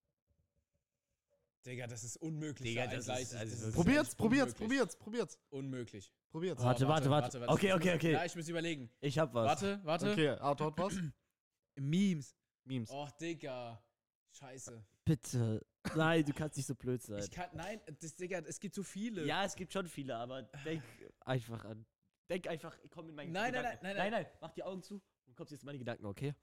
Digga, 1.67 1.87
das 1.87 2.05
ist 2.05 2.17
unmöglich. 2.19 2.69
Digga, 2.71 2.87
das 2.87 3.05
ist- 3.09 3.11
also 3.11 3.35
Das 3.35 3.51
wirklich- 3.51 3.67
ist 3.69 3.75
Probiert's, 3.75 4.15
probiert's, 4.15 4.53
unmöglich. 4.53 4.57
probiert's, 4.59 4.97
probiert's. 4.97 5.39
Unmöglich. 5.51 6.13
Probiert's. 6.31 6.63
Warte, 6.63 6.85
Oh, 6.85 6.89
warte, 6.89 7.11
warte. 7.11 7.41
das 7.41 7.49
Okay, 7.49 7.73
okay, 7.73 7.95
okay. 7.95 8.13
Ja, 8.13 8.25
ich 8.25 8.37
muss 8.37 8.49
überlegen. 8.49 8.91
Ich 9.01 9.19
hab 9.19 9.35
was. 9.35 9.47
Warte, 9.49 9.81
warte. 9.85 10.11
Okay, 10.13 10.29
Arthur 10.29 10.67
hat 10.69 10.79
was? 10.79 10.95
Memes. 11.77 12.37
Memes. 12.65 12.91
Och, 12.91 13.11
Digga. 13.13 13.83
Scheiße. 14.31 14.85
Bitte. 15.05 15.65
Nein, 15.95 16.25
du 16.25 16.33
kannst 16.33 16.57
nicht 16.57 16.67
so 16.67 16.75
blöd 16.75 17.03
sein. 17.03 17.19
Ich 17.21 17.31
kann, 17.31 17.49
nein, 17.55 17.81
das, 18.01 18.15
Digga, 18.15 18.41
es 18.41 18.59
gibt 18.61 18.75
so 18.75 18.83
viele. 18.83 19.25
Ja, 19.25 19.45
es 19.45 19.55
gibt 19.55 19.73
schon 19.73 19.87
viele, 19.87 20.17
aber 20.17 20.43
denk 20.65 20.83
einfach 21.21 21.65
an. 21.65 21.87
Denk 22.29 22.47
einfach, 22.49 22.77
komm 22.91 23.09
in 23.09 23.15
meine 23.15 23.31
Nein, 23.31 23.53
nein, 23.53 23.63
Gedanken. 23.63 23.85
nein, 23.87 23.97
nein, 23.97 24.11
nein, 24.13 24.23
nein. 24.25 24.33
Mach 24.41 24.51
die 24.53 24.63
Augen 24.65 24.83
zu 24.83 25.01
und 25.27 25.37
kommst 25.37 25.53
jetzt 25.53 25.63
in 25.63 25.67
meine 25.67 25.79
Gedanken, 25.79 26.05
okay? 26.07 26.35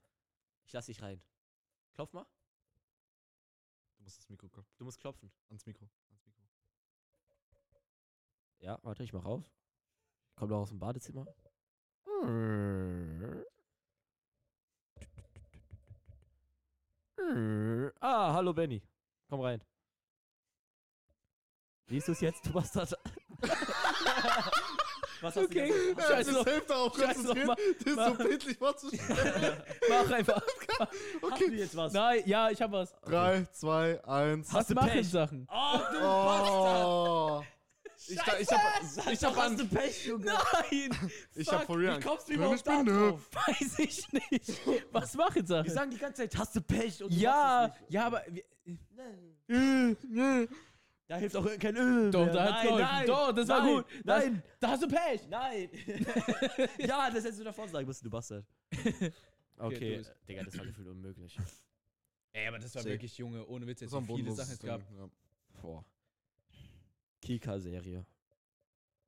Ich 0.66 0.72
lass 0.72 0.86
dich 0.86 1.00
rein. 1.02 1.20
Klopf 1.92 2.12
mal. 2.14 2.26
Du 4.04 4.06
musst 4.06 4.18
das 4.18 4.28
Mikro 4.28 4.48
klopfen. 4.50 4.74
Du 4.76 4.84
musst 4.84 5.00
klopfen. 5.00 5.32
Ans 5.48 5.64
Mikro. 5.64 5.88
Ans 6.10 6.26
Mikro. 6.26 6.42
Ja, 8.58 8.78
warte, 8.82 9.02
ich 9.02 9.14
mach 9.14 9.24
auf. 9.24 9.40
Ich 10.28 10.36
komm 10.36 10.50
doch 10.50 10.58
aus 10.58 10.68
dem 10.68 10.78
Badezimmer. 10.78 11.26
Ah, 18.00 18.34
hallo 18.34 18.52
Benny. 18.52 18.82
Komm 19.30 19.40
rein. 19.40 19.64
Siehst 21.86 22.08
du 22.08 22.12
es 22.12 22.20
jetzt, 22.20 22.44
du 22.44 22.52
Bastard? 22.52 22.92
Was 25.24 25.36
hast 25.36 25.44
Okay. 25.44 25.68
du 25.72 26.00
Scheiß 26.00 26.08
Scheiße, 26.08 26.32
das 26.32 26.44
hilft 26.44 26.68
scheiß 26.68 27.14
konzentrieren, 27.14 27.46
noch 27.46 27.56
das 27.56 27.94
so 27.94 27.94
Mach. 27.96 28.16
bildlich 28.18 28.58
vorzustellen. 28.58 29.62
Mach 29.88 30.10
einfach. 30.10 30.42
Hast 30.42 30.92
du 31.22 31.26
Okay. 31.26 31.54
jetzt 31.54 31.76
was? 31.76 31.92
Nein, 31.92 32.22
ja, 32.26 32.50
ich 32.50 32.60
hab 32.60 32.72
was. 32.72 32.94
Drei, 33.04 33.46
zwei, 33.52 34.04
eins. 34.04 34.52
Was 34.52 34.66
du 34.66 34.74
Pech? 34.74 35.10
Sachen? 35.10 35.48
Oh, 35.50 35.78
du 35.92 35.98
Bastard! 36.00 36.86
Oh. 36.86 37.44
Ich, 38.06 38.16
da, 38.16 38.38
ich 38.38 38.48
hab, 38.50 38.60
ich 39.12 39.24
hab 39.24 39.34
hast 39.36 39.38
an, 39.46 39.56
du 39.56 39.66
Pech, 39.66 40.06
Junge. 40.06 40.26
Nein! 40.26 40.90
ich 41.34 41.48
hab 41.50 41.64
for 41.64 41.78
real. 41.78 41.96
Wie 41.98 42.02
kommst 42.06 42.28
du 42.28 42.32
überhaupt 42.34 42.66
da 42.66 42.82
drauf? 42.82 43.20
Weiß 43.32 43.78
ich 43.78 44.12
nicht. 44.12 44.60
Was 44.92 45.14
machen 45.14 45.46
Sachen? 45.46 45.64
Wir 45.64 45.72
sagen 45.72 45.90
die 45.90 45.96
ganze 45.98 46.22
Zeit, 46.22 46.36
hast 46.38 46.54
du 46.54 46.60
Pech 46.60 47.02
und 47.02 47.10
du 47.12 47.16
ja, 47.16 47.74
ja, 47.88 48.06
aber. 48.06 48.22
wir- 48.28 48.44
nicht. 49.46 50.50
Da 51.06 51.16
hilft 51.18 51.36
auch 51.36 51.46
kein 51.58 51.76
Öl 51.76 52.10
Doch, 52.10 52.24
mehr. 52.24 52.32
da 52.32 52.42
hat's 52.44 52.52
nein, 52.52 52.66
geholfen. 52.66 52.86
nein, 52.90 53.06
Doch, 53.06 53.32
das 53.32 53.48
war 53.48 53.62
nein, 53.62 53.74
gut. 53.74 53.86
Das- 54.04 54.24
Nein, 54.24 54.42
Da 54.60 54.68
hast 54.70 54.82
du 54.82 54.88
Pech! 54.88 55.28
nein. 55.28 55.70
ja, 56.78 57.10
das 57.10 57.24
hättest 57.24 57.40
du 57.40 57.44
davor 57.44 57.68
sagen 57.68 57.86
müssen, 57.86 58.04
du 58.04 58.10
Bastard. 58.10 58.46
Okay, 59.58 59.90
du 59.90 59.96
bist- 59.98 60.10
äh, 60.10 60.14
Digga, 60.28 60.42
das 60.44 60.58
war 60.58 60.64
gefühlt 60.66 60.88
unmöglich. 60.88 61.38
Ey, 62.32 62.48
aber 62.48 62.58
das 62.58 62.74
war 62.74 62.82
See. 62.82 62.90
wirklich, 62.90 63.16
Junge, 63.18 63.46
ohne 63.46 63.66
Witz, 63.66 63.80
Das 63.80 63.92
jetzt 63.92 63.92
war 63.92 64.08
wie 64.08 64.22
viele 64.22 64.32
Sachen 64.34 64.52
es 64.54 64.58
gab. 64.60 64.80
Ja. 64.80 65.08
Boah. 65.60 65.84
Kika-Serie. 67.20 68.04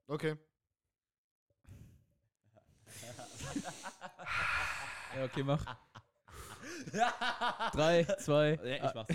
Okay. 0.07 0.37
Ja, 5.17 5.25
okay, 5.25 5.43
mach. 5.43 5.65
Drei, 7.73 8.05
zwei. 8.19 8.59
Ja, 8.65 8.77
ich 8.77 8.83
ah, 8.83 8.93
mach's. 8.95 9.15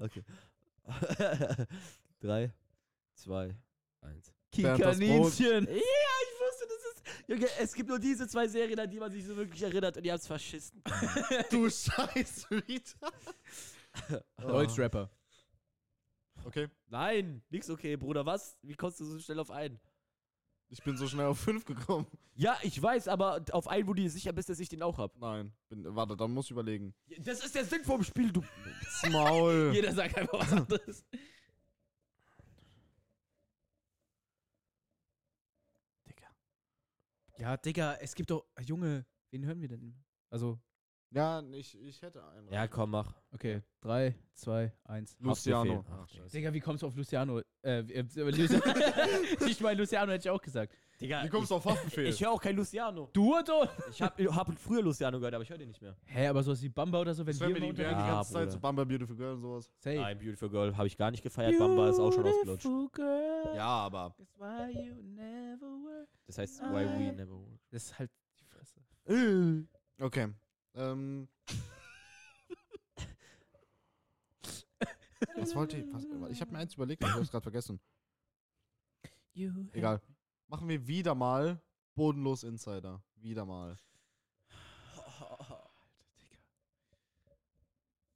okay. 0.02 0.22
Drei, 2.20 2.52
zwei, 3.14 3.56
eins. 4.00 4.32
Kikaninchen. 4.50 5.66
Ja, 5.66 5.72
ich 5.72 6.34
wusste, 6.40 6.66
das 6.68 6.84
ist. 6.92 7.02
Junge, 7.28 7.48
es 7.58 7.72
gibt 7.74 7.88
nur 7.88 7.98
diese 7.98 8.28
zwei 8.28 8.48
Serien, 8.48 8.78
an 8.78 8.90
die 8.90 8.98
man 8.98 9.10
sich 9.10 9.24
so 9.24 9.36
wirklich 9.36 9.62
erinnert 9.62 9.96
und 9.96 10.04
ihr 10.04 10.12
habt's 10.12 10.26
verschissen. 10.26 10.82
Du 11.50 11.70
scheiß 11.70 12.48
Rita. 12.50 13.10
Deutschrapper. 14.38 15.10
Okay. 16.44 16.68
Nein, 16.88 17.42
nix 17.50 17.70
okay, 17.70 17.96
Bruder. 17.96 18.26
Was? 18.26 18.58
Wie 18.62 18.74
kommst 18.74 19.00
du 19.00 19.04
so 19.04 19.18
schnell 19.18 19.38
auf 19.38 19.50
einen? 19.50 19.80
Ich 20.72 20.82
bin 20.82 20.96
so 20.96 21.06
schnell 21.06 21.26
auf 21.26 21.38
fünf 21.38 21.66
gekommen. 21.66 22.06
Ja, 22.34 22.58
ich 22.62 22.82
weiß, 22.82 23.06
aber 23.08 23.44
auf 23.52 23.68
einen, 23.68 23.86
wo 23.86 23.92
du 23.92 24.00
dir 24.00 24.10
sicher 24.10 24.32
bist, 24.32 24.48
dass 24.48 24.58
ich 24.58 24.70
den 24.70 24.82
auch 24.82 24.96
hab. 24.96 25.18
Nein. 25.18 25.52
Bin, 25.68 25.84
warte, 25.94 26.16
dann 26.16 26.32
muss 26.32 26.46
ich 26.46 26.52
überlegen. 26.52 26.94
Das 27.18 27.44
ist 27.44 27.54
der 27.54 27.66
Sinn 27.66 27.84
vom 27.84 28.02
Spiel, 28.02 28.32
du. 28.32 28.42
Maul. 29.10 29.70
Jeder 29.74 29.92
sagt 29.92 30.16
einfach 30.16 30.40
was 30.40 30.50
anderes. 30.50 31.04
Digga. 36.08 36.26
Ja, 37.36 37.58
Digga, 37.58 37.96
es 37.96 38.14
gibt 38.14 38.30
doch. 38.30 38.46
Junge, 38.64 39.04
wen 39.30 39.44
hören 39.44 39.60
wir 39.60 39.68
denn? 39.68 40.02
Also, 40.30 40.58
Ja, 41.14 41.42
ich, 41.52 41.78
ich 41.80 42.00
hätte 42.00 42.26
einen. 42.26 42.48
Ja, 42.48 42.66
komm, 42.66 42.90
mach. 42.90 43.14
okay. 43.32 43.62
Drei, 43.80 44.14
zwei, 44.34 44.72
eins. 44.84 45.16
Luciano. 45.20 45.84
Haftbefehl. 45.88 46.22
Ach. 46.26 46.30
Digga, 46.30 46.52
wie 46.54 46.60
kommst 46.60 46.82
du 46.82 46.86
auf 46.86 46.96
Luciano? 46.96 47.40
Äh, 47.62 47.80
äh, 47.80 48.02
Luciano. 48.14 48.64
ich 49.46 49.60
meine, 49.60 49.80
Luciano 49.80 50.12
hätte 50.12 50.28
ich 50.28 50.30
auch 50.30 50.40
gesagt. 50.40 50.72
Digga, 51.00 51.24
Wie 51.24 51.28
kommst 51.28 51.50
du 51.50 51.56
auf 51.56 51.64
Haftbefehl? 51.64 52.06
ich, 52.06 52.14
ich 52.14 52.20
höre 52.22 52.30
auch 52.30 52.40
kein 52.40 52.54
Luciano. 52.54 53.10
Du 53.12 53.36
und 53.36 53.48
du? 53.48 53.52
Ich 53.90 54.00
hab, 54.00 54.18
hab 54.18 54.58
früher 54.58 54.82
Luciano 54.82 55.18
gehört, 55.18 55.34
aber 55.34 55.42
ich 55.42 55.50
höre 55.50 55.58
den 55.58 55.68
nicht 55.68 55.82
mehr. 55.82 55.96
Hä, 56.04 56.28
aber 56.28 56.42
sowas 56.44 56.62
wie 56.62 56.68
Bamba 56.68 57.00
oder 57.00 57.12
so, 57.12 57.26
wenn 57.26 57.38
wir 57.38 57.54
die, 57.54 57.72
die 57.72 57.82
Ja, 57.82 58.14
ganze 58.14 58.32
Zeit, 58.32 58.52
so 58.52 58.60
Bamba 58.60 58.84
Beautiful 58.84 59.16
Girl 59.16 59.34
und 59.34 59.40
sowas. 59.40 59.70
Safe. 59.78 59.96
Nein, 59.96 60.18
Beautiful 60.18 60.48
Girl 60.48 60.76
habe 60.76 60.86
ich 60.86 60.96
gar 60.96 61.10
nicht 61.10 61.22
gefeiert. 61.22 61.58
Bamba 61.58 61.88
ist 61.88 61.98
auch 61.98 62.12
schon 62.12 62.24
ausgelutscht. 62.24 62.62
Beautiful 62.62 62.88
Girl. 62.90 63.56
Ja, 63.56 63.66
aber. 63.66 64.14
That's 64.16 64.38
why 64.38 64.70
you 64.80 64.94
never 65.02 65.66
were. 65.66 66.06
Das 66.26 66.38
heißt, 66.38 66.62
why 66.62 66.86
we 66.86 67.12
never 67.12 67.32
work. 67.32 67.58
Das 67.70 67.82
ist 67.84 67.98
halt 67.98 68.10
die 68.38 68.44
Fresse. 68.44 69.66
Okay. 69.98 70.28
Ähm. 70.74 71.28
was 75.36 75.54
wollte 75.54 75.76
ich? 75.76 75.92
Was, 75.92 76.04
ich 76.30 76.40
habe 76.40 76.52
mir 76.52 76.58
eins 76.58 76.74
überlegt, 76.74 77.02
aber 77.02 77.10
ich 77.10 77.14
habe 77.14 77.24
es 77.24 77.30
gerade 77.30 77.42
vergessen. 77.42 77.80
You 79.34 79.50
Egal. 79.72 80.00
Machen 80.48 80.68
wir 80.68 80.86
wieder 80.86 81.14
mal 81.14 81.60
Bodenlos 81.94 82.42
Insider. 82.42 83.02
Wieder 83.16 83.44
mal. 83.44 83.78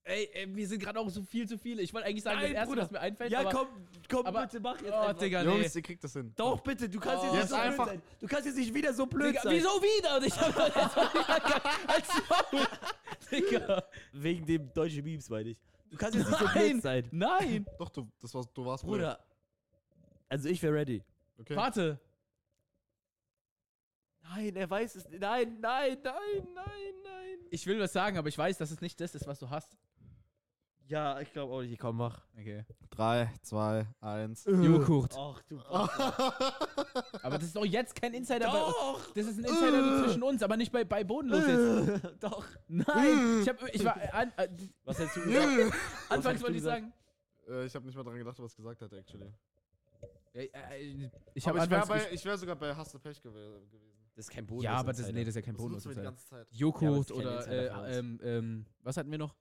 Ey, 0.08 0.30
ey, 0.34 0.54
wir 0.54 0.68
sind 0.68 0.80
gerade 0.80 1.00
auch 1.00 1.08
so 1.10 1.20
viel 1.24 1.48
zu 1.48 1.58
viele. 1.58 1.82
Ich 1.82 1.92
wollte 1.92 2.06
eigentlich 2.06 2.22
sagen, 2.22 2.36
Nein, 2.38 2.50
das 2.52 2.54
erste, 2.54 2.68
Bruder. 2.68 2.82
was 2.82 2.90
mir 2.92 3.00
einfällt. 3.00 3.32
Ja, 3.32 3.40
aber, 3.40 3.50
komm, 3.50 3.68
komm, 4.08 4.26
aber- 4.26 4.42
bitte 4.42 4.60
mach 4.60 4.80
jetzt 4.80 4.92
Oh, 4.92 4.96
einfach. 5.00 5.18
Digga, 5.18 5.42
nee. 5.42 5.58
Jungs, 5.58 5.74
ihr 5.74 5.82
kriegt 5.82 6.04
das 6.04 6.12
hin. 6.12 6.32
Doch, 6.36 6.60
bitte, 6.60 6.88
du 6.88 7.00
kannst 7.00 7.24
Oh. 7.24 7.26
jetzt 7.26 7.34
nicht 7.34 7.48
so 7.48 7.54
einfach- 7.56 7.88
blöd 7.88 8.00
sein. 8.00 8.18
Du 8.20 8.26
kannst 8.28 8.46
jetzt 8.46 8.56
nicht 8.56 8.72
wieder 8.72 8.94
so 8.94 9.06
blöd 9.06 9.30
Digga, 9.30 9.42
sein. 9.42 9.52
wieso 9.56 9.68
wieder? 9.82 10.16
Und 10.16 10.26
ich 10.26 10.40
hab 10.40 11.56
jetzt 11.56 11.88
als. 11.88 13.30
Digga. 13.30 13.84
Wegen 14.12 14.46
dem 14.46 14.72
deutschen 14.72 15.02
Memes, 15.02 15.28
meine 15.28 15.48
ich. 15.50 15.58
Du 15.90 15.96
kannst 15.96 16.14
jetzt 16.16 16.28
nicht 16.30 16.38
so 16.38 16.46
blöd 16.52 16.82
sein. 16.82 17.08
Nein. 17.10 17.66
Doch, 17.76 17.88
du, 17.88 18.08
das 18.20 18.32
war, 18.32 18.44
du 18.54 18.64
warst 18.64 18.84
blöd. 18.84 18.94
Bruder. 18.98 19.24
Also 20.28 20.48
ich 20.48 20.62
wäre 20.62 20.72
ready. 20.74 21.02
Okay. 21.38 21.56
Warte. 21.56 21.98
Nein, 24.22 24.54
er 24.56 24.70
weiß 24.70 24.94
es. 24.96 25.04
Nein, 25.08 25.18
nein, 25.18 25.60
nein, 25.60 25.98
nein, 26.02 26.44
nein. 26.54 27.38
Ich 27.50 27.66
will 27.66 27.78
was 27.80 27.92
sagen, 27.92 28.18
aber 28.18 28.28
ich 28.28 28.36
weiß, 28.38 28.58
dass 28.58 28.70
es 28.70 28.80
nicht 28.80 29.00
das 29.00 29.14
ist, 29.16 29.26
was 29.26 29.38
du 29.38 29.50
hast. 29.50 29.76
Ja, 30.88 31.20
ich 31.20 31.32
glaube 31.32 31.52
auch 31.52 31.62
nicht. 31.62 31.80
Komm, 31.80 31.96
mach. 31.96 32.20
Okay. 32.38 32.64
3, 32.90 33.32
2, 33.42 33.86
1. 34.00 34.44
Joghurt. 34.44 35.14
Ach 35.18 35.42
du. 35.42 35.58
Aber 37.22 37.38
das 37.38 37.44
ist 37.44 37.56
doch 37.56 37.64
jetzt 37.64 38.00
kein 38.00 38.14
Insider 38.14 38.46
Doch. 38.46 39.08
bei 39.08 39.20
Das 39.20 39.30
ist 39.30 39.38
ein 39.38 39.44
Insider 39.44 39.82
nur 39.82 40.04
zwischen 40.04 40.22
uns, 40.22 40.42
aber 40.42 40.56
nicht 40.56 40.70
bei, 40.70 40.84
bei 40.84 41.02
Bodenlos 41.02 41.44
jetzt. 41.46 42.04
Doch. 42.20 42.46
Nein! 42.68 43.40
Ich, 43.42 43.48
hab, 43.48 43.74
ich 43.74 43.84
war. 43.84 43.96
An, 44.14 44.32
äh, 44.36 44.48
Was 44.84 44.98
hättest 44.98 45.16
du 45.16 45.22
gesagt? 45.22 45.74
anfangs 46.08 46.42
wollte 46.42 46.56
ich 46.56 46.62
sagen. 46.62 46.92
Äh, 47.48 47.66
ich 47.66 47.74
habe 47.74 47.84
nicht 47.86 47.96
mal 47.96 48.04
dran 48.04 48.18
gedacht, 48.18 48.38
was 48.38 48.52
er 48.52 48.56
gesagt 48.56 48.82
hat, 48.82 48.92
actually. 48.92 49.32
Äh, 50.34 50.44
äh, 50.44 50.50
ich 50.82 51.10
Ich, 51.34 51.48
aber 51.48 51.64
ich 51.64 51.70
wäre 51.70 52.24
wär 52.24 52.38
sogar 52.38 52.56
bei 52.56 52.74
Hasse 52.74 52.98
Pech 52.98 53.20
gew 53.20 53.32
gewesen. 53.32 53.92
Das 54.14 54.26
ist 54.26 54.30
kein 54.30 54.46
Boden. 54.46 54.62
ja, 54.62 54.74
aber 54.74 54.92
das, 54.92 55.12
nee, 55.12 55.20
das 55.24 55.30
ist 55.30 55.36
ja 55.36 55.42
kein 55.42 55.54
Das 55.54 55.62
Bodenlos. 55.62 55.84
Joghurt 56.52 57.10
Ja, 57.10 57.16
oder. 57.16 57.46
Äh, 57.48 57.98
ähm, 57.98 58.20
ähm, 58.22 58.66
was 58.82 58.96
hatten 58.96 59.10
wir 59.10 59.18
noch? 59.18 59.34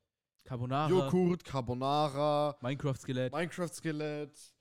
Carbonara. 0.46 0.90
Joghurt, 0.90 1.44
Carbonara, 1.44 2.56
Minecraft-Skelett. 2.62 3.34
Minecraft-Skelett. 3.34 4.54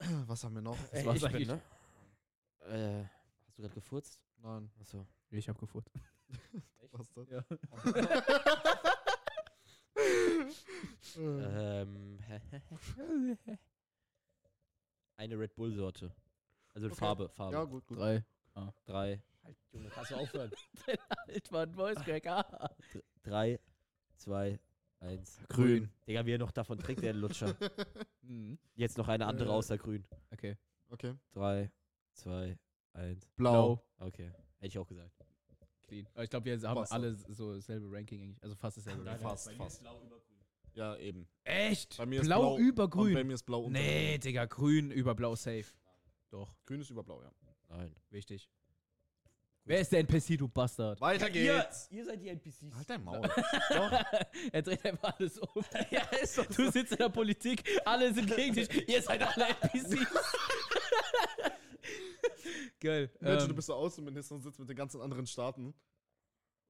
Was 0.26 0.44
haben 0.44 0.54
wir 0.54 0.62
noch? 0.62 0.78
Das 0.92 1.04
war's 1.04 1.16
ich 1.16 1.22
bin, 1.22 1.30
eigentlich. 1.34 1.48
ne? 1.48 1.60
Äh, 2.60 3.04
hast 3.46 3.58
du 3.58 3.62
gerade 3.62 3.74
gefurzt? 3.74 4.20
Nein, 4.40 4.70
Achso. 4.80 5.06
Ich 5.30 5.48
hab 5.48 5.58
gefurzt. 5.58 5.90
was 6.92 7.12
das? 7.12 7.28
Ja. 7.30 7.44
Äh, 7.90 8.06
Ähm. 11.18 12.18
Eine 15.16 15.38
Red 15.38 15.54
Bull-Sorte. 15.56 16.14
Also 16.74 16.86
Okay. 16.86 16.94
Farbe, 16.96 17.28
Farbe. 17.28 17.56
ja, 17.56 17.64
gut, 17.64 17.84
gut. 17.86 17.98
Drei. 17.98 18.24
Drei. 18.86 19.20
Halt, 19.42 19.56
Junge, 19.72 19.88
kannst 19.90 20.10
du 20.12 20.16
aufhören? 20.16 20.50
Alt 21.26 21.52
war 21.52 21.62
ein 21.62 21.74
Voice 21.74 21.98
Crack. 22.04 22.26
Ah. 22.26 22.70
Drei, 23.24 23.58
zwei, 24.16 24.60
eins. 25.00 25.38
Grün. 25.48 25.88
Digga, 26.06 26.24
wie 26.26 26.32
er 26.32 26.38
noch 26.38 26.50
davon 26.52 26.78
trinkt, 26.78 27.02
der 27.02 27.12
Lutscher. 27.14 27.54
Mhm. 28.22 28.58
Jetzt 28.74 28.98
noch 28.98 29.08
eine 29.08 29.24
andere 29.26 29.48
Äh. 29.48 29.52
außer 29.52 29.78
grün. 29.78 30.04
Okay. 30.30 30.54
Okay. 30.90 31.14
Drei, 31.32 31.70
zwei, 32.12 32.58
eins. 32.92 33.26
Blau. 33.36 33.82
Okay. 33.96 34.30
Hätte 34.58 34.66
ich 34.66 34.78
auch 34.78 34.86
gesagt. 34.86 35.10
Clean. 35.86 36.06
Aber 36.12 36.24
ich 36.24 36.28
glaube, 36.28 36.44
wir 36.44 36.60
haben 36.60 36.74
Passt. 36.74 36.92
alle 36.92 37.14
so 37.14 37.54
dasselbe 37.54 37.86
Ranking 37.90 38.20
eigentlich. 38.22 38.42
Also 38.42 38.54
fast 38.54 38.76
dasselbe 38.76 39.06
Ranking. 39.06 39.26
fast, 39.26 39.50
fast. 39.54 39.82
Ja, 40.74 40.94
eben. 40.98 41.26
Echt? 41.44 41.96
Bei 41.96 42.04
mir 42.04 42.20
blau, 42.20 42.56
ist 42.56 42.58
blau 42.58 42.58
über 42.58 42.84
Und 42.84 42.90
bei 42.90 42.96
grün. 43.14 43.26
mir 43.26 43.34
ist 43.34 43.44
blau 43.46 43.60
unter 43.60 43.80
Nee, 43.80 44.10
grün. 44.10 44.20
Digga, 44.20 44.44
grün 44.44 44.90
über 44.90 45.14
blau 45.14 45.34
safe. 45.34 45.64
Doch, 46.28 46.54
Grün 46.66 46.82
ist 46.82 46.90
über 46.90 47.02
blau, 47.02 47.22
ja. 47.22 47.32
Nein. 47.70 47.94
wichtig. 48.10 48.50
Wer 49.68 49.80
ist 49.80 49.92
der 49.92 50.00
NPC, 50.00 50.38
du 50.38 50.48
Bastard? 50.48 50.98
Weiter 51.00 51.28
geht's. 51.28 51.88
Ihr 51.90 52.04
seid 52.04 52.22
die 52.22 52.28
NPCs. 52.28 52.74
Halt 52.74 52.88
dein 52.88 53.04
Maul. 53.04 53.20
er 54.52 54.62
dreht 54.62 54.84
einfach 54.86 55.14
alles 55.18 55.38
um. 55.38 55.62
ja, 55.90 56.00
ist 56.22 56.36
so. 56.36 56.42
Du 56.44 56.70
sitzt 56.70 56.92
in 56.92 56.98
der 56.98 57.10
Politik, 57.10 57.62
alle 57.84 58.12
sind 58.14 58.34
gegen 58.34 58.54
dich, 58.54 58.88
ihr 58.88 59.02
seid 59.02 59.22
alle 59.22 59.48
NPCs. 59.48 60.06
Geil. 62.80 63.10
Mensch, 63.20 63.44
du 63.44 63.50
Ähm, 63.50 63.56
bist 63.56 63.66
so 63.66 63.74
Außenminister 63.74 64.34
und 64.36 64.42
sitzt 64.42 64.58
mit 64.58 64.68
den 64.70 64.76
ganzen 64.76 65.00
anderen 65.02 65.26
Staaten 65.26 65.74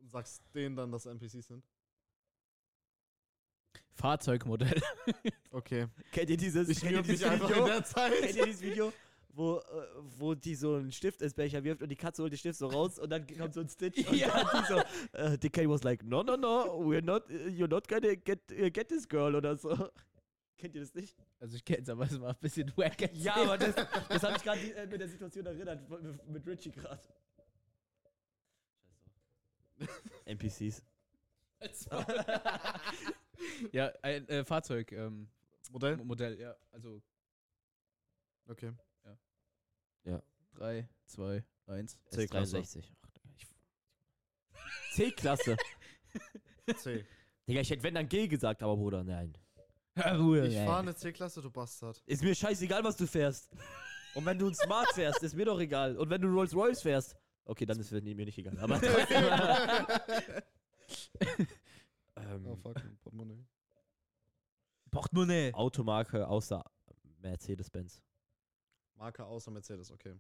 und 0.01 0.11
sagst 0.11 0.43
denen 0.55 0.75
dann, 0.75 0.91
dass 0.91 1.07
NPCs 1.07 1.47
sind. 1.47 1.65
Fahrzeugmodell. 3.93 4.81
Okay. 5.51 5.87
Kennt 6.13 6.31
ihr 6.31 6.37
dieses, 6.37 6.69
Ich 6.69 6.81
kennt 6.81 6.93
ihr 6.93 7.03
dieses 7.03 7.27
einfach 7.27 7.49
in 7.51 7.55
Video? 7.57 7.67
der 7.67 7.85
Zeit. 7.85 8.13
Kennt 8.21 8.37
ihr 8.37 8.45
dieses 8.47 8.63
Video, 8.63 8.93
wo, 9.39 9.59
äh, 9.59 9.63
wo 10.19 10.35
die 10.35 10.55
so 10.55 10.75
einen 10.75 10.91
Stift 10.93 11.23
ins 11.23 11.33
Becher 11.33 11.63
wirft 11.63 11.83
und 11.83 11.89
die 11.89 11.97
Katze 11.97 12.23
holt 12.23 12.33
den 12.33 12.39
Stift 12.39 12.59
so 12.59 12.67
raus 12.67 12.99
und 12.99 13.09
dann 13.11 13.27
kommt 13.27 13.55
so 13.55 13.61
ein 13.61 13.69
Stitch 13.69 14.07
und 14.07 14.17
Ja. 14.17 14.29
dann 14.29 14.63
die 14.63 14.69
so, 14.69 14.83
äh, 15.19 15.39
DK 15.39 15.69
was 15.69 15.85
like, 15.85 16.03
no, 16.03 16.23
no, 16.23 16.37
no, 16.37 16.81
we're 16.81 17.03
not, 17.03 17.31
uh, 17.31 17.49
you're 17.49 17.69
not 17.69 17.89
gonna 17.89 18.15
get, 18.17 18.41
uh, 18.53 18.69
get 18.71 18.89
this 18.89 19.09
girl 19.09 19.35
oder 19.37 19.57
so. 19.57 19.71
Kennt 20.59 20.75
ihr 20.75 20.81
das 20.81 20.93
nicht? 20.93 21.17
Also 21.39 21.55
ich 21.55 21.65
kenn's, 21.65 21.89
aber 21.89 22.05
es 22.05 22.21
war 22.21 22.31
ein 22.31 22.41
bisschen 22.41 22.73
wack. 22.77 22.97
Ja, 23.15 23.37
aber 23.37 23.57
das, 23.57 23.77
das 24.09 24.23
habe 24.25 24.37
ich 24.37 24.43
gerade 24.43 24.61
äh, 24.75 24.87
mit 24.87 25.01
der 25.01 25.09
Situation 25.09 25.47
erinnert, 25.47 25.89
mit, 25.89 26.29
mit 26.29 26.47
Richie 26.49 26.73
gerade. 26.73 27.01
NPCs. 30.25 30.83
ja, 33.71 33.93
ein 34.03 34.29
äh, 34.29 34.45
Fahrzeug, 34.45 34.91
ähm, 34.91 35.29
Modell? 35.71 35.97
Modell, 35.99 36.41
ja. 36.41 36.57
Also 36.73 37.01
Okay. 38.49 38.73
3, 40.05 40.89
2, 41.07 41.45
1. 41.67 41.99
C-Klasse. 42.11 42.59
S63. 42.59 42.85
Ach, 43.03 43.11
Digga, 43.11 43.31
ich- 43.37 43.47
C-Klasse. 44.95 45.57
C. 46.77 47.05
Digga, 47.47 47.61
ich 47.61 47.71
hätte 47.71 47.83
wenn 47.85 47.95
dann 47.95 48.09
G 48.09 48.27
gesagt, 48.27 48.63
aber 48.63 48.77
Bruder, 48.77 49.05
nein. 49.05 49.37
Ich 49.95 50.03
fahre 50.05 50.81
eine 50.81 50.95
C-Klasse, 50.95 51.43
du 51.43 51.51
Bastard. 51.51 52.03
Ist 52.07 52.23
mir 52.23 52.35
scheißegal, 52.35 52.83
was 52.85 52.97
du 52.97 53.07
fährst. 53.07 53.51
Und 54.15 54.25
wenn 54.27 54.39
du 54.39 54.49
ein 54.49 54.55
Smart 54.55 54.89
fährst, 54.95 55.23
ist 55.23 55.35
mir 55.35 55.45
doch 55.45 55.61
egal. 55.61 55.97
Und 55.97 56.11
wenn 56.11 56.21
du 56.21 56.29
Rolls 56.29 56.55
Royce 56.55 56.83
fährst, 56.83 57.17
okay, 57.45 57.67
dann 57.67 57.79
ist 57.79 57.91
mir 57.93 58.01
nicht 58.01 58.39
egal. 58.39 58.59
Aber 58.59 58.81
ähm, 62.17 62.47
Oh 62.47 62.57
fuck, 62.57 62.77
Portemonnaie. 63.03 63.45
Portemonnaie. 64.91 65.53
Automarke 65.55 66.27
außer 66.27 66.65
Mercedes-Benz. 67.21 68.03
Marke 68.99 69.25
außer 69.25 69.51
Mercedes, 69.51 69.91
okay. 69.93 70.15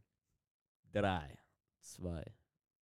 Drei, 0.92 1.36
zwei, 1.80 2.24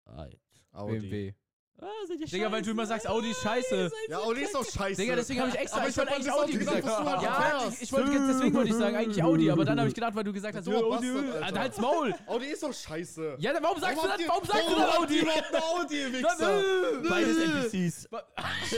eins. 0.06 0.36
Audi. 0.74 1.00
BMW. 1.00 1.34
Ah, 1.78 1.88
seid 2.08 2.20
ihr 2.22 2.26
Digga, 2.28 2.50
weil 2.52 2.62
du 2.62 2.72
immer 2.72 2.86
sagst, 2.86 3.06
Audi 3.08 3.32
ist 3.32 3.41
scheiße. 3.41 3.91
Ja, 4.08 4.20
Audi 4.20 4.41
ist 4.43 4.56
doch 4.56 4.64
scheiße. 4.64 5.02
Digga, 5.02 5.16
deswegen 5.16 5.41
habe 5.41 5.50
ich 5.50 5.56
extra, 5.58 5.80
Aber 5.80 5.89
ich 5.89 5.98
wollte 5.98 6.12
eigentlich 6.14 6.32
Audi 6.32 6.58
gesagt, 6.58 6.82
gesagt. 6.84 7.06
was 7.06 7.06
du 7.06 7.12
halt 7.12 7.22
Ja, 7.22 7.68
ich, 7.70 7.82
ich 7.82 7.91
wollte, 7.91 8.12
deswegen 8.28 8.54
wollte 8.56 8.70
ich 8.70 8.76
sagen, 8.76 8.96
eigentlich 8.96 9.24
Audi, 9.24 9.52
aber 9.52 9.66
dann 9.66 9.80
habe 9.80 9.89
ich 9.89 9.96
gedacht, 9.96 10.16
weil 10.16 10.24
du 10.24 10.32
gesagt 10.32 10.56
hast, 10.56 10.68
Du 10.68 10.72
oh, 10.74 10.93
Audi, 10.93 11.10
Alter. 11.41 11.60
Halt's 11.60 11.78
Maul. 11.80 12.14
Audi 12.28 12.46
ist 12.46 12.64
doch 12.64 12.74
scheiße. 12.74 13.36
Ja, 13.39 13.52
dann 13.54 13.64
warum 13.64 13.80
sagst 13.80 13.98
du 13.98 14.02
habt 14.04 14.14
das? 14.14 14.20
ihr- 14.22 14.28
Warum 14.30 14.46
sagst 14.46 14.62
du 14.62 14.72
warum 14.72 14.80
dann 14.80 14.89
habt 14.91 15.00
Audi? 15.00 15.20
eine 15.20 15.64
Audi, 15.64 16.14
Wichser? 16.14 17.10
Beides 17.10 17.38
NPCs. 17.74 18.10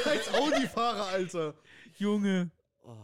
Scheiß 0.03 0.33
Audi-Fahrer, 0.33 1.05
Alter. 1.07 1.53
Junge. 1.97 2.49
Oh, 2.83 2.95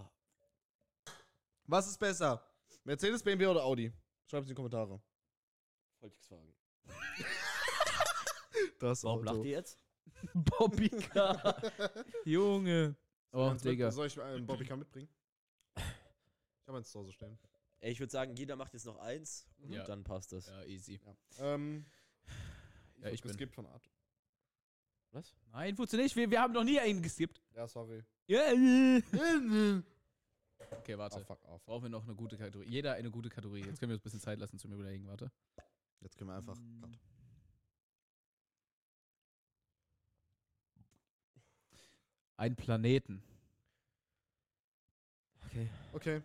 Was 1.67 1.87
ist 1.87 1.99
besser? 1.99 2.43
Mercedes, 2.83 3.21
BMW 3.23 3.45
oder 3.47 3.63
Audi? 3.63 3.91
Schreibt 4.27 4.43
es 4.45 4.49
in 4.49 4.49
die 4.49 4.55
Kommentare. 4.55 5.01
Volkswagen. 5.99 6.53
Das 8.79 9.03
Warum 9.03 9.23
lacht 9.23 9.37
ihr 9.45 9.51
jetzt? 9.51 9.79
Bobby 10.33 10.89
Car. 10.89 11.55
Junge. 12.25 12.95
Oh, 13.31 13.51
mit- 13.51 13.63
Digga. 13.63 13.91
Soll 13.91 14.07
ich 14.07 14.19
einen 14.21 14.45
Bobbycar 14.45 14.75
mitbringen? 14.77 15.07
Ich 15.75 16.67
habe 16.67 16.77
eins 16.79 16.91
zu 16.91 16.99
Hause 16.99 17.13
stehen. 17.13 17.39
Ey, 17.79 17.91
ich 17.91 17.99
würde 17.99 18.11
sagen, 18.11 18.35
jeder 18.35 18.55
macht 18.57 18.73
jetzt 18.73 18.85
noch 18.85 18.97
eins 18.97 19.47
und 19.59 19.71
Ja. 19.73 19.85
dann 19.85 20.03
passt 20.03 20.33
das. 20.33 20.47
Ja, 20.47 20.63
easy. 20.65 20.99
Ja. 21.37 21.53
Ähm, 21.55 21.85
Ja, 23.01 23.09
ich 23.09 23.21
bin- 23.21 23.31
Es 23.31 23.37
gibt 23.37 23.53
von 23.55 23.65
Art. 23.65 23.89
Was? 25.11 25.33
Nein, 25.51 25.77
wozu 25.77 25.95
nicht? 25.97 26.15
Wir, 26.15 26.29
wir 26.29 26.41
haben 26.41 26.53
noch 26.53 26.63
nie 26.63 26.79
einen 26.79 27.01
geskippt. 27.01 27.41
Ja, 27.55 27.67
sorry. 27.67 28.03
Okay, 30.79 30.97
warte. 30.97 31.23
fuck 31.25 31.43
off. 31.45 31.63
Brauchen 31.65 31.83
wir 31.83 31.89
noch 31.89 32.03
eine 32.03 32.15
gute 32.15 32.37
Kategorie. 32.37 32.67
Jeder 32.67 32.93
eine 32.93 33.11
gute 33.11 33.29
Kategorie. 33.29 33.63
Jetzt 33.63 33.79
können 33.79 33.89
wir 33.89 33.95
uns 33.95 34.01
ein 34.01 34.03
bisschen 34.03 34.19
Zeit 34.19 34.39
lassen 34.39 34.57
zum 34.59 34.73
Überlegen, 34.73 35.07
warte. 35.07 35.31
Jetzt 36.01 36.17
können 36.17 36.29
wir 36.29 36.35
einfach. 36.35 36.55
Mm. 36.55 36.81
Cut. 36.81 36.99
Ein 42.37 42.55
Planeten. 42.55 43.23
Okay. 45.45 45.69
Okay. 45.93 46.21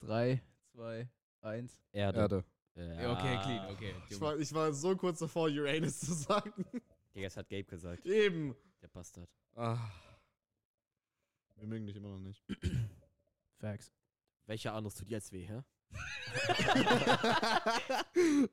Drei, 0.00 0.42
zwei, 0.72 1.08
eins. 1.42 1.80
Erde. 1.92 2.20
Erde. 2.20 2.44
Ja, 2.76 3.12
okay, 3.12 3.38
clean, 3.42 3.70
okay. 3.70 3.94
Ich 4.10 4.20
war, 4.20 4.36
ich 4.36 4.52
war 4.52 4.72
so 4.72 4.96
kurz 4.96 5.20
davor, 5.20 5.48
Uranus 5.48 6.00
zu 6.00 6.12
sagen. 6.12 6.64
Digga, 7.14 7.26
das 7.26 7.36
hat 7.36 7.48
Gabe 7.48 7.64
gesagt. 7.64 8.04
Eben. 8.04 8.56
Der 8.82 8.88
Bastard. 8.88 9.30
Ah. 9.54 9.78
Wir 11.54 11.68
mögen 11.68 11.86
dich 11.86 11.94
immer 11.96 12.08
noch 12.08 12.18
nicht. 12.18 12.42
Facts. 13.64 13.90
Welcher 14.46 14.74
Anus 14.74 14.94
tut 14.94 15.08
jetzt 15.08 15.32
weh, 15.32 15.46
hä? 15.46 15.62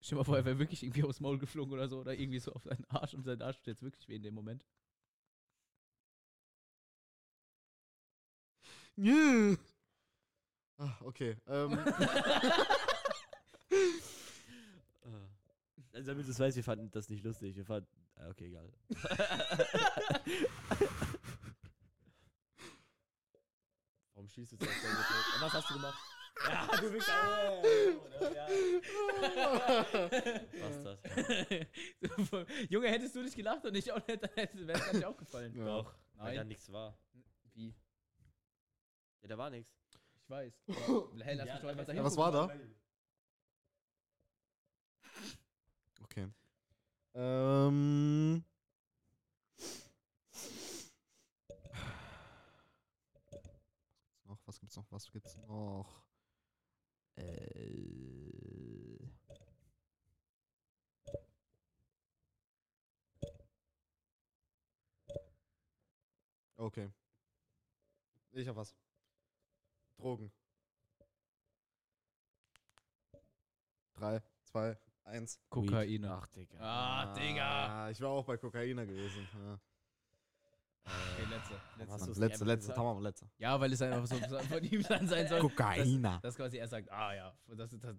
Stell 0.00 0.10
dir 0.10 0.16
mal 0.16 0.24
vor, 0.24 0.36
er 0.36 0.44
wäre 0.44 0.58
wirklich 0.58 0.82
irgendwie 0.82 1.04
aufs 1.04 1.20
Maul 1.20 1.38
geflogen 1.38 1.72
oder 1.72 1.86
so. 1.86 2.00
Oder 2.00 2.14
irgendwie 2.14 2.40
so 2.40 2.52
auf 2.52 2.64
seinen 2.64 2.84
Arsch 2.88 3.14
und 3.14 3.22
sein 3.22 3.40
Arsch 3.40 3.58
tut 3.58 3.68
jetzt 3.68 3.82
wirklich 3.82 4.08
weh 4.08 4.16
in 4.16 4.24
dem 4.24 4.34
Moment. 4.34 4.66
Yeah. 8.98 9.56
Ah, 10.78 10.96
okay. 11.02 11.36
Ähm, 11.46 11.78
Also 15.92 16.08
damit 16.08 16.26
du 16.26 16.32
es 16.32 16.40
weißt, 16.40 16.56
wir 16.56 16.64
fanden 16.64 16.90
das 16.90 17.08
nicht 17.08 17.24
lustig. 17.24 17.54
Wir 17.54 17.64
fanden. 17.64 17.86
ah, 18.16 18.28
Okay, 18.30 18.46
egal. 18.46 18.72
Warum 24.24 24.30
schießt 24.30 24.52
du 24.52 24.56
jetzt 24.56 24.66
auf 24.66 24.80
Bild? 24.80 24.94
Was 25.42 25.52
hast 25.52 25.68
du 25.68 25.74
gemacht? 25.74 25.98
Ja, 26.48 26.66
du 26.80 26.90
bist 26.90 27.06
ja. 27.06 27.62
Bastard. 30.60 30.98
Junge, 32.70 32.88
hättest 32.88 33.14
du 33.14 33.22
nicht 33.22 33.36
gelacht 33.36 33.66
und 33.66 33.74
ich 33.74 33.92
auch 33.92 34.06
nicht, 34.06 34.22
dann 34.22 34.30
wäre 34.34 34.78
es 34.78 34.84
gar 34.86 34.94
nicht 34.94 35.04
aufgefallen. 35.04 35.54
Ja. 35.54 35.64
Doch, 35.66 35.94
weil 36.14 36.28
Nein. 36.28 36.36
da 36.36 36.44
nichts 36.44 36.72
war. 36.72 36.96
Wie? 37.52 37.74
Ja, 39.20 39.28
da 39.28 39.36
war 39.36 39.50
nichts. 39.50 39.76
Ich 40.14 40.30
weiß. 40.30 40.54
Hey, 41.22 41.34
lass 41.34 41.44
mich 41.44 41.60
doch 41.60 41.68
einfach 41.68 41.84
dahin. 41.84 41.96
Ja, 41.98 42.04
was 42.04 42.16
war 42.16 42.32
da? 42.32 42.50
Okay. 46.00 46.28
Ähm. 47.12 48.42
Was 54.46 54.60
gibt's 54.74 54.76
noch? 54.76 54.92
Was 54.92 55.10
gibt's 55.10 55.36
noch? 55.36 56.02
Äh. 57.16 58.98
Okay. 66.56 66.90
Ich 68.32 68.48
hab 68.48 68.56
was. 68.56 68.74
Drogen. 69.96 70.32
3, 73.94 74.22
2, 74.44 74.76
1. 75.04 75.40
Kokain. 75.50 76.04
Ach, 76.04 76.26
Digga. 76.28 76.58
Ah, 76.58 77.14
Digga. 77.14 77.90
Ich 77.90 78.00
war 78.00 78.10
auch 78.10 78.24
bei 78.24 78.36
Kokainer 78.36 78.86
gewesen. 78.86 79.28
Ja. 79.34 79.60
Okay, 80.86 81.24
letzte. 81.30 81.54
Letzte. 81.78 82.20
letzte, 82.20 82.44
letzte, 82.44 82.44
gesagt? 82.44 82.76
Tamam, 82.76 83.02
letzte. 83.02 83.26
Ja, 83.38 83.58
weil 83.58 83.72
es 83.72 83.80
einfach 83.80 84.06
so 84.06 84.16
von 84.48 84.64
ihm 84.64 84.82
dann 84.82 85.08
sein 85.08 85.26
soll. 85.28 85.40
Kokainer. 85.40 86.18
Das 86.22 86.36
quasi 86.36 86.58
er 86.58 86.68
sagt, 86.68 86.90
ah 86.92 87.14
ja, 87.14 87.34
das 87.56 87.72
ist 87.72 87.82
das. 87.82 87.96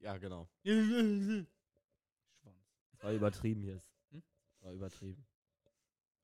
Ja, 0.00 0.16
genau. 0.18 0.48
Schwanz. 0.64 1.46
War 3.00 3.12
übertrieben 3.12 3.64
jetzt. 3.64 3.90
Hm? 4.10 4.22
War 4.60 4.72
übertrieben. 4.72 5.26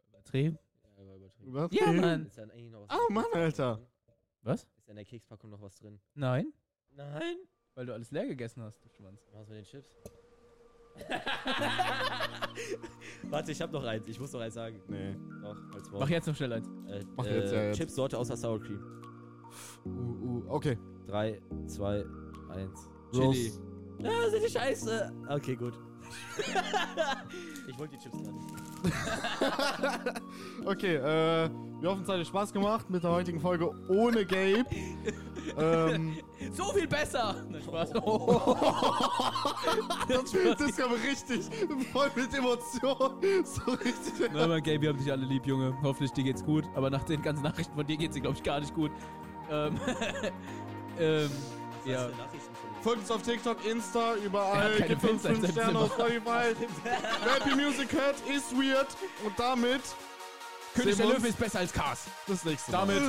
Übertrieben? 0.08 0.58
Ja, 0.96 1.06
war 1.06 1.16
übertrieben. 1.16 1.68
Ja, 1.72 1.92
Mann. 1.92 2.26
Ist 2.26 2.38
da 2.38 2.42
eigentlich 2.44 2.70
noch 2.70 2.88
was 2.88 2.96
Oh, 2.98 3.12
Mann, 3.12 3.24
Alter. 3.32 3.76
drin? 3.76 3.86
Was? 4.42 4.68
Ist 4.76 4.88
in 4.88 4.96
der 4.96 5.04
Kekspackung 5.04 5.50
noch 5.50 5.60
was 5.60 5.74
drin? 5.76 6.00
Nein? 6.14 6.52
Nein. 6.90 7.36
Weil 7.74 7.86
du 7.86 7.94
alles 7.94 8.10
leer 8.10 8.26
gegessen 8.26 8.62
hast, 8.62 8.84
du 8.84 8.88
Schwanz. 8.88 9.20
Was 9.32 9.48
mit 9.48 9.58
den 9.58 9.64
Chips? 9.64 9.96
Warte, 13.30 13.52
ich 13.52 13.62
hab 13.62 13.72
noch 13.72 13.84
eins. 13.84 14.06
Ich 14.08 14.20
muss 14.20 14.32
noch 14.32 14.40
eins 14.40 14.54
sagen. 14.54 14.80
Nee. 14.88 15.14
Noch, 15.40 15.56
als 15.74 15.90
Mach 15.90 16.00
Wort. 16.00 16.10
jetzt 16.10 16.26
noch 16.26 16.36
schnell 16.36 16.52
eins. 16.52 16.68
Äh, 16.88 17.02
Mach 17.16 17.26
äh, 17.26 17.38
jetzt, 17.38 17.52
ja, 17.52 17.62
jetzt. 17.64 17.78
Chips-Sorte 17.78 18.18
außer 18.18 18.36
Sour 18.36 18.60
Cream. 18.60 18.82
Uh, 19.84 19.90
uh, 19.90 20.44
okay. 20.48 20.78
3, 21.06 21.40
2, 21.66 22.04
1. 22.50 22.88
Chili. 23.12 23.52
Ja, 23.98 24.30
sind 24.30 24.44
die 24.46 24.50
scheiße. 24.50 25.12
Okay, 25.28 25.56
gut. 25.56 25.74
ich 27.66 27.78
wollte 27.78 27.96
die 27.96 28.02
Chips 28.02 28.22
gar 28.22 28.32
nicht. 28.32 28.48
okay, 30.66 30.96
äh, 30.96 31.48
wir 31.80 31.90
hoffen, 31.90 32.02
es 32.02 32.08
hat 32.08 32.16
euch 32.16 32.28
Spaß 32.28 32.52
gemacht 32.52 32.88
mit 32.90 33.02
der 33.02 33.10
heutigen 33.10 33.40
Folge 33.40 33.70
ohne 33.88 34.24
Gabe. 34.24 34.64
ähm, 35.58 36.16
So 36.52 36.64
viel 36.72 36.86
besser! 36.86 37.34
Na, 37.48 37.60
Spaß. 37.60 37.90
das, 40.08 40.32
das 40.32 40.60
ist 40.60 40.80
aber 40.80 40.94
richtig 40.94 41.40
voll 41.92 42.10
mit 42.14 42.32
Emotion. 42.34 43.20
So 43.44 43.62
richtig. 43.72 44.30
Na, 44.32 44.46
mein 44.46 44.62
Gabe, 44.62 44.82
wir 44.82 44.90
haben 44.90 44.98
dich 44.98 45.10
alle 45.10 45.24
lieb, 45.24 45.46
Junge. 45.46 45.76
Hoffentlich 45.82 46.12
dir 46.12 46.24
geht's 46.24 46.44
gut. 46.44 46.64
Aber 46.74 46.90
nach 46.90 47.04
den 47.04 47.22
ganzen 47.22 47.42
Nachrichten 47.42 47.74
von 47.74 47.86
dir 47.86 47.96
geht's 47.96 48.14
dir, 48.14 48.20
glaube 48.22 48.36
ich, 48.36 48.42
gar 48.42 48.60
nicht 48.60 48.74
gut. 48.74 48.90
Ähm, 49.50 49.78
ähm, 50.98 51.30
ja. 51.84 52.08
Folgt 52.82 53.00
uns 53.02 53.10
auf 53.10 53.22
TikTok, 53.22 53.64
Insta, 53.64 54.12
Er 54.14 54.16
überall. 54.16 54.64
hat 54.64 54.76
keine 54.78 54.88
Gebt 54.88 55.04
uns 55.04 55.22
Fenster 55.22 55.28
in 55.30 55.36
5 55.36 55.54
seinem 55.54 55.62
Sterne 55.64 55.78
auf. 55.78 55.92
Spotify. 55.92 56.66
Rappy 57.24 57.54
Music 57.56 57.92
hört 57.92 58.16
ist 58.28 58.52
weird. 58.56 58.88
Und 59.24 59.38
damit 59.38 59.82
König 60.74 60.96
der 60.96 61.06
Löwe 61.06 61.28
ist 61.28 61.38
besser 61.38 61.60
als 61.60 61.72
Cars. 61.72 62.00
das 62.26 62.44
nächste 62.44 62.72
Mal. 62.72 62.78
Damit. 62.86 63.02